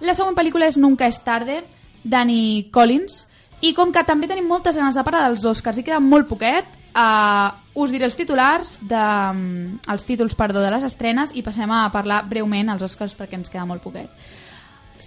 La 0.00 0.14
següent 0.14 0.34
pel·lícula 0.34 0.66
és 0.66 0.78
Nunca 0.80 1.06
és 1.06 1.20
tarde, 1.22 1.60
Danny 2.02 2.70
Collins, 2.72 3.26
i 3.62 3.74
com 3.76 3.92
que 3.94 4.02
també 4.02 4.26
tenim 4.26 4.48
moltes 4.48 4.76
ganes 4.76 4.96
de 4.96 5.04
parlar 5.06 5.28
dels 5.28 5.44
Oscars 5.46 5.78
i 5.78 5.84
queda 5.86 6.00
molt 6.02 6.26
poquet, 6.26 6.66
uh, 6.96 7.52
us 7.78 7.92
diré 7.92 8.08
els 8.08 8.16
titulars, 8.18 8.78
de, 8.82 9.02
um, 9.30 9.78
els 9.92 10.04
títols 10.08 10.34
perdó, 10.34 10.60
de 10.64 10.72
les 10.72 10.88
estrenes 10.88 11.30
i 11.36 11.44
passem 11.46 11.70
a 11.70 11.84
parlar 11.92 12.24
breument 12.28 12.72
als 12.72 12.82
Oscars 12.88 13.14
perquè 13.18 13.38
ens 13.38 13.52
queda 13.52 13.68
molt 13.68 13.84
poquet. 13.84 14.10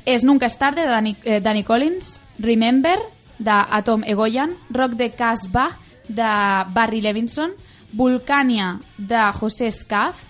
És 0.05 0.23
Nunca 0.23 0.45
és 0.47 0.57
tarde, 0.59 0.83
de 0.83 0.91
Danny, 0.91 1.15
eh, 1.23 1.39
Danny 1.41 1.63
Collins, 1.63 2.21
Remember, 2.39 2.97
de 3.39 3.51
Atom 3.51 4.03
Egoyan, 4.07 4.55
Rock 4.69 4.93
de 4.99 5.11
Casbah, 5.11 5.71
de 6.07 6.31
Barry 6.73 7.01
Levinson, 7.01 7.51
Vulcania, 7.95 8.79
de 8.97 9.21
José 9.39 9.71
Scaf, 9.71 10.21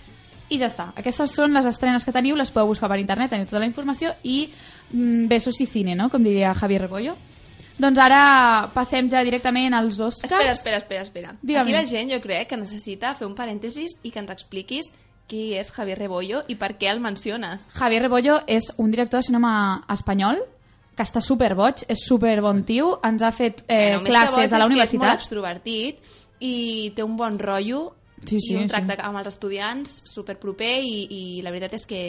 i 0.49 0.59
ja 0.61 0.67
està. 0.69 0.91
Aquestes 0.95 1.33
són 1.33 1.55
les 1.55 1.65
estrenes 1.65 2.05
que 2.05 2.13
teniu, 2.13 2.35
les 2.37 2.51
podeu 2.53 2.69
buscar 2.69 2.89
per 2.91 2.99
internet, 3.01 3.31
teniu 3.33 3.47
tota 3.49 3.63
la 3.63 3.69
informació, 3.69 4.13
i 4.23 4.43
mm, 4.91 5.25
besos 5.31 5.57
i 5.61 5.65
cine, 5.65 5.95
no?, 5.97 6.11
com 6.13 6.23
diria 6.23 6.53
Javier 6.53 6.83
Rebollo. 6.85 7.15
Doncs 7.77 7.99
ara 7.99 8.69
passem 8.71 9.09
ja 9.11 9.23
directament 9.25 9.73
als 9.75 9.97
Oscars. 9.99 10.31
Espera, 10.31 10.51
espera, 10.53 10.77
espera, 10.77 11.01
espera. 11.01 11.33
Digue'm. 11.41 11.65
Aquí 11.65 11.73
la 11.75 11.85
gent 11.89 12.13
jo 12.13 12.21
crec 12.23 12.47
que 12.53 12.59
necessita 12.61 13.15
fer 13.17 13.27
un 13.27 13.33
parèntesis 13.35 13.97
i 14.03 14.13
que 14.13 14.21
ens 14.21 14.31
expliquis 14.31 14.91
qui 15.27 15.55
és 15.57 15.71
Javier 15.73 15.97
Rebollo 15.99 16.43
i 16.47 16.55
per 16.55 16.75
què 16.77 16.87
el 16.93 17.01
menciones. 17.03 17.65
Javier 17.75 18.03
Rebollo 18.05 18.37
és 18.47 18.69
un 18.77 18.93
director 18.93 19.19
de 19.19 19.27
cinema 19.27 19.83
espanyol 19.91 20.39
que 20.95 21.03
està 21.03 21.19
superboig, 21.19 21.81
és 21.91 22.05
superbon 22.07 22.61
tio, 22.63 22.93
ens 23.03 23.25
ha 23.25 23.33
fet 23.35 23.65
eh, 23.67 23.97
Bueno, 23.97 24.05
classes 24.07 24.37
boig 24.37 24.37
a 24.37 24.45
la 24.45 24.45
que 24.45 24.45
És 24.45 24.53
molt 24.61 24.71
universitat. 24.71 25.19
extrovertit 25.19 26.13
i 26.39 26.91
té 26.95 27.03
un 27.03 27.15
bon 27.17 27.39
rotllo 27.39 27.93
Sí, 28.25 28.39
sí, 28.39 28.53
i 28.53 28.55
un 28.55 28.63
sí. 28.63 28.71
tracte 28.71 28.95
amb 29.03 29.19
els 29.19 29.27
estudiants 29.27 30.01
superproper 30.09 30.79
i, 30.81 30.95
i 31.11 31.21
la 31.45 31.51
veritat 31.51 31.75
és 31.77 31.85
que 31.85 31.99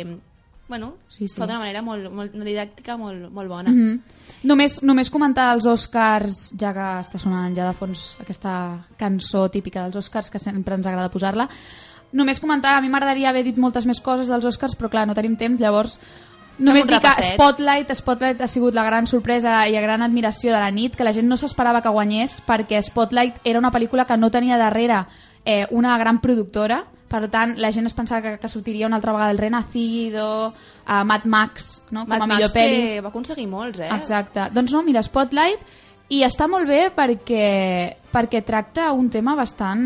bueno, 0.69 0.95
Sí, 1.09 1.29
sí. 1.29 1.39
fa 1.39 1.47
d'una 1.47 1.61
manera 1.61 1.83
molt, 1.83 2.09
molt 2.11 2.35
didàctica 2.35 2.97
molt, 2.99 3.31
molt 3.31 3.49
bona. 3.49 3.71
Mm 3.71 3.77
-hmm. 3.77 4.01
només, 4.43 4.83
només 4.83 5.11
comentar 5.11 5.53
els 5.55 5.67
Oscars, 5.67 6.53
ja 6.59 6.73
que 6.73 6.87
està 7.03 7.19
sonant 7.19 7.55
ja 7.55 7.67
de 7.69 7.75
fons 7.75 8.17
aquesta 8.21 8.87
cançó 8.97 9.49
típica 9.49 9.83
dels 9.83 9.97
Oscars, 9.97 10.31
que 10.31 10.39
sempre 10.39 10.75
ens 10.75 10.87
agrada 10.87 11.11
posar-la, 11.11 11.49
només 12.13 12.41
comentar, 12.41 12.77
a 12.77 12.81
mi 12.81 12.89
m'agradaria 12.89 13.31
haver 13.31 13.45
dit 13.45 13.57
moltes 13.57 13.87
més 13.87 14.01
coses 14.01 14.29
dels 14.29 14.45
Oscars, 14.45 14.77
però 14.77 14.89
clar, 14.89 15.07
no 15.07 15.15
tenim 15.15 15.37
temps, 15.37 15.61
llavors 15.61 16.01
només 16.59 16.87
dir 16.89 17.01
que. 17.03 17.13
Spotlight, 17.33 17.93
Spotlight 17.99 18.41
ha 18.41 18.49
sigut 18.49 18.75
la 18.75 18.85
gran 18.87 19.07
sorpresa 19.07 19.61
i 19.69 19.77
la 19.77 19.85
gran 19.85 20.03
admiració 20.03 20.53
de 20.55 20.61
la 20.61 20.71
nit, 20.71 20.97
que 20.97 21.05
la 21.05 21.15
gent 21.17 21.29
no 21.29 21.39
s'esperava 21.41 21.83
que 21.85 21.93
guanyés, 21.93 22.41
perquè 22.47 22.81
Spotlight 22.83 23.41
era 23.45 23.61
una 23.63 23.73
pel·lícula 23.75 24.07
que 24.07 24.17
no 24.17 24.31
tenia 24.31 24.59
darrere 24.61 25.05
eh, 25.45 25.67
una 25.71 25.97
gran 25.99 26.21
productora, 26.21 26.83
per 27.07 27.29
tant, 27.31 27.55
la 27.63 27.71
gent 27.71 27.87
es 27.87 27.95
pensava 27.95 28.21
que, 28.23 28.37
que 28.43 28.49
sortiria 28.51 28.89
una 28.89 28.99
altra 28.99 29.13
vegada 29.15 29.31
el 29.31 29.39
Renacido, 29.39 30.53
eh, 30.53 31.03
Mad 31.05 31.25
Max, 31.25 31.83
no? 31.91 32.03
com 32.05 32.11
Mad 32.17 32.23
a 32.23 32.27
millor 32.35 32.49
Max 32.49 32.55
que 32.59 33.01
va 33.01 33.13
aconseguir 33.13 33.47
molts, 33.47 33.81
eh? 33.81 33.91
Exacte. 33.95 34.49
Doncs 34.53 34.75
no, 34.75 34.83
mira, 34.83 35.05
Spotlight 35.07 35.83
i 36.15 36.23
està 36.27 36.47
molt 36.51 36.69
bé 36.71 36.87
perquè, 36.95 37.47
perquè 38.13 38.43
tracta 38.47 38.93
un 38.95 39.09
tema 39.11 39.35
bastant 39.39 39.83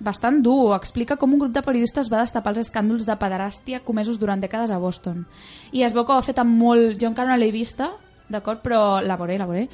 bastant 0.00 0.42
dur. 0.42 0.74
Explica 0.76 1.16
com 1.16 1.32
un 1.32 1.40
grup 1.40 1.52
de 1.54 1.62
periodistes 1.64 2.10
va 2.12 2.22
destapar 2.22 2.52
els 2.54 2.66
escàndols 2.66 3.06
de 3.06 3.16
pederàstia 3.16 3.82
comesos 3.84 4.18
durant 4.20 4.40
dècades 4.40 4.70
a 4.70 4.80
Boston. 4.82 5.24
I 5.72 5.84
es 5.86 5.94
veu 5.96 6.04
que 6.04 6.12
ho 6.12 6.20
ha 6.20 6.26
fet 6.26 6.40
amb 6.42 6.56
molt... 6.60 6.96
Jo 7.00 7.10
encara 7.10 7.32
no 7.32 7.40
l'he 7.40 7.52
vista, 7.54 7.90
d'acord? 8.28 8.62
Però 8.64 9.00
la 9.02 9.16
veuré, 9.16 9.38
la 9.38 9.48
veuré. 9.48 9.66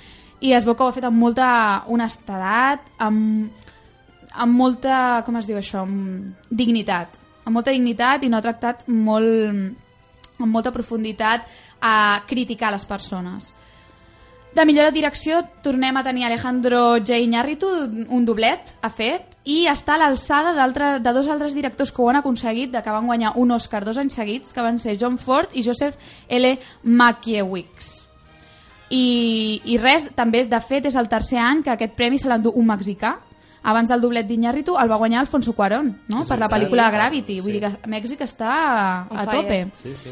I 0.42 0.54
es 0.56 0.66
veu 0.66 0.74
que 0.74 0.84
ho 0.84 0.90
ha 0.90 0.96
fet 0.96 1.06
amb 1.06 1.18
molta 1.18 1.48
honestedat, 1.88 2.92
amb, 2.98 3.66
amb 4.32 4.58
molta... 4.58 5.22
com 5.26 5.38
es 5.40 5.50
diu 5.50 5.58
això? 5.60 5.86
Amb 5.86 6.50
dignitat. 6.50 7.18
Amb 7.44 7.58
molta 7.58 7.74
dignitat 7.74 8.22
i 8.22 8.30
no 8.30 8.38
ha 8.38 8.44
tractat 8.44 8.86
molt 8.88 9.78
amb 10.42 10.52
molta 10.52 10.72
profunditat 10.74 11.46
a 11.82 12.22
criticar 12.26 12.72
les 12.72 12.84
persones. 12.84 13.52
De 14.52 14.64
millor 14.68 14.90
direcció 14.92 15.40
tornem 15.64 15.96
a 15.96 16.04
tenir 16.04 16.26
Alejandro 16.26 16.98
J. 17.00 17.22
Iñárritu, 17.24 17.68
un 18.08 18.24
doblet 18.28 18.74
ha 18.82 18.90
fet, 18.90 19.31
i 19.44 19.66
està 19.66 19.94
a 19.96 19.98
l'alçada 19.98 20.52
de 21.02 21.12
dos 21.12 21.26
altres 21.26 21.54
directors 21.54 21.90
que 21.90 22.02
ho 22.02 22.08
han 22.10 22.16
aconseguit, 22.20 22.70
de 22.70 22.82
que 22.82 22.90
van 22.94 23.06
guanyar 23.06 23.32
un 23.36 23.50
Oscar 23.50 23.84
dos 23.84 23.98
anys 23.98 24.14
seguits, 24.14 24.52
que 24.52 24.62
van 24.62 24.78
ser 24.78 24.96
John 25.00 25.18
Ford 25.18 25.50
i 25.52 25.64
Joseph 25.66 25.96
L. 26.28 26.58
Mankiewicz. 26.84 28.08
I, 28.90 29.60
I 29.64 29.78
res, 29.80 30.10
també, 30.14 30.44
de 30.46 30.60
fet, 30.60 30.86
és 30.86 30.96
el 31.00 31.08
tercer 31.08 31.38
any 31.40 31.62
que 31.64 31.72
aquest 31.72 31.94
premi 31.96 32.18
se 32.20 32.28
l'endú 32.28 32.52
un 32.54 32.66
mexicà. 32.68 33.16
Abans 33.64 33.88
del 33.88 34.00
doblet 34.02 34.26
d'Iñárritu 34.26 34.74
el 34.78 34.90
va 34.90 34.98
guanyar 34.98 35.20
Alfonso 35.22 35.54
Cuarón, 35.54 35.92
no? 36.08 36.24
Sí, 36.24 36.28
per 36.28 36.38
la 36.38 36.48
pel·lícula 36.50 36.88
Sí. 36.90 36.92
Gravity. 36.96 37.40
Vull 37.40 37.52
Sí. 37.52 37.60
dir 37.60 37.62
que 37.70 37.88
Mèxic 37.88 38.20
està 38.20 38.50
a, 38.50 39.06
On 39.08 39.18
a 39.18 39.26
tope. 39.26 39.70
Sí, 39.82 39.94
sí. 39.94 40.10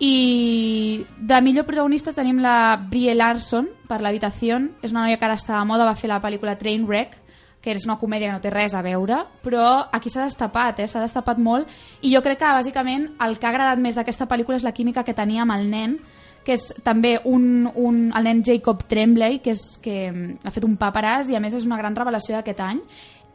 I 0.00 1.06
de 1.18 1.40
millor 1.40 1.64
protagonista 1.64 2.12
tenim 2.12 2.38
la 2.42 2.76
Brie 2.76 3.14
Larson 3.14 3.68
per 3.88 4.00
l'habitació. 4.02 4.58
És 4.82 4.92
una 4.92 5.02
noia 5.06 5.16
que 5.18 5.24
ara 5.24 5.34
està 5.34 5.58
a 5.60 5.64
moda, 5.64 5.84
va 5.84 5.96
fer 5.96 6.08
la 6.10 6.20
pel·lícula 6.20 6.58
Trainwreck, 6.58 7.16
que 7.64 7.72
és 7.72 7.86
una 7.88 7.96
comèdia 7.96 8.28
que 8.28 8.36
no 8.36 8.42
té 8.44 8.50
res 8.52 8.74
a 8.76 8.82
veure, 8.84 9.22
però 9.42 9.86
aquí 9.90 10.10
s'ha 10.12 10.26
destapat, 10.28 10.82
eh? 10.84 10.88
s'ha 10.90 11.00
destapat 11.00 11.38
molt, 11.40 11.70
i 12.04 12.12
jo 12.12 12.20
crec 12.20 12.38
que 12.42 12.50
bàsicament 12.58 13.14
el 13.24 13.38
que 13.38 13.46
ha 13.48 13.54
agradat 13.54 13.80
més 13.80 13.96
d'aquesta 13.96 14.28
pel·lícula 14.28 14.58
és 14.60 14.66
la 14.66 14.74
química 14.76 15.02
que 15.02 15.14
tenia 15.16 15.42
amb 15.46 15.56
el 15.56 15.64
nen, 15.70 15.96
que 16.44 16.52
és 16.58 16.66
també 16.84 17.16
un, 17.24 17.64
un, 17.74 18.12
el 18.14 18.24
nen 18.28 18.42
Jacob 18.44 18.82
Tremblay, 18.86 19.38
que, 19.40 19.54
és, 19.56 19.78
que 19.80 20.10
mm, 20.12 20.44
ha 20.44 20.52
fet 20.52 20.64
un 20.68 20.76
paperàs 20.76 21.30
i 21.32 21.36
a 21.36 21.40
més 21.40 21.54
és 21.56 21.64
una 21.64 21.78
gran 21.80 21.96
revelació 21.96 22.36
d'aquest 22.36 22.60
any, 22.60 22.82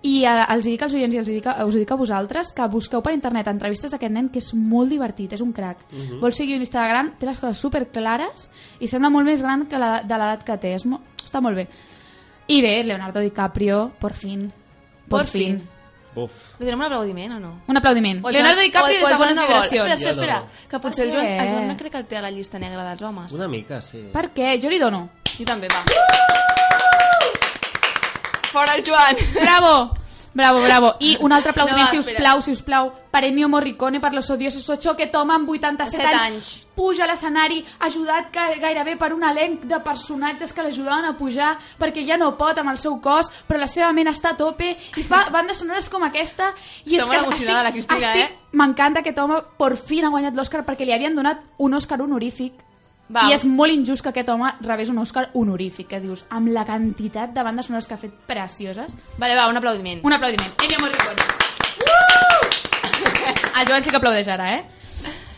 i 0.06 0.22
eh, 0.24 0.46
els 0.54 0.64
dic 0.64 0.84
als 0.86 0.94
oients 0.96 1.16
i 1.16 1.20
els 1.20 1.28
dic, 1.28 1.48
a- 1.50 1.66
us 1.66 1.74
dic 1.76 1.90
a 1.92 1.98
vosaltres 2.00 2.54
que 2.56 2.68
busqueu 2.72 3.02
per 3.02 3.12
internet 3.18 3.50
entrevistes 3.52 3.92
d'aquest 3.92 4.14
nen 4.14 4.30
que 4.30 4.38
és 4.40 4.54
molt 4.54 4.94
divertit, 4.94 5.34
és 5.34 5.42
un 5.42 5.52
crac. 5.52 5.82
Uh 5.92 5.98
-huh. 5.98 6.20
Vol 6.22 6.34
ser 6.34 6.46
guionista 6.46 6.84
de 6.84 6.88
gran, 6.88 7.14
té 7.18 7.26
les 7.26 7.40
coses 7.40 7.58
super 7.58 7.88
clares 7.90 8.50
i 8.80 8.88
sembla 8.88 9.10
molt 9.10 9.26
més 9.26 9.42
gran 9.42 9.66
que 9.66 9.78
la, 9.78 10.04
de 10.04 10.14
l'edat 10.16 10.44
que 10.44 10.58
té. 10.58 10.76
És 10.76 10.86
mo 10.86 11.02
està 11.26 11.42
molt 11.42 11.56
bé. 11.56 11.68
I 12.50 12.62
bé, 12.62 12.84
Leonardo 12.84 13.20
DiCaprio, 13.20 13.92
por 14.00 14.14
fin. 14.14 14.52
Por, 15.08 15.22
Por 15.22 15.26
fin. 15.28 15.68
Buf. 16.16 16.56
Li 16.60 16.66
donem 16.66 16.80
un 16.82 16.86
aplaudiment 16.88 17.34
o 17.36 17.40
no? 17.40 17.52
Un 17.70 17.78
aplaudiment. 17.78 18.24
O 18.26 18.32
Leonardo 18.34 18.62
DiCaprio 18.62 18.98
o- 18.98 19.06
o 19.06 19.08
de 19.10 19.16
Joan 19.16 19.20
bones 19.20 19.36
no 19.38 19.42
vol. 19.44 19.52
vibracions. 19.54 19.92
Espera, 19.94 20.10
espera, 20.12 20.36
espera, 20.38 20.68
que 20.70 20.80
potser 20.80 21.06
el 21.08 21.14
Joan, 21.14 21.26
el? 21.28 21.50
Joan 21.52 21.68
no 21.68 21.78
crec 21.78 21.92
que 21.94 21.98
el 22.00 22.06
té 22.06 22.18
a 22.18 22.22
la 22.22 22.32
llista 22.32 22.58
negra 22.60 22.84
dels 22.90 23.02
homes. 23.04 23.32
Una 23.34 23.48
mica, 23.48 23.82
sí. 23.82 24.10
Per 24.12 24.32
què? 24.34 24.60
Jo 24.62 24.70
li 24.70 24.80
dono. 24.80 25.10
Jo 25.38 25.46
també, 25.46 25.68
va. 25.70 25.84
Fora 28.52 28.74
el 28.76 28.84
Joan! 28.84 29.16
Bravo! 29.36 29.96
Bravo, 30.32 30.62
bravo. 30.62 30.96
I 31.00 31.18
un 31.22 31.32
altre 31.32 31.50
aplaudiment, 31.52 31.86
No, 31.86 31.90
si 31.92 31.98
us 31.98 32.12
plau, 32.12 32.42
si 32.42 32.52
us 32.52 32.62
plau, 32.62 32.92
per 33.10 33.24
Ennio 33.26 33.50
Morricone 33.50 34.00
per 34.00 34.14
Los 34.14 34.30
Odiosos 34.30 34.70
8, 34.70 34.96
que 34.96 35.08
Tom 35.08 35.32
amb 35.32 35.50
87 35.50 35.90
Set 35.98 36.06
anys, 36.06 36.26
anys. 36.26 36.68
puja 36.76 37.04
a 37.04 37.08
l'escenari, 37.08 37.66
ajudat 37.80 38.30
ga- 38.32 38.54
gairebé 38.62 38.96
per 38.96 39.12
un 39.14 39.24
elenc 39.24 39.64
de 39.66 39.80
personatges 39.80 40.54
que 40.54 40.62
l'ajudaven 40.62 41.06
a 41.06 41.18
pujar 41.18 41.58
perquè 41.80 42.06
ja 42.06 42.16
no 42.18 42.38
pot 42.38 42.58
amb 42.60 42.70
el 42.70 42.78
seu 42.78 43.00
cos, 43.02 43.32
però 43.48 43.58
la 43.60 43.68
seva 43.68 43.92
ment 43.92 44.08
està 44.08 44.30
a 44.32 44.38
tope 44.38 44.78
i 44.98 45.04
fa 45.04 45.26
bandes 45.34 45.58
sonores 45.58 45.90
com 45.90 46.04
aquesta. 46.04 46.54
I 46.86 46.98
Està 47.00 47.08
molt 47.08 47.24
emocionada 47.24 47.64
la 47.64 47.72
Cristina, 47.72 48.00
estic, 48.00 48.22
eh? 48.30 48.38
M'encanta 48.52 49.02
que 49.02 49.14
Tom 49.14 49.34
por 49.58 49.76
fin 49.78 50.06
ha 50.06 50.10
guanyat 50.10 50.36
l'Oscar 50.36 50.64
perquè 50.66 50.86
li 50.86 50.94
havien 50.94 51.16
donat 51.16 51.42
un 51.58 51.74
Oscar 51.74 52.00
honorífic 52.02 52.54
Va. 53.10 53.24
I 53.30 53.34
és 53.34 53.44
molt 53.50 53.74
injust 53.74 54.04
que 54.06 54.12
aquest 54.12 54.30
home 54.30 54.52
rebés 54.62 54.90
un 54.94 55.00
Òscar 55.02 55.30
honorífic, 55.34 55.88
que 55.90 56.00
dius, 56.00 56.26
amb 56.30 56.52
la 56.54 56.64
quantitat 56.68 57.32
de 57.34 57.44
bandes 57.44 57.66
sonores 57.66 57.88
que 57.90 57.96
ha 57.96 57.98
fet 57.98 58.14
precioses. 58.30 58.94
Vale, 59.18 59.36
va, 59.36 59.48
un 59.50 59.58
aplaudiment. 59.58 60.04
Un 60.06 60.14
aplaudiment. 60.14 60.52
Ennio 60.64 60.78
Morricone. 60.84 61.30
Uh! 62.00 63.60
El 63.62 63.68
Joan 63.68 63.84
sí 63.84 63.90
que 63.90 63.98
aplaudeix 63.98 64.28
ara, 64.30 64.52
eh? 64.60 64.66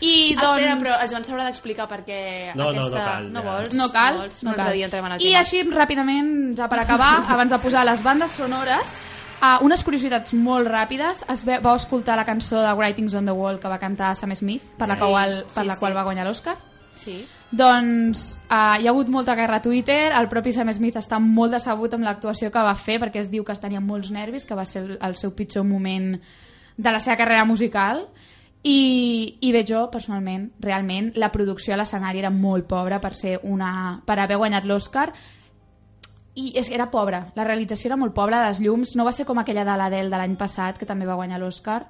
I 0.02 0.34
doncs... 0.34 0.58
Espera, 0.58 0.76
però 0.82 0.94
el 1.04 1.10
Joan 1.12 1.24
s'haurà 1.24 1.44
d'explicar 1.46 1.86
perquè 1.88 2.18
No, 2.58 2.72
no, 2.72 2.80
no 2.80 2.86
aquesta... 2.88 3.04
cal, 3.06 3.28
no 3.32 3.42
ja. 3.44 3.52
vols? 3.52 3.76
No 3.78 3.86
cal, 3.94 4.16
vols? 4.24 4.40
no 4.42 4.50
Un 4.50 4.54
altre 4.56 4.64
cal. 4.66 4.76
dia 4.80 4.88
entrem 4.88 5.06
en 5.06 5.12
el 5.16 5.22
I 5.22 5.28
tema. 5.30 5.42
així, 5.44 5.62
ràpidament, 5.70 6.30
ja 6.58 6.68
per 6.68 6.80
acabar, 6.82 7.12
abans 7.36 7.54
de 7.54 7.58
posar 7.62 7.84
les 7.88 8.02
bandes 8.02 8.34
sonores, 8.36 8.96
uh, 9.40 9.54
unes 9.64 9.84
curiositats 9.86 10.34
molt 10.34 10.66
ràpides. 10.68 11.22
Es 11.32 11.44
ve, 11.46 11.60
vau 11.62 11.78
escoltar 11.78 12.18
la 12.18 12.26
cançó 12.28 12.60
de 12.64 12.74
Writings 12.74 13.14
on 13.14 13.30
the 13.30 13.36
Wall 13.38 13.60
que 13.62 13.70
va 13.70 13.78
cantar 13.78 14.12
Sam 14.18 14.34
Smith, 14.36 14.66
per 14.76 14.90
la 14.90 14.98
Sí, 14.98 15.06
qual, 15.06 15.38
per 15.46 15.54
sí, 15.62 15.66
la 15.70 15.78
sí. 15.78 15.80
qual 15.80 15.96
va 15.96 16.02
guanyar 16.10 16.26
l'Oscar. 16.26 16.58
Sí. 16.96 17.22
Doncs 17.52 18.24
uh, 18.48 18.78
hi 18.80 18.86
ha 18.86 18.92
hagut 18.92 19.10
molta 19.12 19.34
guerra 19.36 19.58
a 19.60 19.64
Twitter, 19.64 20.12
el 20.16 20.28
propi 20.32 20.52
Sam 20.52 20.72
Smith 20.72 20.96
està 21.00 21.18
molt 21.20 21.52
decebut 21.56 21.94
amb 21.96 22.06
l'actuació 22.08 22.50
que 22.52 22.64
va 22.64 22.74
fer 22.78 22.98
perquè 23.02 23.20
es 23.20 23.30
diu 23.32 23.44
que 23.44 23.52
es 23.52 23.60
tenia 23.60 23.80
molts 23.80 24.12
nervis, 24.14 24.46
que 24.48 24.56
va 24.56 24.64
ser 24.68 24.84
el, 24.86 24.94
el 25.00 25.16
seu 25.20 25.34
pitjor 25.36 25.66
moment 25.68 26.14
de 26.76 26.90
la 26.90 27.00
seva 27.00 27.18
carrera 27.20 27.44
musical 27.44 28.06
i, 28.62 29.38
i 29.42 29.50
bé, 29.52 29.64
jo 29.66 29.88
personalment, 29.90 30.46
realment, 30.62 31.10
la 31.18 31.32
producció 31.34 31.74
a 31.74 31.80
l'escenari 31.80 32.22
era 32.22 32.30
molt 32.30 32.68
pobra 32.70 33.00
per 33.02 33.12
ser 33.18 33.40
una 33.42 34.00
per 34.06 34.20
haver 34.22 34.38
guanyat 34.38 34.68
l'Oscar 34.68 35.08
i 36.34 36.52
és 36.56 36.68
que 36.70 36.76
era 36.78 36.88
pobra, 36.90 37.26
la 37.36 37.44
realització 37.44 37.90
era 37.90 37.98
molt 38.00 38.14
pobra, 38.16 38.40
les 38.46 38.62
llums, 38.64 38.94
no 38.96 39.04
va 39.04 39.12
ser 39.12 39.26
com 39.28 39.38
aquella 39.38 39.66
de 39.68 39.76
l'Adele 39.76 40.08
de 40.08 40.20
l'any 40.20 40.36
passat, 40.40 40.78
que 40.80 40.88
també 40.88 41.04
va 41.04 41.18
guanyar 41.18 41.40
l'Oscar, 41.42 41.82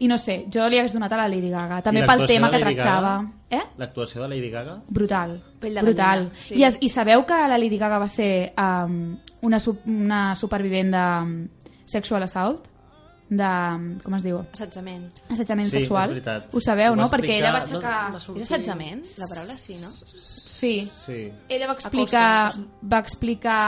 i 0.00 0.08
no 0.08 0.16
sé, 0.16 0.46
jo 0.48 0.64
li 0.72 0.78
hagués 0.80 0.94
donat 0.96 1.12
a 1.12 1.18
la 1.20 1.28
Lady 1.28 1.50
Gaga, 1.52 1.82
també 1.84 2.06
pel 2.08 2.24
tema 2.30 2.48
que 2.48 2.62
tractava. 2.62 3.12
Gaga? 3.20 3.58
Eh? 3.58 3.62
L'actuació 3.82 4.22
de 4.22 4.30
Lady 4.32 4.48
Gaga? 4.48 4.78
Brutal, 4.88 5.36
brutal. 5.60 6.30
sí. 6.34 6.56
I, 6.56 6.64
es, 6.70 6.78
I 6.80 6.88
sabeu 6.88 7.26
que 7.28 7.36
la 7.52 7.58
Lady 7.60 7.76
Gaga 7.76 7.98
va 8.00 8.08
ser 8.08 8.54
um, 8.56 9.18
una, 9.44 9.60
una 9.84 10.22
supervivent 10.34 10.96
de 10.96 11.06
um, 11.20 11.34
sexual 11.84 12.24
assault? 12.24 12.70
De, 13.30 13.48
com 14.02 14.14
es 14.16 14.24
diu? 14.26 14.40
Assetjament. 14.42 15.04
Assetjament 15.30 15.68
Sí, 15.70 15.84
sexual. 15.84 16.16
Ho 16.50 16.62
sabeu, 16.62 16.96
Ho 16.96 16.98
no? 16.98 17.06
Perquè 17.12 17.36
ella 17.36 17.52
va 17.54 17.60
aixecar... 17.62 17.96
no, 18.10 18.18
no 18.18 18.34
És 18.34 18.48
assetjament? 18.48 19.04
La 19.22 19.28
paraula 19.30 19.54
sí, 19.54 19.76
no? 19.78 19.90
Sí. 19.94 20.72
Sí. 20.90 21.20
Ella 21.48 21.68
va 21.70 21.76
explicar, 21.78 22.50
va 22.82 22.98
explicar, 22.98 23.60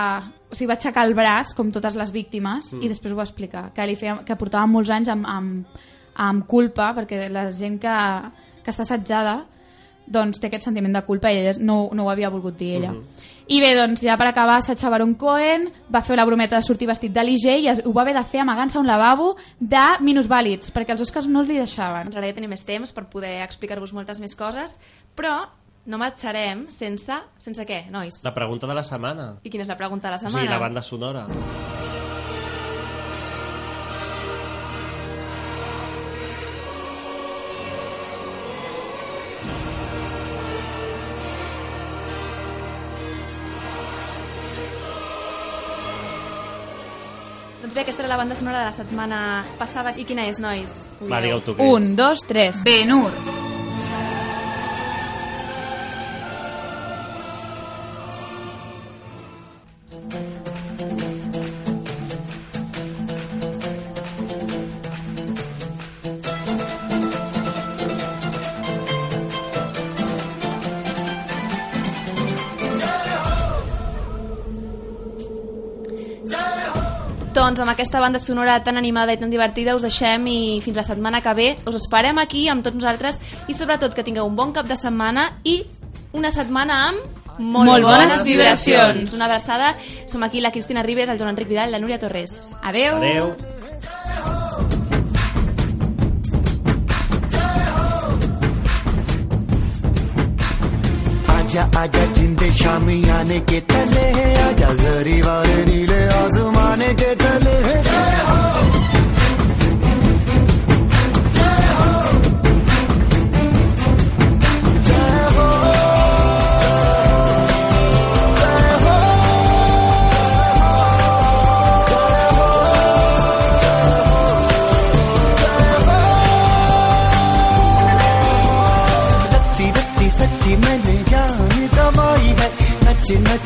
o 0.50 0.58
sigui, 0.58 0.68
va 0.72 0.76
aixecar 0.80 1.06
el 1.06 1.14
braç, 1.16 1.54
com 1.56 1.70
totes 1.72 1.96
les 1.96 2.10
víctimes, 2.12 2.72
mm. 2.74 2.82
i 2.82 2.90
després 2.90 3.14
ho 3.14 3.20
va 3.20 3.28
explicar, 3.28 3.68
que, 3.76 3.86
li 3.86 3.94
feia, 3.96 4.18
que 4.26 4.36
portava 4.40 4.66
molts 4.68 4.90
anys 4.92 5.12
amb, 5.14 5.30
amb, 5.30 5.80
amb 6.26 6.46
culpa, 6.50 6.90
perquè 6.98 7.30
la 7.32 7.46
gent 7.54 7.78
que, 7.80 7.96
que 8.66 8.74
està 8.74 8.84
assetjada 8.84 9.38
doncs 10.12 10.42
té 10.42 10.50
aquest 10.50 10.66
sentiment 10.66 10.98
de 10.98 11.04
culpa 11.06 11.30
i 11.30 11.38
ella 11.38 11.54
no, 11.62 11.86
no 11.94 12.04
ho 12.04 12.10
havia 12.10 12.30
volgut 12.34 12.58
dir 12.58 12.74
ella. 12.80 12.96
I 13.48 13.60
bé, 13.60 13.72
doncs 13.74 14.02
ja 14.06 14.14
per 14.16 14.28
acabar, 14.28 14.60
Sacha 14.62 14.90
Baron 14.90 15.14
Cohen 15.18 15.66
va 15.92 16.02
fer 16.02 16.16
la 16.16 16.24
brometa 16.24 16.56
de 16.56 16.62
sortir 16.62 16.86
vestit 16.88 17.12
de 17.12 17.24
l'IG 17.24 17.46
i 17.64 17.68
es, 17.72 17.82
ho 17.84 17.92
va 17.92 18.02
haver 18.04 18.14
de 18.14 18.22
fer 18.24 18.40
amagant-se 18.44 18.78
a 18.78 18.80
un 18.80 18.86
lavabo 18.86 19.32
de 19.58 19.82
minusvàlids, 20.00 20.70
perquè 20.72 20.94
els 20.94 21.02
Oscars 21.02 21.26
no 21.26 21.40
els 21.42 21.48
li 21.50 21.58
deixaven. 21.58 22.06
Ens 22.06 22.16
agradaria 22.16 22.38
tenir 22.38 22.48
més 22.52 22.64
temps 22.64 22.92
per 22.94 23.08
poder 23.10 23.40
explicar-vos 23.42 23.92
moltes 23.92 24.20
més 24.22 24.36
coses, 24.38 24.78
però 25.16 25.40
no 25.86 25.98
marxarem 25.98 26.68
sense... 26.70 27.16
Sense 27.42 27.66
què, 27.66 27.84
nois? 27.90 28.20
La 28.22 28.34
pregunta 28.34 28.68
de 28.70 28.78
la 28.78 28.84
setmana. 28.86 29.32
I 29.42 29.50
quina 29.50 29.66
és 29.66 29.72
la 29.72 29.76
pregunta 29.80 30.06
de 30.08 30.14
la 30.14 30.20
O 30.20 30.24
setmana? 30.28 30.38
sigui, 30.44 30.52
la 30.54 30.62
banda 30.62 30.82
sonora. 30.82 32.11
Doncs 47.72 47.80
bé, 47.80 47.88
aquesta 47.88 48.02
era 48.02 48.08
la 48.10 48.16
banda 48.18 48.34
sonora 48.34 48.58
de 48.58 48.64
la 48.66 48.72
setmana 48.76 49.18
passada. 49.56 49.94
I 49.96 50.04
quina 50.04 50.26
és, 50.28 50.36
nois? 50.44 50.74
Ho 51.00 51.06
Va, 51.08 51.22
digueu 51.24 51.40
tu 51.40 51.54
què 51.56 51.64
és. 51.64 51.70
Un, 51.72 51.94
dos, 51.96 52.20
tres. 52.28 52.60
Ben-Hur. 52.66 53.08
Doncs 77.52 77.66
amb 77.66 77.74
aquesta 77.74 78.00
banda 78.00 78.16
sonora 78.16 78.54
tan 78.64 78.78
animada 78.80 79.12
i 79.12 79.18
tan 79.20 79.28
divertida 79.28 79.74
us 79.76 79.82
deixem 79.84 80.24
i 80.24 80.36
fins 80.64 80.78
la 80.78 80.84
setmana 80.86 81.20
que 81.20 81.34
ve 81.36 81.48
us 81.68 81.76
esperem 81.76 82.16
aquí 82.22 82.46
amb 82.48 82.64
tots 82.64 82.78
nosaltres 82.78 83.20
i 83.44 83.52
sobretot 83.52 83.92
que 83.92 84.06
tingueu 84.06 84.24
un 84.24 84.38
bon 84.40 84.56
cap 84.56 84.64
de 84.64 84.80
setmana 84.80 85.26
i 85.44 85.58
una 86.16 86.32
setmana 86.32 86.80
amb 86.88 87.20
molt, 87.36 87.68
Molt 87.68 87.84
bones 87.84 88.24
vibracions. 88.24 89.12
Una 89.12 89.28
abraçada. 89.28 89.74
Som 90.08 90.24
aquí 90.24 90.40
la 90.40 90.52
Cristina 90.52 90.82
Ribes, 90.82 91.12
el 91.12 91.20
Joan 91.20 91.36
Enric 91.36 91.52
Vidal 91.52 91.68
i 91.68 91.76
la 91.76 91.80
Núria 91.80 92.00
Torres. 92.00 92.54
Adeu. 92.62 92.96
Adeu. 92.96 93.51
आजा 101.52 101.68
आजा, 101.80 102.04
जिंदे 102.16 102.50
शामी 102.50 102.96
आने 103.10 103.40
के 103.44 103.60
तले 103.60 104.06
है, 104.16 104.26
आजा, 104.48 104.68
जरी 104.72 105.20
वाले 105.20 105.64
नीले 105.64 106.00
आजमाने 106.08 106.88
के 106.94 107.14
तले 107.14 107.56
है। 107.68 107.71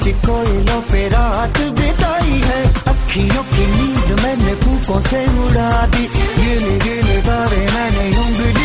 लो 0.06 0.12
कोयलों 0.12 0.80
पे 0.82 1.08
रात 1.08 1.58
बिताई 1.58 2.38
है। 2.46 2.62
अखियों 2.88 3.42
की 3.42 3.66
नींद 3.66 4.20
मैंने 4.20 4.54
फूकों 4.54 5.00
से 5.00 5.20
उड़ा 5.26 5.86
दी। 5.86 6.04
गिन 6.38 6.78
गिन 6.78 7.22
तारे 7.22 7.66
मैंने 7.74 8.06
यूँ 8.06 8.55